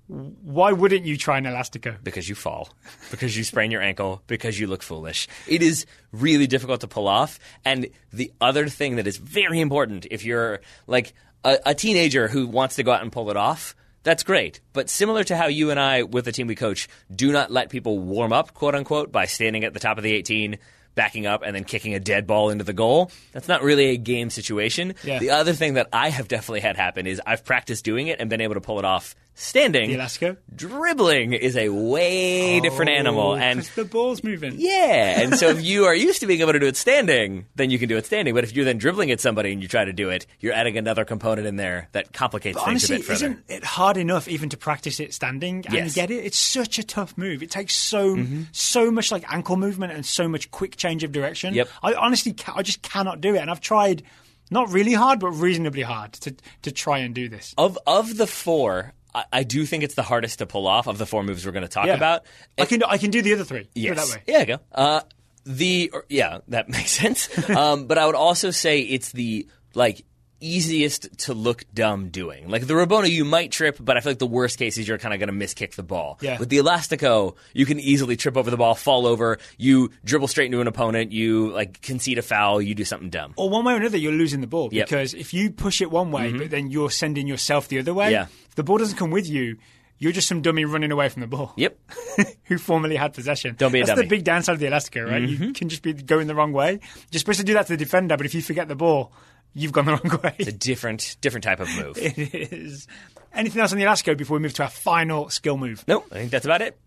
Why 0.09 0.73
wouldn't 0.73 1.05
you 1.05 1.17
try 1.17 1.39
an 1.39 1.45
Elastico? 1.45 1.97
because 2.03 2.29
you 2.29 2.35
fall, 2.35 2.69
because 3.11 3.37
you 3.37 3.43
sprain 3.43 3.71
your 3.71 3.83
ankle, 3.83 4.23
because 4.27 4.59
you 4.59 4.69
look 4.69 4.83
foolish. 4.83 5.27
It 5.49 5.63
is 5.63 5.85
really 6.13 6.47
difficult 6.47 6.83
to 6.83 6.89
pull 6.89 7.09
off. 7.09 7.41
And 7.65 7.89
the 8.13 8.33
other 8.41 8.69
thing 8.69 8.97
that 8.97 9.07
is 9.07 9.17
very 9.17 9.61
important, 9.61 10.07
if 10.11 10.25
you're 10.25 10.61
like 10.87 11.13
a, 11.45 11.59
a 11.67 11.75
teenager 11.75 12.29
who 12.29 12.47
wants 12.47 12.77
to 12.77 12.83
go 12.83 12.93
out 12.93 13.03
and 13.03 13.11
pull 13.11 13.31
it 13.31 13.37
off, 13.37 13.75
that's 14.05 14.23
great. 14.23 14.61
But 14.73 14.89
similar 14.89 15.25
to 15.25 15.37
how 15.37 15.49
you 15.49 15.71
and 15.71 15.81
I, 15.81 16.05
with 16.05 16.27
the 16.27 16.33
team 16.33 16.47
we 16.47 16.55
coach, 16.55 16.87
do 17.13 17.33
not 17.33 17.51
let 17.51 17.71
people 17.71 17.99
warm 17.99 18.33
up, 18.33 18.55
quote 18.55 18.77
unquote, 18.77 19.11
by 19.11 19.27
standing 19.27 19.65
at 19.65 19.75
the 19.75 19.81
top 19.81 19.99
of 19.99 20.05
the 20.05 20.13
18, 20.13 20.59
backing 20.95 21.27
up, 21.27 21.43
and 21.45 21.57
then 21.57 21.65
kicking 21.65 21.93
a 21.95 21.99
dead 22.01 22.25
ball 22.25 22.51
into 22.51 22.63
the 22.63 22.73
goal. 22.73 23.11
That's 23.33 23.49
not 23.49 23.65
really 23.65 23.87
a 23.87 23.97
game 23.97 24.31
situation. 24.31 24.95
Yeah. 25.03 25.19
The 25.19 25.31
other 25.31 25.53
thing 25.53 25.75
that 25.75 25.89
I 25.93 26.11
have 26.11 26.29
definitely 26.29 26.61
had 26.61 26.77
happen 26.77 27.09
is 27.09 27.21
I've 27.27 27.45
practiced 27.45 27.85
doing 27.85 28.07
it 28.07 28.21
and 28.21 28.31
been 28.31 28.41
able 28.41 28.55
to 28.55 28.61
pull 28.61 28.79
it 28.79 28.85
off 28.85 29.17
standing. 29.37 29.91
The 29.91 29.97
Elastico? 29.99 30.37
Dribbling 30.55 31.35
is 31.35 31.57
a 31.57 31.69
way 31.69 32.59
different 32.61 32.91
oh, 32.91 32.95
animal, 32.95 33.37
and 33.37 33.61
Oh, 33.61 33.83
the 33.83 33.85
ball's 33.85 34.25
moving. 34.25 34.55
yeah, 34.57 35.21
and 35.21 35.37
so 35.37 35.49
if 35.51 35.63
you 35.65 35.85
are 35.85 35.95
used 35.95 36.21
to 36.21 36.27
being 36.27 36.41
able 36.41 36.53
to 36.55 36.59
do 36.59 36.67
it 36.67 36.77
standing, 36.77 37.47
then 37.55 37.71
you 37.71 37.79
can 37.79 37.89
do 37.89 37.97
it 37.97 38.07
standing. 38.07 38.35
But 38.35 38.45
if 38.45 38.55
you're 38.57 38.65
then 38.65 38.79
dribbling 38.79 39.11
at 39.11 39.21
somebody 39.21 39.53
and 39.53 39.63
you 39.63 39.69
try 39.69 39.85
to 39.85 39.93
do 39.93 40.09
it, 40.11 40.27
you're 40.41 40.55
adding 40.55 40.77
another 40.79 41.05
component 41.05 41.47
in 41.47 41.57
there 41.57 41.89
that 41.93 42.13
complicates 42.13 42.57
But 42.59 42.65
things 42.65 42.91
honestly, 42.91 42.97
a 42.97 42.99
bit 42.99 43.05
further. 43.07 43.15
isn't 43.27 43.45
it 43.49 43.65
hard 43.65 43.97
enough 43.99 44.27
even 44.27 44.49
to 44.49 44.57
practice 44.57 44.99
it 44.99 45.13
standing 45.15 45.65
and 45.67 45.75
Yes. 45.75 45.95
get 45.95 46.11
it? 46.11 46.25
It's 46.25 46.39
such 46.39 46.79
a 46.79 46.83
tough 46.83 47.17
move. 47.17 47.43
It 47.43 47.51
takes 47.51 47.75
so 47.75 48.17
mm-hmm. 48.17 48.43
so 48.53 48.91
much 48.91 49.13
like 49.13 49.25
ankle 49.33 49.57
movement 49.57 49.93
and 49.93 50.05
so 50.05 50.27
much 50.29 50.51
quick 50.51 50.77
change 50.77 51.05
of 51.05 51.13
direction. 51.13 51.55
Yep. 51.55 51.69
I 51.83 51.95
honestly, 51.95 52.33
ca- 52.33 52.55
I 52.57 52.63
just 52.63 52.83
cannot 52.83 53.21
do 53.21 53.35
it, 53.35 53.39
and 53.39 53.51
I've 53.51 53.61
tried. 53.61 54.03
Not 54.49 54.71
really 54.71 54.93
hard, 54.93 55.19
but 55.19 55.31
reasonably 55.31 55.83
hard 55.83 56.13
to 56.13 56.33
to 56.63 56.71
try 56.71 56.99
and 56.99 57.13
do 57.13 57.29
this. 57.29 57.53
Of 57.59 57.77
of 57.85 58.17
the 58.17 58.29
four, 58.29 58.93
I, 59.17 59.25
I 59.33 59.43
do 59.45 59.65
think 59.65 59.83
it's 59.83 59.95
the 59.95 60.03
hardest 60.03 60.39
to 60.41 60.47
pull 60.47 60.67
off 60.67 60.87
of 60.87 60.99
the 60.99 61.07
four 61.07 61.23
moves 61.23 61.47
we're 61.47 61.53
going 61.53 61.63
to 61.63 61.69
talk 61.69 61.87
Yeah. 61.87 61.95
about. 61.95 62.27
I 62.59 62.67
can 62.67 62.83
I 62.85 62.99
can 62.99 63.11
do 63.11 63.23
the 63.23 63.33
other 63.33 63.45
three. 63.45 63.69
Yes. 63.75 63.97
that 64.11 64.17
way. 64.17 64.23
Yeah, 64.27 64.45
go. 64.45 64.59
Uh, 64.71 65.01
the 65.45 65.91
or- 65.93 66.05
yeah, 66.09 66.39
that 66.49 66.69
makes 66.77 66.91
sense. 66.91 67.31
um, 67.49 67.87
but 67.87 67.97
I 67.99 68.05
would 68.07 68.15
also 68.15 68.51
say 68.51 68.81
it's 68.81 69.13
the 69.13 69.49
like 69.75 70.05
easiest 70.41 71.19
to 71.21 71.35
look 71.35 71.65
dumb 71.73 72.09
doing. 72.09 72.49
Like 72.49 72.67
the 72.67 72.75
Rabona, 72.75 73.11
you 73.11 73.25
might 73.25 73.51
trip, 73.53 73.79
but 73.81 73.97
I 73.97 74.01
feel 74.01 74.11
like 74.13 74.19
the 74.19 74.27
worst 74.27 74.59
case 74.59 74.77
is 74.79 74.87
you're 74.87 74.99
kind 74.99 75.15
of 75.15 75.21
going 75.21 75.39
to 75.39 75.47
miskick 75.47 75.75
the 75.75 75.83
ball. 75.83 76.19
Yeah. 76.21 76.39
With 76.39 76.49
the 76.49 76.59
Elastico, 76.59 77.37
you 77.55 77.67
can 77.67 77.81
easily 77.81 78.17
trip 78.17 78.37
over 78.37 78.51
the 78.51 78.57
ball, 78.57 78.75
fall 78.75 79.07
over, 79.07 79.39
you 79.57 79.91
dribble 80.05 80.29
straight 80.29 80.47
into 80.47 80.61
an 80.61 80.67
opponent, 80.67 81.13
you 81.13 81.51
like 81.53 81.81
concede 81.83 82.19
a 82.19 82.23
foul, 82.23 82.61
you 82.61 82.75
do 82.75 82.85
something 82.85 83.11
dumb. 83.11 83.33
Or 83.37 83.49
one 83.49 83.65
way 83.65 83.75
or 83.75 83.77
another, 83.77 83.99
you're 83.99 84.13
losing 84.13 84.41
the 84.41 84.47
ball 84.47 84.69
Yep. 84.73 84.87
because 84.89 85.15
if 85.15 85.33
you 85.33 85.51
push 85.51 85.81
it 85.81 85.91
one 85.91 86.11
way, 86.11 86.33
but 86.33 86.51
then 86.51 86.71
you're 86.71 86.91
sending 86.91 87.27
yourself 87.27 87.69
the 87.69 87.79
other 87.79 87.95
way. 87.95 88.11
Yeah. 88.13 88.27
If 88.49 88.55
the 88.57 88.63
ball 88.65 88.79
doesn't 88.79 88.97
come 88.99 89.11
with 89.11 89.29
you, 89.29 89.57
you're 89.99 90.13
just 90.13 90.29
some 90.29 90.43
dummy 90.43 90.67
running 90.67 90.93
away 90.93 91.09
from 91.09 91.23
the 91.23 91.27
ball. 91.27 91.55
Yep. 91.57 91.79
who 92.45 92.59
formerly 92.59 92.97
had 92.97 93.15
possession. 93.15 93.55
Don't 93.57 93.73
be 93.73 93.81
a 93.81 93.85
That's 93.87 93.97
dummy. 93.97 94.03
Mm-hmm. 94.03 94.09
the 94.11 94.17
big 94.17 94.25
downside 94.25 94.53
of 94.55 94.61
the 94.61 94.67
Elastico, 94.67 95.11
right? 95.11 95.23
You 95.23 95.53
can 95.55 95.71
just 95.71 95.83
be 95.83 95.95
going 95.95 96.27
the 96.27 96.35
wrong 96.35 96.53
way. 96.53 96.81
You're 97.11 97.19
supposed 97.19 97.39
to 97.41 97.47
do 97.47 97.55
that 97.55 97.67
to 97.69 97.73
the 97.73 97.77
defender, 97.79 98.17
but 98.19 98.27
if 98.27 98.35
you 98.35 98.43
forget 98.43 98.69
the 98.69 98.77
ball, 98.77 99.13
you've 99.57 99.73
gone 99.73 99.87
the 99.87 99.93
wrong 99.93 100.21
way. 100.23 100.35
It's 100.39 100.49
a 100.49 100.53
different 100.53 101.17
different 101.21 101.45
type 101.45 101.61
of 101.61 101.69
move. 101.77 101.99
it 102.01 102.17
is. 102.53 102.87
Anything 103.35 103.61
else 103.61 103.73
on 103.73 103.79
the 103.79 103.85
Elastico 103.85 104.17
before 104.17 104.37
we 104.39 104.43
move 104.43 104.55
to 104.55 104.63
our 104.63 104.71
final 104.71 105.29
skill 105.31 105.57
move? 105.57 105.85
nope, 105.89 106.07
I 106.13 106.15
think 106.17 106.31
that's 106.31 106.45
about 106.45 106.63
it. 106.63 106.79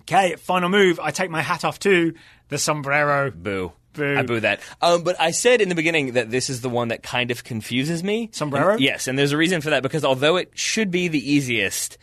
Okay, 0.00 0.36
final 0.36 0.68
move. 0.68 0.98
I 0.98 1.10
take 1.10 1.30
my 1.30 1.42
hat 1.42 1.64
off 1.64 1.78
to 1.80 2.14
the 2.48 2.58
sombrero. 2.58 3.30
Boo. 3.30 3.72
Boo. 3.92 4.16
I 4.18 4.22
boo 4.22 4.40
that. 4.40 4.60
Um, 4.80 5.02
but 5.02 5.20
I 5.20 5.32
said 5.32 5.60
in 5.60 5.68
the 5.68 5.74
beginning 5.74 6.14
that 6.14 6.30
this 6.30 6.48
is 6.48 6.62
the 6.62 6.70
one 6.70 6.88
that 6.88 7.02
kind 7.02 7.30
of 7.30 7.44
confuses 7.44 8.02
me. 8.02 8.30
Sombrero? 8.32 8.72
And- 8.72 8.80
yes, 8.80 9.06
and 9.06 9.18
there's 9.18 9.32
a 9.32 9.36
reason 9.36 9.60
for 9.60 9.70
that 9.70 9.82
because 9.82 10.04
although 10.04 10.36
it 10.36 10.50
should 10.54 10.90
be 10.90 11.08
the 11.08 11.32
easiest, 11.32 11.98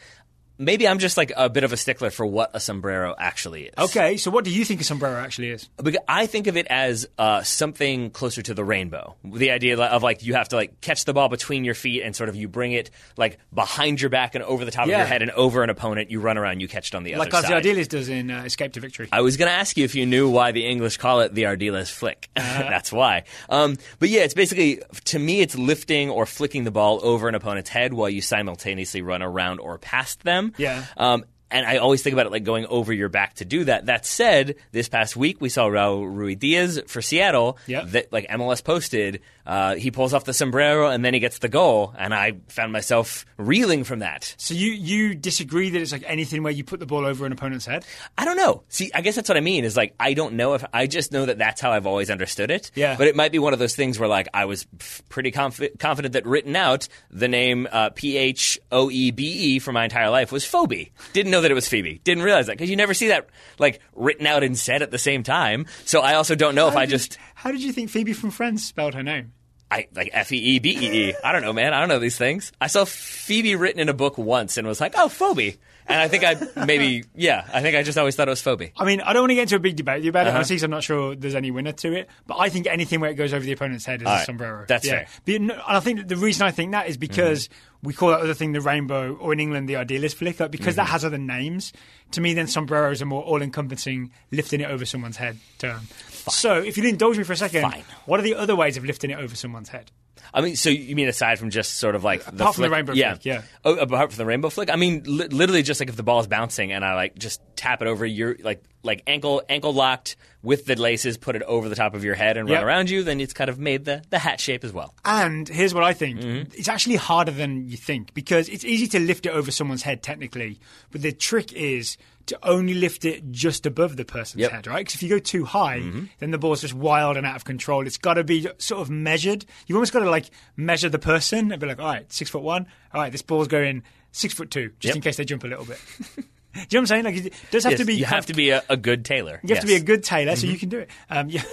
maybe 0.60 0.88
I'm 0.88 1.00
just 1.00 1.18
like 1.18 1.32
a 1.36 1.50
bit 1.50 1.64
of 1.64 1.74
a 1.74 1.78
stickler 1.78 2.12
for 2.12 2.26
what 2.26 2.52
a 2.54 2.60
sombrero 2.60 3.16
actually 3.18 3.66
is. 3.66 3.74
Okay, 3.78 4.18
so 4.18 4.30
what 4.30 4.44
do 4.44 4.52
you 4.52 4.66
think 4.66 4.82
a 4.82 4.84
sombrero 4.84 5.20
actually 5.20 5.50
is? 5.50 5.68
Because 5.82 6.02
I 6.08 6.28
think 6.28 6.48
of 6.48 6.58
it 6.58 6.68
as 6.68 7.08
uh, 7.18 7.42
something 7.42 8.12
closer 8.12 8.42
to 8.44 8.54
the 8.54 8.64
rainbow. 8.64 9.16
The 9.24 9.52
idea 9.52 9.80
of 9.80 10.04
like 10.04 10.24
you 10.24 10.36
have 10.36 10.50
to 10.50 10.58
like 10.58 10.82
catch 10.82 11.06
the 11.06 11.14
ball 11.14 11.30
between 11.30 11.64
your 11.64 11.74
feet 11.74 12.04
and 12.04 12.16
sort 12.16 12.30
of 12.30 12.36
you 12.36 12.48
bring 12.48 12.74
it 12.74 12.92
like 13.18 13.40
behind 13.54 14.02
your 14.02 14.10
back 14.10 14.36
and 14.36 14.44
over 14.44 14.66
the 14.66 14.72
top 14.72 14.84
of 14.84 14.90
your 14.90 15.00
head 15.00 15.22
and 15.22 15.32
over 15.32 15.64
an 15.64 15.70
opponent. 15.70 16.12
You 16.12 16.20
run 16.20 16.38
around, 16.38 16.60
you 16.60 16.68
catch 16.68 16.90
it 16.90 16.96
on 16.96 17.04
the 17.04 17.16
other 17.16 17.24
side. 17.24 17.34
Like 17.34 17.44
other 17.46 17.56
as 17.56 17.64
side. 17.64 17.64
the 17.64 17.82
Ardiles 17.82 17.88
does 17.88 18.10
in 18.10 18.30
uh, 18.30 18.44
Escape 18.44 18.74
to 18.74 18.82
Victory. 18.82 19.08
I 19.12 19.22
was 19.22 19.38
going 19.38 19.50
to 19.50 19.56
ask 19.56 19.78
you 19.78 19.86
if 19.86 19.96
you 19.96 20.06
knew 20.06 20.30
why 20.30 20.52
the 20.52 20.66
English 20.66 20.98
call 20.98 21.22
it 21.22 21.34
the 21.34 21.44
Ardiles 21.44 21.90
flick. 21.90 22.30
Uh-huh. 22.50 22.64
That's 22.70 22.92
why. 22.92 23.26
Um, 23.50 23.78
but 24.00 24.10
yeah, 24.10 24.22
it's 24.22 24.34
basically, 24.34 24.82
to 25.06 25.20
me, 25.20 25.42
it's 25.42 25.56
lifting 25.58 26.10
or 26.10 26.26
flicking 26.26 26.64
the 26.64 26.72
ball 26.72 27.00
over 27.04 27.28
an 27.28 27.36
opponent's 27.36 27.70
head 27.70 27.94
while 27.94 28.10
you 28.10 28.22
simultaneously 28.22 29.02
run 29.02 29.22
around 29.22 29.60
or 29.60 29.78
past 29.78 30.24
them. 30.24 30.49
Yeah. 30.58 30.86
Um, 30.98 31.26
and 31.52 31.66
I 31.66 31.78
always 31.78 32.04
think 32.04 32.14
about 32.14 32.28
it 32.28 32.32
like 32.32 32.44
going 32.44 32.66
over 32.68 32.94
your 32.94 33.10
back 33.10 33.36
to 33.36 33.46
do 33.46 33.64
that. 33.64 33.88
That 33.88 34.06
said, 34.06 34.56
this 34.72 34.88
past 34.88 35.16
week 35.16 35.42
we 35.42 35.50
saw 35.50 35.66
Raul 35.66 36.04
Ruidiaz 36.04 36.88
for 36.88 37.02
Seattle. 37.02 37.58
Yep. 37.66 37.86
That 37.88 38.14
like 38.14 38.28
MLS 38.28 38.64
posted, 38.64 39.22
uh, 39.50 39.76
he 39.76 39.90
pulls 39.90 40.14
off 40.14 40.26
the 40.26 40.34
sombrero 40.34 40.90
and 40.90 41.04
then 41.04 41.16
he 41.16 41.20
gets 41.20 41.40
the 41.40 41.50
goal, 41.50 41.92
and 41.98 42.14
I 42.14 42.34
found 42.50 42.72
myself 42.72 43.26
reeling 43.36 43.84
from 43.84 44.00
that. 44.00 44.36
So 44.38 44.54
you 44.54 44.72
you 44.74 45.16
disagree 45.16 45.72
that 45.72 45.82
it's 45.82 45.92
like 45.92 46.04
anything 46.06 46.44
where 46.44 46.54
you 46.54 46.64
put 46.64 46.80
the 46.80 46.86
ball 46.86 47.04
over 47.04 47.26
an 47.26 47.32
opponent's 47.32 47.66
head? 47.66 47.84
I 48.16 48.26
don't 48.26 48.38
know. 48.38 48.62
See, 48.70 48.92
I 48.94 49.02
guess 49.02 49.16
that's 49.16 49.28
what 49.28 49.38
I 49.38 49.42
mean. 49.42 49.66
Is 49.66 49.76
like 49.76 49.96
I 50.00 50.14
don't 50.14 50.36
know 50.36 50.54
if 50.54 50.64
I 50.72 50.86
just 50.86 51.12
know 51.12 51.26
that 51.26 51.40
that's 51.40 51.62
how 51.62 51.72
I've 51.72 51.88
always 51.88 52.12
understood 52.12 52.52
it. 52.52 52.70
Yeah. 52.76 52.96
But 52.96 53.08
it 53.08 53.16
might 53.16 53.32
be 53.32 53.40
one 53.40 53.54
of 53.54 53.60
those 53.60 53.76
things 53.76 53.98
where 53.98 54.08
like 54.08 54.28
I 54.36 54.46
was 54.46 54.68
pretty 55.10 55.32
confi- 55.32 55.80
confident 55.80 56.14
that 56.14 56.28
written 56.28 56.56
out 56.56 56.88
the 57.10 57.28
name 57.28 57.68
uh, 57.72 57.90
P 57.90 58.18
H 58.18 58.60
O 58.72 58.92
E 58.92 59.10
B 59.10 59.24
E 59.56 59.60
for 59.60 59.72
my 59.72 59.86
entire 59.86 60.12
life 60.12 60.32
was 60.32 60.46
Phoebe. 60.46 60.92
Didn't 61.14 61.32
know 61.32 61.42
that 61.42 61.50
it 61.50 61.56
was 61.56 61.68
Phoebe. 61.68 62.00
Didn't 62.04 62.24
realize 62.24 62.46
that 62.46 62.54
because 62.58 62.70
you 62.70 62.76
never 62.76 62.94
see 62.94 63.08
that 63.08 63.30
like 63.58 63.80
written 63.96 64.28
out 64.28 64.44
and 64.44 64.56
said 64.56 64.84
at 64.84 64.92
the 64.92 65.00
same 65.00 65.24
time. 65.24 65.66
So 65.86 66.02
I 66.02 66.14
also 66.14 66.36
don't 66.36 66.54
know 66.54 66.68
if 66.68 66.76
How 66.76 66.82
I 66.82 66.86
did- 66.86 66.92
just 66.92 67.18
How 67.34 67.52
did 67.52 67.64
you 67.64 67.72
think 67.74 67.90
Phoebe 67.90 68.14
from 68.14 68.30
Friends 68.30 68.64
spelled 68.64 68.94
her 68.94 69.02
name? 69.02 69.34
I 69.72 69.88
like 69.94 70.10
F 70.14 70.32
E 70.32 70.38
E 70.38 70.60
B 70.60 70.72
E 70.72 71.10
E. 71.10 71.16
I 71.24 71.32
don't 71.32 71.42
know, 71.42 71.54
man. 71.54 71.74
I 71.74 71.80
don't 71.80 71.90
know 71.90 72.00
these 72.00 72.18
things. 72.18 72.52
I 72.60 72.68
saw 72.68 72.86
Phoebe 72.86 73.56
written 73.56 73.80
in 73.80 73.90
a 73.90 73.94
book 73.94 74.18
once 74.18 74.58
and 74.58 74.68
was 74.68 74.82
like, 74.82 74.94
oh, 74.98 75.10
Phoebe. 75.10 75.58
And 75.90 76.00
I 76.00 76.08
think 76.08 76.24
I 76.24 76.66
maybe 76.66 77.04
yeah. 77.16 77.46
I 77.52 77.62
think 77.62 77.76
I 77.76 77.82
just 77.82 77.98
always 77.98 78.16
thought 78.16 78.28
it 78.28 78.32
was 78.32 78.42
phobia. 78.42 78.70
I 78.78 78.86
mean, 78.86 79.02
I 79.02 79.12
don't 79.12 79.24
want 79.24 79.32
to 79.32 79.36
get 79.36 79.42
into 79.42 79.56
a 79.56 79.60
big 79.60 79.76
debate 79.76 79.96
with 79.98 80.04
you 80.06 80.10
about 80.12 80.28
it, 80.28 80.30
Uh-huh. 80.30 80.38
honestly, 80.38 80.56
'cause 80.56 80.64
I'm 80.64 80.70
not 80.72 80.84
sure 80.84 81.16
there's 81.16 81.34
any 81.36 81.50
winner 81.50 81.72
to 81.72 81.94
it. 81.94 82.10
But 82.28 82.36
I 82.38 82.50
think 82.50 82.68
anything 82.68 83.00
where 83.00 83.10
it 83.10 83.16
goes 83.16 83.34
over 83.34 83.44
the 83.44 83.52
opponent's 83.52 83.86
head 83.86 84.02
is 84.04 84.08
a 84.08 84.12
right. 84.12 84.26
sombrero. 84.26 84.66
That's 84.68 84.86
yeah. 84.86 85.06
fair. 85.06 85.08
But, 85.26 85.42
no, 85.42 85.54
and 85.56 85.78
I 85.78 85.80
think 85.80 86.08
the 86.08 86.16
reason 86.16 86.46
I 86.46 86.52
think 86.52 86.72
that 86.74 86.88
is 86.88 86.96
because 86.98 87.48
Mm-hmm. 87.48 87.88
we 87.88 87.94
call 87.94 88.10
that 88.10 88.20
other 88.22 88.34
thing 88.36 88.52
the 88.52 88.62
rainbow, 88.62 89.16
or 89.16 89.34
in 89.34 89.40
England 89.40 89.68
the 89.68 89.74
Ardiles 89.76 90.14
flick. 90.14 90.40
Like, 90.40 90.52
because 90.52 90.76
that 90.76 90.84
Mm-hmm. 90.84 90.92
has 90.92 91.06
other 91.06 91.18
names, 91.18 91.74
to 92.12 92.22
me, 92.22 92.34
then 92.36 92.46
sombrero 92.48 92.92
is 92.92 93.02
a 93.02 93.06
more 93.06 93.24
all-encompassing 93.24 94.12
lifting 94.32 94.62
it 94.62 94.70
over 94.70 94.86
someone's 94.86 95.18
head 95.18 95.38
term. 95.58 95.88
So, 96.30 96.56
if 96.62 96.78
you'll 96.78 96.86
indulge 96.88 97.18
me 97.18 97.24
for 97.24 97.34
a 97.34 97.38
second, 97.38 97.64
Fine. 97.64 97.84
what 98.06 98.20
are 98.20 98.24
the 98.24 98.36
other 98.36 98.56
ways 98.56 98.78
of 98.78 98.86
lifting 98.86 99.10
it 99.10 99.18
over 99.18 99.36
someone's 99.36 99.70
head? 99.70 99.90
I 100.34 100.42
mean, 100.42 100.56
so 100.56 100.70
you 100.70 100.96
mean 100.96 101.08
aside 101.08 101.40
from 101.40 101.50
just 101.50 101.78
sort 101.78 101.96
of 101.96 102.04
like 102.04 102.24
the 102.24 102.36
Apart 102.36 102.56
from 102.56 102.64
the 102.64 102.70
rainbow 102.70 102.94
yeah. 102.94 103.14
flick, 103.14 103.26
yeah. 103.26 103.42
Oh, 103.64 103.76
apart 103.76 104.12
from 104.12 104.18
the 104.18 104.26
rainbow 104.26 104.50
flick, 104.50 104.70
I 104.70 104.76
mean, 104.76 105.04
li- 105.06 105.28
literally 105.28 105.64
just 105.64 105.80
like 105.80 105.90
if 105.90 105.96
the 105.96 106.04
ball 106.04 106.20
is 106.20 106.28
bouncing 106.28 106.72
and 106.72 106.86
I 106.86 106.96
like 106.96 107.18
just 107.18 107.42
tap 107.56 107.82
it 107.82 107.88
over 107.88 108.06
your 108.06 108.36
like 108.42 108.64
like 108.84 109.04
ankle 109.08 109.42
ankle 109.50 109.74
locked 109.74 110.16
with 110.42 110.66
the 110.66 110.76
laces, 110.76 111.18
put 111.18 111.36
it 111.36 111.44
over 111.44 111.68
the 111.68 111.76
top 111.76 111.96
of 111.96 112.04
your 112.04 112.16
head 112.16 112.38
and 112.38 112.50
run 112.50 112.64
around 112.64 112.90
you, 112.90 113.04
then 113.04 113.20
it's 113.20 113.34
kind 113.34 113.50
of 113.50 113.60
made 113.60 113.86
the 113.86 114.04
the 114.10 114.20
hat 114.20 114.40
shape 114.40 114.64
as 114.64 114.72
well. 114.72 114.94
And 115.04 115.48
here's 115.48 115.74
what 115.74 115.84
I 115.84 115.94
think. 115.94 116.20
Mm-hmm. 116.20 116.52
It's 116.54 116.70
actually 116.70 116.96
harder 116.96 117.32
than 117.32 117.68
you 117.68 117.78
think 117.78 118.14
because 118.14 118.48
it's 118.50 118.64
easy 118.64 118.88
to 118.88 119.00
lift 119.00 119.26
it 119.26 119.30
over 119.30 119.52
someone's 119.52 119.84
head 119.84 120.04
technically, 120.04 120.60
but 120.92 121.02
the 121.02 121.12
trick 121.12 121.54
is 121.54 121.98
to 122.30 122.40
only 122.48 122.74
lift 122.74 123.06
it 123.06 123.32
just 123.32 123.66
above 123.66 123.96
the 123.98 124.06
person's 124.06 124.42
Yep. 124.42 124.52
head, 124.52 124.68
right? 124.68 124.80
Because 124.80 124.96
if 124.96 125.04
you 125.04 125.10
go 125.10 125.20
too 125.20 125.46
high, 125.46 125.84
then 126.20 126.32
the 126.32 126.38
ball's 126.38 126.62
just 126.62 126.74
wild 126.74 127.18
and 127.18 127.26
out 127.28 127.36
of 127.36 127.44
control. 127.44 127.86
It's 127.86 127.98
got 127.98 128.16
to 128.16 128.24
be 128.24 128.48
sort 128.58 128.82
of 128.82 128.90
measured. 128.90 129.46
You've 129.68 129.76
almost 129.76 129.94
got 129.94 130.00
to 130.00 130.10
like 130.10 130.30
measure 130.56 130.90
the 130.90 131.00
person 131.00 131.52
and 131.52 131.60
be 131.62 131.68
like, 131.68 131.80
all 131.80 131.86
right, 131.86 132.12
six 132.12 132.30
foot 132.30 132.42
one. 132.42 132.66
All 132.94 133.02
right, 133.02 133.12
this 133.12 133.22
ball's 133.22 133.48
going 133.48 133.84
six 134.12 134.34
foot 134.34 134.50
two, 134.50 134.70
just 134.80 134.90
Yep. 134.92 134.96
in 134.96 135.02
case 135.02 135.18
they 135.18 135.26
jump 135.26 135.44
a 135.44 135.48
little 135.48 135.66
bit. 135.66 135.80
Do 136.52 136.62
you 136.62 136.64
know 136.64 136.66
what 136.72 136.76
I'm 136.80 136.86
saying? 136.88 137.04
Like, 137.06 137.16
it 137.28 137.34
does 137.52 137.64
have 137.64 137.74
Yes, 137.74 137.80
to 137.82 137.86
be. 137.86 137.94
you 137.94 138.06
have 138.06 138.26
to 138.26 138.34
be 138.34 138.50
a, 138.50 138.64
a 138.70 138.76
good 138.76 139.06
tailor. 139.06 139.40
You 139.44 139.54
have 139.54 139.62
to 139.62 139.68
be 139.68 139.76
a 139.76 139.80
good 139.80 140.04
tailor, 140.04 140.36
so 140.36 140.48
you 140.48 140.58
can 140.58 140.68
do 140.70 140.80
it. 140.80 140.90
Um, 141.10 141.30
yeah, 141.30 141.44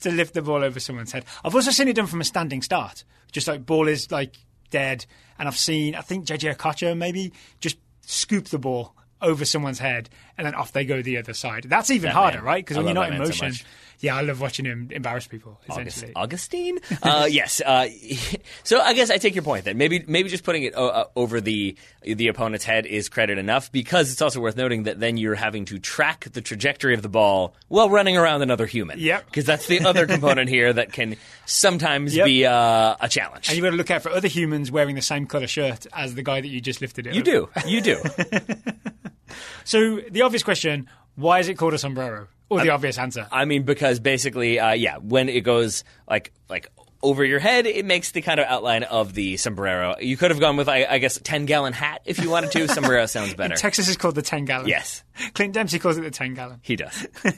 to 0.00 0.10
lift 0.10 0.32
the 0.32 0.40
ball 0.40 0.64
over 0.64 0.80
someone's 0.80 1.12
head. 1.12 1.26
I've 1.44 1.54
also 1.54 1.70
seen 1.70 1.86
it 1.88 1.92
done 1.96 2.06
from 2.06 2.20
a 2.22 2.24
standing 2.24 2.62
start, 2.62 3.04
just 3.30 3.46
like 3.46 3.66
ball 3.66 3.88
is 3.88 4.10
like 4.10 4.36
dead, 4.70 5.04
and 5.38 5.46
I've 5.48 5.56
seen 5.58 5.94
I 5.94 6.00
think 6.00 6.24
JJ 6.26 6.56
Okocha 6.56 6.96
maybe 6.96 7.32
just 7.60 7.76
scoop 8.06 8.46
the 8.46 8.58
ball 8.58 8.96
over 9.22 9.44
someone's 9.44 9.78
head, 9.78 10.08
and 10.36 10.46
then 10.46 10.54
off 10.54 10.72
they 10.72 10.84
go 10.84 11.00
the 11.02 11.16
other 11.18 11.32
side. 11.34 11.64
That's 11.68 11.90
even 11.90 12.08
That 12.08 12.14
harder, 12.14 12.38
man. 12.38 12.44
right? 12.44 12.64
Because 12.64 12.76
when 12.76 12.86
you're 12.86 12.94
not 12.94 13.10
in 13.12 13.18
man 13.18 13.32
so 13.32 13.44
motion, 13.44 13.66
yeah, 14.00 14.16
I 14.16 14.22
love 14.22 14.40
watching 14.40 14.64
him 14.64 14.88
embarrass 14.90 15.26
people. 15.28 15.60
August, 15.68 16.04
Augustine. 16.16 16.78
Uh, 17.02 17.26
yes. 17.30 17.60
Uh, 17.64 17.88
so 18.64 18.80
I 18.80 18.94
guess 18.94 19.10
I 19.10 19.16
take 19.18 19.34
your 19.34 19.44
point 19.44 19.64
that 19.66 19.76
maybe 19.76 20.04
maybe 20.06 20.28
just 20.28 20.42
putting 20.44 20.64
it 20.64 20.74
uh, 20.74 20.84
uh, 20.86 21.04
over 21.16 21.40
the 21.40 21.76
the 22.02 22.28
opponent's 22.28 22.64
head 22.64 22.84
is 22.86 23.08
credit 23.08 23.38
enough 23.38 23.70
because 23.70 24.10
it's 24.12 24.20
also 24.22 24.40
worth 24.40 24.56
noting 24.56 24.84
that 24.84 24.98
then 24.98 25.16
you're 25.16 25.34
having 25.36 25.64
to 25.66 25.78
track 25.78 26.26
the 26.32 26.40
trajectory 26.40 26.94
of 26.94 27.02
the 27.02 27.08
ball 27.08 27.54
while 27.68 27.88
running 27.90 28.16
around 28.16 28.42
another 28.42 28.66
human. 28.66 28.98
Yep. 28.98 29.26
Because 29.26 29.44
that's 29.44 29.66
the 29.68 29.80
other 29.84 30.06
component 30.06 30.48
here 30.48 30.72
that 30.72 30.92
can 30.92 31.16
sometimes 31.46 32.16
Yep. 32.16 32.24
be 32.26 32.44
uh, 32.46 32.96
a 33.00 33.08
challenge. 33.08 33.48
and 33.48 33.56
you've 33.56 33.62
got 33.64 33.70
to 33.70 33.76
look 33.76 33.90
out 33.90 34.02
for 34.02 34.10
other 34.10 34.28
humans 34.28 34.70
wearing 34.72 34.94
the 34.96 35.02
same 35.02 35.26
color 35.26 35.46
shirt 35.46 35.86
as 35.92 36.14
the 36.16 36.22
guy 36.22 36.40
that 36.40 36.48
you 36.48 36.60
just 36.60 36.80
lifted 36.80 37.06
it. 37.06 37.14
you 37.14 37.20
over. 37.20 37.60
do. 37.62 37.68
You 37.70 37.80
do. 37.80 38.02
So 39.64 40.00
the 40.10 40.22
obvious 40.22 40.42
question: 40.42 40.88
Why 41.14 41.38
is 41.38 41.48
it 41.48 41.54
called 41.54 41.74
a 41.74 41.78
sombrero? 41.78 42.28
Or 42.48 42.60
the 42.60 42.70
obvious 42.70 42.98
answer. 42.98 43.26
I 43.32 43.46
mean, 43.46 43.62
because 43.62 43.98
basically, 43.98 44.58
uh, 44.58 44.72
yeah, 44.72 44.98
when 44.98 45.30
it 45.30 45.40
goes 45.40 45.84
like 46.08 46.32
like 46.50 46.70
over 47.02 47.24
your 47.24 47.38
head, 47.38 47.66
it 47.66 47.84
makes 47.86 48.12
the 48.12 48.20
kind 48.22 48.38
of 48.38 48.46
outline 48.46 48.82
of 48.84 49.14
the 49.14 49.36
sombrero. 49.36 49.96
You 50.00 50.16
could 50.16 50.30
have 50.30 50.40
gone 50.40 50.56
with, 50.56 50.68
I, 50.68 50.84
I 50.84 50.98
guess, 50.98 51.18
ten 51.22 51.46
gallon 51.46 51.72
hat 51.72 52.02
if 52.04 52.18
you 52.20 52.28
wanted 52.28 52.52
to. 52.52 52.68
sombrero 52.74 53.06
sounds 53.06 53.34
better. 53.34 53.56
Texas 53.56 53.88
is 53.88 53.96
called 53.96 54.14
the 54.14 54.22
10 54.22 54.44
gallon. 54.44 54.68
Yes. 54.68 55.02
Clint 55.34 55.54
Dempsey 55.54 55.78
calls 55.78 55.96
it 55.96 56.02
the 56.02 56.10
10 56.10 56.34
gallon. 56.34 56.60
He 56.62 56.76
does. 56.76 57.06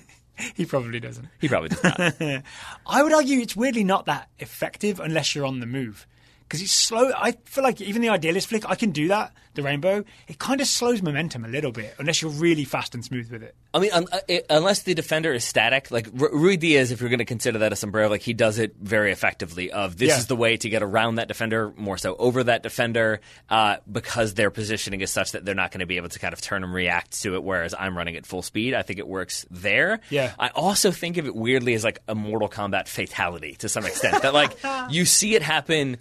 He 0.57 0.67
probably 0.67 0.99
doesn't. 0.99 1.29
He 1.41 1.47
probably 1.47 1.69
does 1.69 1.85
not. 1.85 2.43
I 2.89 3.03
would 3.05 3.13
argue 3.13 3.39
it's 3.39 3.55
weirdly 3.55 3.85
not 3.85 4.07
that 4.07 4.29
effective 4.41 4.99
unless 4.99 5.33
you're 5.33 5.47
on 5.47 5.61
the 5.61 5.67
move. 5.67 6.09
Because 6.49 6.61
it's 6.63 6.73
slow. 6.73 7.11
I 7.17 7.33
feel 7.47 7.65
like 7.65 7.81
even 7.81 8.03
the 8.03 8.09
Ardiles 8.09 8.47
flick, 8.47 8.69
I 8.69 8.75
can 8.75 8.91
do 8.91 9.09
that, 9.09 9.33
the 9.55 9.63
rainbow. 9.63 10.05
It 10.29 10.39
kind 10.39 10.61
of 10.61 10.67
slows 10.67 11.01
momentum 11.01 11.45
a 11.45 11.49
little 11.49 11.73
bit 11.73 11.95
unless 11.99 12.21
you're 12.21 12.31
really 12.31 12.65
fast 12.65 12.95
and 12.95 13.03
smooth 13.05 13.31
with 13.31 13.43
it. 13.43 13.55
I 13.73 13.79
mean, 13.79 13.91
un- 13.93 14.07
uh, 14.13 14.21
it, 14.29 14.45
unless 14.51 14.83
the 14.83 14.93
defender 14.95 15.33
is 15.33 15.43
static, 15.43 15.91
like 15.91 16.07
Ru- 16.13 16.31
Ruidiaz, 16.57 16.93
if 16.93 17.01
you're 17.01 17.09
going 17.09 17.19
to 17.19 17.25
consider 17.25 17.59
that 17.61 17.73
a 17.73 17.77
sombrero, 17.77 18.09
like 18.11 18.21
he 18.21 18.35
does 18.35 18.59
it 18.59 18.75
very 18.79 19.11
effectively. 19.11 19.73
Of 19.73 19.97
this 19.97 20.11
Yeah. 20.11 20.19
is 20.19 20.27
the 20.27 20.37
way 20.37 20.57
to 20.59 20.69
get 20.69 20.83
around 20.83 21.15
that 21.17 21.29
defender, 21.29 21.73
more 21.77 21.97
so 21.97 22.15
over 22.17 22.45
that 22.45 22.63
defender, 22.63 23.21
uh, 23.49 23.79
because 23.91 24.35
their 24.35 24.51
positioning 24.51 25.01
is 25.01 25.11
such 25.11 25.33
that 25.33 25.45
they're 25.47 25.55
not 25.55 25.71
going 25.73 25.81
to 25.81 25.87
be 25.87 25.97
able 25.97 26.11
to 26.11 26.19
kind 26.19 26.35
of 26.35 26.41
turn 26.43 26.63
and 26.63 26.75
react 26.75 27.21
to 27.23 27.35
it. 27.37 27.43
Whereas 27.43 27.75
I'm 27.77 27.97
running 27.97 28.17
at 28.17 28.27
full 28.27 28.43
speed, 28.43 28.75
I 28.75 28.83
think 28.83 28.99
it 28.99 29.09
works 29.09 29.47
there. 29.51 30.01
Yeah. 30.11 30.35
I 30.39 30.49
also 30.49 30.91
think 30.93 31.17
of 31.17 31.27
it 31.27 31.35
weirdly 31.35 31.73
as 31.75 31.85
like 31.85 32.01
a 32.07 32.15
Mortal 32.15 32.51
Kombat 32.51 32.87
fatality 32.87 33.55
to 33.61 33.69
some 33.71 33.87
extent. 33.87 34.21
that 34.23 34.35
like 34.35 34.57
you 34.91 35.07
see 35.07 35.35
it 35.35 35.43
happen 35.43 35.97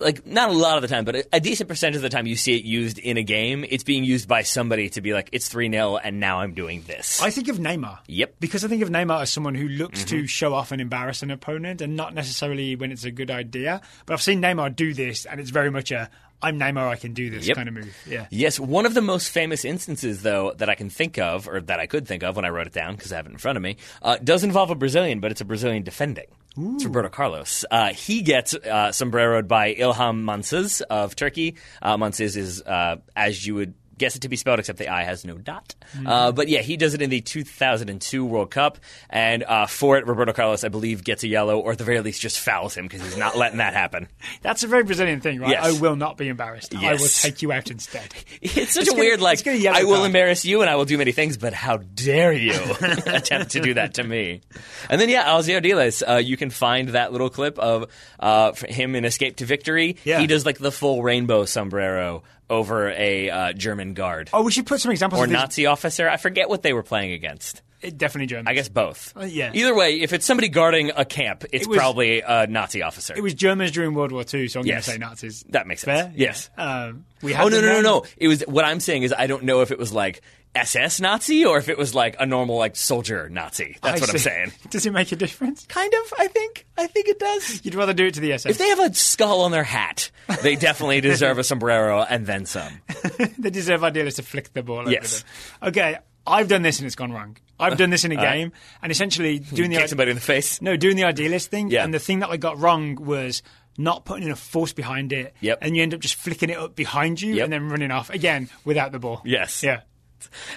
like 0.00 0.26
not 0.26 0.48
a 0.48 0.52
lot 0.52 0.76
of 0.76 0.82
the 0.82 0.88
time, 0.88 1.04
but 1.04 1.26
a, 1.32 1.40
decent 1.40 1.68
percentage 1.68 1.96
of 1.96 2.02
the 2.02 2.08
time 2.08 2.26
you 2.26 2.36
see 2.36 2.56
it 2.56 2.64
used 2.64 2.98
in 2.98 3.16
a 3.16 3.22
game, 3.22 3.64
it's 3.68 3.84
being 3.84 4.02
used 4.04 4.26
by 4.28 4.42
somebody 4.42 4.88
to 4.90 5.00
be 5.00 5.12
like, 5.12 5.28
it's 5.32 5.48
3 5.48 5.70
0 5.70 5.98
and 5.98 6.20
now 6.20 6.40
I'm 6.40 6.54
doing 6.54 6.82
this. 6.86 7.20
I 7.22 7.30
think 7.30 7.48
of 7.48 7.58
Neymar. 7.58 7.98
Yep. 8.06 8.36
Because 8.40 8.64
I 8.64 8.68
think 8.68 8.82
of 8.82 8.88
Neymar 8.88 9.22
as 9.22 9.30
someone 9.30 9.54
who 9.54 9.68
looks 9.68 10.04
to 10.06 10.26
show 10.26 10.54
off 10.54 10.72
and 10.72 10.80
embarrass 10.80 11.22
an 11.22 11.30
opponent 11.30 11.80
and 11.82 11.96
not 11.96 12.14
necessarily 12.14 12.76
when 12.76 12.92
it's 12.92 13.04
a 13.04 13.10
good 13.10 13.30
idea. 13.30 13.80
But 14.06 14.14
I've 14.14 14.22
seen 14.22 14.40
Neymar 14.40 14.74
do 14.74 14.94
this 14.94 15.26
and 15.26 15.38
it's 15.40 15.50
very 15.50 15.70
much 15.70 15.90
a 15.92 16.10
I'm 16.42 16.58
Neymar, 16.58 16.88
I 16.88 16.96
can 16.96 17.12
do 17.12 17.28
this 17.28 17.46
Yep. 17.46 17.56
kind 17.56 17.68
of 17.68 17.74
move. 17.74 17.94
Yeah. 18.08 18.26
Yes, 18.30 18.58
one 18.58 18.86
of 18.86 18.94
the 18.94 19.02
most 19.02 19.28
famous 19.28 19.62
instances, 19.64 20.22
though, 20.22 20.54
that 20.56 20.70
I 20.70 20.74
can 20.74 20.88
think 20.88 21.18
of, 21.18 21.46
or 21.46 21.60
that 21.60 21.78
I 21.80 21.86
could 21.86 22.08
think 22.08 22.22
of 22.22 22.34
when 22.36 22.46
I 22.46 22.48
wrote 22.48 22.66
it 22.66 22.72
down 22.72 22.96
because 22.96 23.12
I 23.12 23.16
have 23.16 23.26
it 23.26 23.32
in 23.32 23.36
front 23.38 23.56
of 23.56 23.62
me, 23.62 23.76
uh, 24.00 24.16
does 24.24 24.42
involve 24.42 24.70
a 24.70 24.74
Brazilian, 24.74 25.20
but 25.20 25.30
it's 25.30 25.42
a 25.42 25.44
Brazilian 25.44 25.82
defending. 25.82 26.24
It's 26.56 26.84
Roberto 26.84 27.08
Carlos. 27.08 27.64
Uh, 27.70 27.92
he 27.92 28.22
gets 28.22 28.54
uh, 28.54 28.90
sombreroed 28.92 29.46
by 29.46 29.74
Ilhan 29.74 30.24
Mansız 30.24 30.82
of 30.90 31.14
Turkey. 31.14 31.54
Uh, 31.80 31.96
Mansız 31.96 32.36
is, 32.36 32.60
uh, 32.62 32.96
as 33.14 33.46
you 33.46 33.54
would 33.54 33.74
guess 34.00 34.16
it 34.16 34.22
to 34.22 34.28
be 34.28 34.34
spelled, 34.36 34.58
except 34.58 34.78
the 34.80 34.88
I 34.88 35.04
has 35.04 35.24
no 35.24 35.38
dot. 35.38 35.74
Uh, 36.04 36.32
but 36.32 36.48
yeah, 36.48 36.62
he 36.62 36.76
does 36.76 36.94
it 36.94 37.02
in 37.02 37.10
the 37.10 37.20
2002 37.20 38.24
World 38.24 38.50
Cup, 38.50 38.78
and 39.08 39.44
uh, 39.44 39.66
for 39.66 39.96
it, 39.98 40.06
Roberto 40.06 40.32
Carlos, 40.32 40.64
I 40.64 40.68
believe, 40.68 41.04
gets 41.04 41.22
a 41.22 41.28
yellow, 41.28 41.60
or 41.60 41.72
at 41.72 41.78
the 41.78 41.84
very 41.84 42.00
least, 42.00 42.20
just 42.20 42.40
fouls 42.40 42.74
him 42.76 42.86
because 42.86 43.02
he's 43.04 43.16
not 43.16 43.36
letting 43.36 43.58
that 43.58 43.74
happen. 43.74 44.08
That's 44.42 44.64
a 44.64 44.66
very 44.66 44.82
Brazilian 44.82 45.20
thing, 45.20 45.38
right? 45.40 45.50
Yes. 45.50 45.64
I 45.76 45.80
will 45.80 45.94
not 45.96 46.16
be 46.16 46.26
embarrassed. 46.28 46.74
I 46.74 46.92
will 46.94 47.06
take 47.06 47.42
you 47.42 47.52
out 47.52 47.70
instead. 47.70 48.12
It's 48.42 48.72
such 48.72 48.82
It's 48.82 48.88
a 48.88 48.92
gonna- 48.92 49.00
weird, 49.00 49.20
like, 49.20 49.46
I 49.46 49.84
will 49.84 49.96
card. 49.96 50.06
embarrass 50.06 50.44
you 50.44 50.62
and 50.62 50.70
I 50.70 50.74
will 50.76 50.86
do 50.86 50.96
many 50.98 51.12
things, 51.12 51.36
but 51.36 51.52
how 51.52 51.76
dare 51.76 52.32
you 52.32 52.52
attempt 53.06 53.52
to 53.52 53.60
do 53.60 53.74
that 53.74 53.94
to 53.94 54.02
me? 54.02 54.40
And 54.88 55.00
then, 55.00 55.08
yeah, 55.10 55.24
Ossie 55.26 55.60
Ardiles, 55.60 56.02
uh, 56.08 56.16
you 56.16 56.36
can 56.38 56.48
find 56.50 56.88
that 56.90 57.12
little 57.12 57.28
clip 57.30 57.58
of 57.58 57.86
uh, 58.18 58.52
him 58.66 58.96
in 58.96 59.04
Escape 59.04 59.36
to 59.36 59.44
Victory. 59.44 59.96
Yeah. 60.04 60.20
He 60.20 60.26
does, 60.26 60.46
like, 60.46 60.58
the 60.58 60.72
full 60.72 61.02
rainbow 61.02 61.44
sombrero 61.44 62.22
over 62.50 62.90
a 62.90 63.30
uh, 63.30 63.52
German 63.54 63.94
guard. 63.94 64.28
Oh, 64.32 64.42
we 64.42 64.52
should 64.52 64.66
put 64.66 64.80
some 64.80 64.90
examples 64.92 65.20
or 65.20 65.24
of 65.24 65.30
these. 65.30 65.38
Nazi 65.38 65.66
officer. 65.66 66.08
I 66.08 66.16
forget 66.18 66.48
what 66.48 66.62
they 66.62 66.72
were 66.72 66.82
playing 66.82 67.12
against. 67.12 67.62
It- 67.80 67.96
Definitely 67.96 68.26
German. 68.26 68.48
I 68.48 68.52
guess 68.52 68.68
both. 68.68 69.14
Uh, 69.16 69.24
yeah. 69.24 69.52
Either 69.54 69.74
way, 69.74 70.00
if 70.00 70.12
it's 70.12 70.26
somebody 70.26 70.48
guarding 70.48 70.90
a 70.94 71.06
camp, 71.06 71.44
it's 71.52 71.64
It 71.64 71.68
was- 71.70 71.78
probably 71.78 72.20
a 72.20 72.46
Nazi 72.46 72.82
officer. 72.82 73.14
It 73.16 73.22
was 73.22 73.32
Germans 73.32 73.70
during 73.70 73.94
World 73.94 74.12
War 74.12 74.22
II, 74.22 74.48
so 74.48 74.60
I'm 74.60 74.66
Yes. 74.66 74.86
going 74.86 74.98
to 75.00 75.04
say 75.04 75.08
Nazis. 75.08 75.44
That 75.48 75.66
makes 75.66 75.80
sense. 75.82 76.02
Fair? 76.02 76.12
Yes. 76.14 76.50
Um, 76.58 77.06
we 77.22 77.32
had 77.32 77.44
Oh 77.46 77.48
no 77.48 77.56
them 77.56 77.64
no 77.64 77.68
no 77.68 77.74
then. 77.74 77.82
no! 77.84 78.04
It 78.18 78.28
was 78.28 78.42
what 78.42 78.64
I'm 78.66 78.80
saying 78.80 79.04
is 79.04 79.14
I 79.16 79.26
don't 79.26 79.44
know 79.44 79.62
if 79.62 79.70
it 79.70 79.78
was 79.78 79.92
like 79.94 80.20
SS 80.54 81.00
Nazi 81.00 81.44
or 81.44 81.58
if 81.58 81.68
it 81.68 81.78
was 81.78 81.94
like 81.94 82.16
a 82.18 82.26
normal 82.26 82.56
like 82.56 82.74
soldier 82.74 83.28
Nazi. 83.28 83.76
That's 83.82 84.00
I 84.00 84.04
what 84.04 84.10
I'm 84.10 84.18
saying. 84.18 84.52
Does 84.70 84.84
it 84.84 84.92
make 84.92 85.12
a 85.12 85.16
difference? 85.16 85.64
Kind 85.66 85.92
of. 85.94 86.14
I 86.18 86.26
think. 86.26 86.66
I 86.76 86.86
think 86.86 87.08
it 87.08 87.18
does. 87.18 87.64
You'd 87.64 87.74
rather 87.74 87.92
do 87.94 88.06
it 88.06 88.14
to 88.14 88.20
the 88.20 88.32
SS. 88.32 88.52
If 88.52 88.58
they 88.58 88.68
have 88.68 88.80
a 88.80 88.92
skull 88.94 89.42
on 89.42 89.52
their 89.52 89.64
hat, 89.64 90.10
they 90.42 90.56
definitely 90.56 91.00
deserve 91.02 91.38
a 91.38 91.44
sombrero 91.44 92.00
and 92.02 92.26
then 92.26 92.46
some. 92.46 92.80
they 93.38 93.50
deserve 93.50 93.82
Ardiles 93.82 94.16
to 94.16 94.22
flick 94.22 94.52
the 94.52 94.62
ball 94.62 94.90
Yes. 94.90 95.24
Okay, 95.62 95.98
I've 96.26 96.48
done 96.48 96.62
this 96.62 96.78
and 96.78 96.86
it's 96.86 96.96
gone 96.96 97.12
wrong. 97.12 97.36
I've 97.58 97.76
done 97.76 97.90
this 97.90 98.04
in 98.04 98.12
a 98.12 98.16
right. 98.16 98.38
game 98.38 98.52
and 98.82 98.90
essentially 98.90 99.38
doing 99.38 99.70
the 99.70 99.76
Kick 99.76 99.88
somebody 99.88 100.10
in 100.10 100.16
the 100.16 100.22
face. 100.22 100.62
no 100.62 100.76
doing 100.76 100.96
the 100.96 101.02
Ardiles 101.02 101.46
thing. 101.46 101.70
Yeah. 101.70 101.84
And 101.84 101.92
the 101.92 101.98
thing 101.98 102.20
that 102.20 102.30
I 102.30 102.38
got 102.38 102.58
wrong 102.58 102.96
was 102.96 103.42
not 103.76 104.04
putting 104.04 104.24
enough 104.24 104.40
force 104.40 104.72
behind 104.72 105.12
it. 105.12 105.34
Yep. 105.40 105.58
And 105.60 105.76
you 105.76 105.82
end 105.82 105.92
up 105.94 106.00
just 106.00 106.14
flicking 106.14 106.48
it 106.50 106.56
up 106.56 106.74
behind 106.74 107.20
you 107.20 107.34
Yep. 107.34 107.44
and 107.44 107.52
then 107.52 107.68
running 107.68 107.90
off 107.90 108.08
again 108.10 108.48
without 108.64 108.92
the 108.92 108.98
ball. 108.98 109.20
Yes. 109.24 109.62
Yeah. 109.62 109.82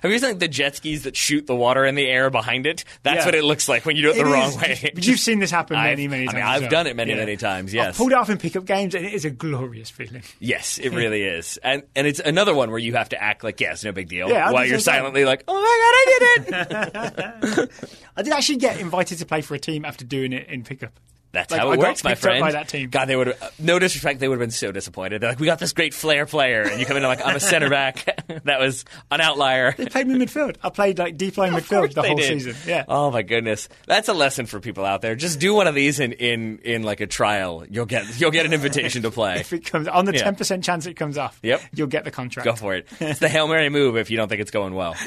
Have 0.02 0.12
you 0.12 0.20
seen 0.20 0.30
like, 0.30 0.40
the 0.40 0.48
jet 0.48 0.76
skis 0.76 1.04
that 1.04 1.16
shoot 1.16 1.48
the 1.48 1.56
water 1.56 1.86
in 1.86 1.96
the 1.96 2.08
air 2.08 2.30
behind 2.30 2.66
it? 2.66 2.84
That's 3.04 3.20
Yeah. 3.20 3.26
what 3.26 3.36
it 3.36 3.44
looks 3.44 3.68
like 3.70 3.86
when 3.86 3.96
you 3.96 4.02
do 4.04 4.10
it, 4.12 4.14
the 4.16 4.22
It 4.22 4.26
wrong 4.26 4.56
way. 4.58 4.92
But 4.94 5.06
you've 5.08 5.20
seen 5.20 5.40
this 5.40 5.52
happen 5.52 5.76
many, 5.78 5.92
I've- 6.04 6.08
many 6.08 6.24
I 6.24 6.26
times. 6.28 6.36
mean, 6.36 6.44
I've 6.44 6.62
well. 6.62 6.70
done 6.70 6.88
it 6.88 6.96
many, 6.96 7.12
Yeah. 7.12 7.18
many 7.18 7.38
times. 7.38 7.70
I've 7.72 7.76
Yes. 7.76 7.98
pulled 7.98 8.12
it 8.12 8.18
off 8.18 8.30
in 8.30 8.38
pickup 8.38 8.66
games 8.66 8.96
and 8.96 9.06
it 9.06 9.14
is 9.14 9.26
a 9.26 9.30
glorious 9.30 9.90
feeling. 9.90 10.24
Yes, 10.40 10.78
it 10.78 10.90
really 10.92 11.24
is, 11.24 11.58
and 11.64 11.84
and 11.96 12.06
it's 12.08 12.20
another 12.20 12.54
one 12.54 12.70
where 12.70 12.80
you 12.80 12.94
have 12.94 13.10
to 13.10 13.22
act 13.24 13.44
like 13.44 13.60
yeah, 13.62 13.72
it's 13.74 13.84
no 13.84 13.92
big 13.92 14.10
deal, 14.10 14.30
Yeah, 14.30 14.52
while 14.52 14.66
you're 14.66 14.80
silently 14.80 15.24
like, 15.26 15.44
oh 15.48 15.54
my 15.54 16.46
god, 16.50 16.54
I 16.54 17.00
did 17.00 17.64
it. 17.64 17.70
I 18.18 18.22
did 18.24 18.34
actually 18.34 18.58
get 18.58 18.80
invited 18.80 19.18
to 19.20 19.26
play 19.26 19.42
for 19.42 19.56
a 19.56 19.60
team 19.60 19.86
after 19.86 20.06
doing 20.06 20.34
it 20.34 20.48
in 20.50 20.64
pickup. 20.64 21.00
That's 21.34 21.52
Like, 21.52 21.60
how 21.62 21.72
I 21.72 21.74
it 21.74 21.78
got 21.78 21.88
works, 21.88 22.04
my 22.04 22.12
picked 22.12 22.20
up 22.20 22.30
friend. 22.30 22.42
by 22.42 22.52
that 22.52 22.68
team. 22.70 22.90
God, 22.90 23.06
they 23.06 23.16
would 23.16 23.28
have 23.28 23.42
uh, 23.42 23.50
no 23.58 23.80
disrespect. 23.80 24.20
They 24.20 24.28
would 24.28 24.36
have 24.36 24.40
been 24.48 24.52
so 24.52 24.72
disappointed. 24.72 25.22
They're 25.22 25.32
like, 25.32 25.40
we 25.40 25.48
got 25.48 25.58
this 25.60 25.74
great 25.74 25.94
flair 25.96 26.28
player, 26.28 26.62
and 26.62 26.80
you 26.80 26.86
come 26.86 26.96
in 26.96 27.04
and 27.04 27.10
like, 27.10 27.26
I'm 27.26 27.36
a 27.36 27.40
center 27.40 27.70
back. 27.72 28.06
that 28.46 28.60
was 28.60 28.86
an 29.10 29.20
outlier. 29.20 29.74
They 29.76 29.88
played 29.88 30.06
me 30.08 30.14
midfield. 30.24 30.58
I 30.64 30.70
played 30.70 31.00
like 31.00 31.18
deep 31.18 31.36
line 31.38 31.54
Of 31.56 31.64
midfield 31.68 31.94
the 31.96 32.04
whole 32.04 32.16
did. 32.18 32.28
season. 32.28 32.56
Yeah. 32.68 32.86
Oh 32.88 33.10
my 33.10 33.24
goodness, 33.24 33.68
that's 33.88 34.10
a 34.10 34.14
lesson 34.14 34.46
for 34.46 34.60
people 34.60 34.86
out 34.86 35.02
there. 35.02 35.16
Just 35.16 35.40
do 35.40 35.56
one 35.56 35.66
of 35.68 35.74
these 35.76 36.00
in 36.00 36.12
in 36.14 36.60
in 36.60 36.84
like 36.84 37.02
a 37.02 37.08
trial. 37.08 37.66
You'll 37.70 37.88
get 37.88 38.20
you'll 38.22 38.30
get 38.32 38.46
an 38.46 38.54
invitation 38.54 39.02
to 39.02 39.10
play. 39.12 39.40
If 39.40 39.54
it 39.54 39.66
comes 39.66 39.88
on 39.88 40.06
the 40.06 40.14
Yeah. 40.14 40.24
ten 40.24 40.36
percent 40.36 40.64
chance 40.64 40.86
it 40.86 40.94
comes 40.94 41.18
off, 41.18 41.40
Yep. 41.42 41.62
you'll 41.74 41.88
get 41.88 42.04
the 42.04 42.12
contract. 42.12 42.46
Go 42.46 42.54
for 42.56 42.76
it. 42.76 42.88
It's 43.00 43.20
the 43.20 43.28
hail 43.30 43.48
mary 43.48 43.70
move 43.70 43.98
if 43.98 44.12
you 44.12 44.18
don't 44.18 44.28
think 44.30 44.42
it's 44.42 44.52
going 44.52 44.76
well. 44.76 44.96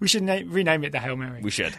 We 0.00 0.08
should 0.08 0.22
na- 0.22 0.40
rename 0.46 0.84
it 0.84 0.92
the 0.92 0.98
Hail 0.98 1.16
Mary. 1.16 1.40
We 1.42 1.50
should. 1.50 1.74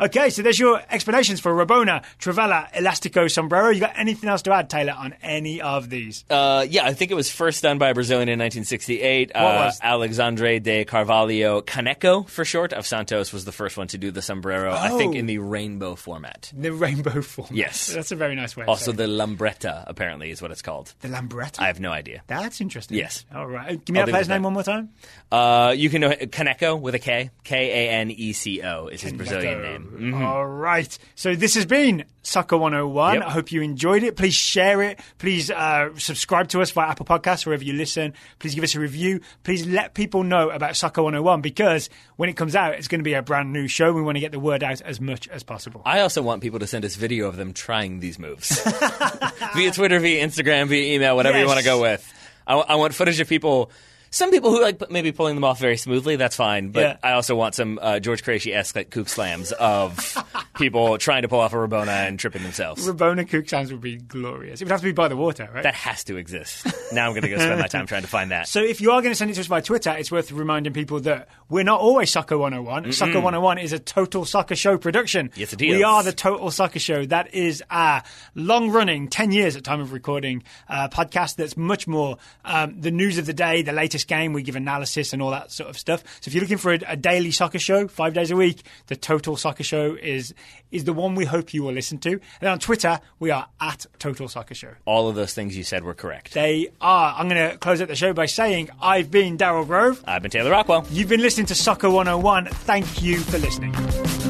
okay, 0.00 0.30
so 0.30 0.42
there's 0.42 0.58
your 0.58 0.80
explanations 0.90 1.40
for 1.40 1.52
Rabona, 1.52 2.04
Trivela, 2.34 2.70
Elastico, 2.72 3.30
Sombrero. 3.30 3.70
You 3.70 3.80
got 3.80 3.92
anything 3.98 4.28
else 4.28 4.42
to 4.42 4.52
add, 4.52 4.70
Taylor, 4.70 4.92
on 4.96 5.14
any 5.22 5.60
of 5.60 5.90
these? 5.90 6.24
Uh, 6.30 6.64
yeah, 6.68 6.84
I 6.84 6.94
think 6.94 7.10
it 7.10 7.14
was 7.14 7.30
first 7.30 7.62
done 7.62 7.78
by 7.78 7.90
a 7.90 7.94
Brazilian 7.94 8.28
in 8.28 8.38
1968. 8.38 9.30
What 9.34 9.36
uh, 9.36 9.42
was- 9.66 9.80
Alexandre 9.82 10.58
de 10.60 10.84
Carvalho 10.84 11.60
Kaneco, 11.62 12.28
for 12.28 12.44
short, 12.44 12.72
of 12.72 12.86
Santos 12.86 13.32
was 13.32 13.44
the 13.44 13.52
first 13.52 13.76
one 13.76 13.88
to 13.88 13.98
do 13.98 14.10
the 14.10 14.22
sombrero. 14.22 14.72
I 14.72 14.90
think 14.90 15.14
Oh. 15.14 15.18
in 15.18 15.26
the 15.26 15.38
rainbow 15.38 15.94
format. 15.96 16.52
The 16.56 16.72
rainbow 16.72 17.22
format. 17.22 17.52
Yes. 17.52 17.88
that's 17.92 18.12
a 18.12 18.16
very 18.16 18.34
nice 18.36 18.56
way. 18.56 18.64
Also, 18.66 18.92
the 18.92 19.06
lambretta 19.06 19.84
apparently 19.86 20.30
is 20.30 20.40
what 20.40 20.50
it's 20.50 20.62
called. 20.62 20.94
the 21.00 21.08
Lambretta. 21.08 21.60
I 21.60 21.66
have 21.66 21.80
no 21.80 21.90
idea. 21.90 22.22
That's 22.28 22.60
interesting. 22.60 22.96
Yes. 22.98 23.24
All 23.34 23.46
right. 23.46 23.82
Give 23.84 23.94
me 23.94 24.00
I'll 24.00 24.06
that 24.06 24.12
player's 24.12 24.28
name 24.28 24.42
that. 24.42 24.46
one 24.46 24.52
more 24.54 24.62
time. 24.62 24.90
Uh, 25.32 25.74
you 25.76 25.90
can 25.90 26.00
know 26.00 26.10
Kaneco 26.10 26.80
with 26.80 26.94
a 26.94 26.98
K. 26.98 27.30
K 27.44 27.88
A 27.88 27.90
N 27.92 28.10
E 28.10 28.32
C 28.32 28.62
O 28.62 28.86
is 28.88 29.00
his 29.02 29.12
Brazilian 29.12 29.62
name. 29.62 29.96
Mhm. 30.14 30.24
All 30.24 30.46
right. 30.46 30.96
So 31.14 31.34
this 31.34 31.54
has 31.54 31.66
been 31.66 32.04
Soccer 32.22 32.56
101. 32.56 33.14
Yep. 33.14 33.22
I 33.22 33.30
hope 33.30 33.52
you 33.52 33.62
enjoyed 33.62 34.02
it. 34.02 34.16
Please 34.16 34.34
share 34.34 34.82
it. 34.82 35.00
Please 35.18 35.50
uh, 35.50 35.90
subscribe 35.96 36.48
to 36.48 36.60
us 36.60 36.70
via 36.70 36.88
Apple 36.88 37.06
Podcasts, 37.06 37.46
wherever 37.46 37.64
you 37.64 37.72
listen. 37.72 38.12
Please 38.38 38.54
give 38.54 38.64
us 38.64 38.74
a 38.74 38.80
review. 38.80 39.20
Please 39.42 39.66
let 39.66 39.94
people 39.94 40.22
know 40.22 40.50
about 40.50 40.76
Soccer 40.76 41.02
101 41.02 41.40
because 41.40 41.88
when 42.16 42.28
it 42.28 42.36
comes 42.36 42.54
out, 42.54 42.74
it's 42.74 42.88
going 42.88 43.00
to 43.00 43.04
be 43.04 43.14
a 43.14 43.22
brand 43.22 43.52
new 43.52 43.66
show. 43.68 43.92
We 43.92 44.02
want 44.02 44.16
to 44.16 44.20
get 44.20 44.32
the 44.32 44.40
word 44.40 44.62
out 44.62 44.80
as 44.82 45.00
much 45.00 45.28
as 45.28 45.42
possible. 45.42 45.82
I 45.84 46.00
also 46.00 46.22
want 46.22 46.42
people 46.42 46.58
to 46.58 46.66
send 46.66 46.84
us 46.84 46.96
video 46.96 47.26
of 47.26 47.36
them 47.36 47.52
trying 47.52 48.00
these 48.00 48.18
moves 48.18 48.60
via 49.54 49.70
Twitter, 49.72 49.98
via 49.98 50.26
Instagram, 50.26 50.68
via 50.68 50.94
email, 50.94 51.16
whatever 51.16 51.38
you 51.38 51.46
want 51.46 51.58
to 51.58 51.64
go 51.64 51.80
with. 51.80 52.06
I, 52.46 52.54
I 52.56 52.74
want 52.76 52.94
footage 52.94 53.20
of 53.20 53.28
people. 53.28 53.70
Some 54.12 54.30
people 54.32 54.50
who 54.50 54.60
like 54.60 54.90
maybe 54.90 55.12
pulling 55.12 55.36
them 55.36 55.44
off 55.44 55.60
very 55.60 55.76
smoothly, 55.76 56.16
that's 56.16 56.34
fine. 56.34 56.70
But 56.70 56.80
Yeah. 56.80 56.96
I 57.02 57.12
also 57.12 57.36
want 57.36 57.54
some 57.54 57.78
uh, 57.80 58.00
George 58.00 58.24
Crazy 58.24 58.52
esque 58.52 58.74
like 58.74 58.90
kook 58.90 59.08
slams 59.08 59.52
of 59.52 60.16
people 60.56 60.98
trying 60.98 61.22
to 61.22 61.28
pull 61.28 61.38
off 61.40 61.52
a 61.52 61.56
Rabona 61.56 62.08
and 62.08 62.18
tripping 62.18 62.42
themselves. 62.42 62.86
Rabona 62.86 63.28
Cook 63.28 63.48
slams 63.48 63.70
would 63.70 63.80
be 63.80 63.96
glorious. 63.98 64.60
It 64.60 64.64
would 64.64 64.72
have 64.72 64.80
to 64.80 64.86
be 64.86 64.92
by 64.92 65.08
the 65.08 65.16
water, 65.16 65.48
right? 65.54 65.62
That 65.62 65.74
has 65.74 66.02
to 66.04 66.16
exist. 66.16 66.66
Now 66.92 67.06
I'm 67.06 67.12
going 67.12 67.22
to 67.22 67.28
go 67.28 67.36
spend 67.38 67.60
my 67.60 67.68
time 67.68 67.86
trying 67.86 68.02
to 68.02 68.08
find 68.08 68.32
that. 68.32 68.48
So 68.48 68.60
if 68.60 68.80
you 68.80 68.90
are 68.90 69.00
going 69.00 69.12
to 69.12 69.16
send 69.16 69.30
it 69.30 69.34
to 69.34 69.40
us 69.40 69.48
by 69.48 69.60
Twitter, 69.60 69.90
it's 69.96 70.10
worth 70.10 70.32
reminding 70.32 70.72
people 70.72 70.98
that 71.00 71.28
we're 71.48 71.62
not 71.62 71.80
always 71.80 72.10
Soccer 72.10 72.36
101. 72.36 72.92
Soccer 72.92 73.20
101 73.20 73.58
is 73.58 73.72
a 73.72 73.78
total 73.78 74.24
Soccer 74.24 74.56
show 74.56 74.76
production. 74.76 75.30
Yes, 75.36 75.52
it 75.52 75.60
We 75.60 75.84
are 75.84 76.02
the 76.02 76.12
Total 76.12 76.50
Soccer 76.50 76.80
Show. 76.80 77.06
That 77.06 77.32
is 77.32 77.62
our 77.70 78.02
long-running, 78.34 79.08
10 79.08 79.30
years 79.32 79.54
at 79.54 79.62
time 79.62 79.80
of 79.80 79.92
recording, 79.92 80.42
uh, 80.68 80.88
podcast 80.88 81.36
that's 81.36 81.56
much 81.56 81.86
more 81.86 82.16
um, 82.44 82.80
the 82.80 82.90
news 82.90 83.18
of 83.18 83.26
the 83.26 83.32
day, 83.32 83.62
the 83.62 83.72
latest 83.72 83.99
game. 84.04 84.32
We 84.32 84.42
give 84.42 84.56
analysis 84.56 85.12
and 85.12 85.22
all 85.22 85.30
that 85.30 85.52
sort 85.52 85.70
of 85.70 85.78
stuff. 85.78 86.02
So 86.20 86.28
if 86.28 86.34
you're 86.34 86.42
looking 86.42 86.58
for 86.58 86.72
a, 86.72 86.80
a 86.86 86.96
daily 86.96 87.30
soccer 87.30 87.58
show, 87.58 87.88
five 87.88 88.14
days 88.14 88.30
a 88.30 88.36
week, 88.36 88.62
the 88.86 88.96
Total 88.96 89.36
Soccer 89.36 89.64
Show 89.64 89.96
is 90.00 90.34
is 90.70 90.84
the 90.84 90.92
one 90.92 91.14
we 91.14 91.24
hope 91.24 91.52
you 91.52 91.62
will 91.62 91.72
listen 91.72 91.98
to. 91.98 92.10
And 92.10 92.20
then 92.40 92.52
on 92.52 92.58
Twitter, 92.58 93.00
we 93.18 93.30
are 93.30 93.46
at 93.60 93.86
Total 93.98 94.28
Soccer 94.28 94.54
Show. 94.54 94.72
All 94.84 95.08
of 95.08 95.16
those 95.16 95.34
things 95.34 95.56
you 95.56 95.64
said 95.64 95.82
were 95.84 95.94
correct. 95.94 96.32
They 96.32 96.68
are. 96.80 97.14
I'm 97.16 97.28
going 97.28 97.50
to 97.50 97.58
close 97.58 97.82
out 97.82 97.88
the 97.88 97.96
show 97.96 98.12
by 98.12 98.26
saying 98.26 98.70
I've 98.80 99.10
been 99.10 99.36
Daryl 99.36 99.66
Grove. 99.66 100.02
I've 100.06 100.22
been 100.22 100.30
Taylor 100.30 100.50
Rockwell. 100.50 100.86
You've 100.90 101.08
been 101.08 101.22
listening 101.22 101.46
to 101.46 101.54
Soccer 101.54 101.90
101. 101.90 102.46
Thank 102.46 103.02
you 103.02 103.18
for 103.18 103.38
listening. 103.38 104.29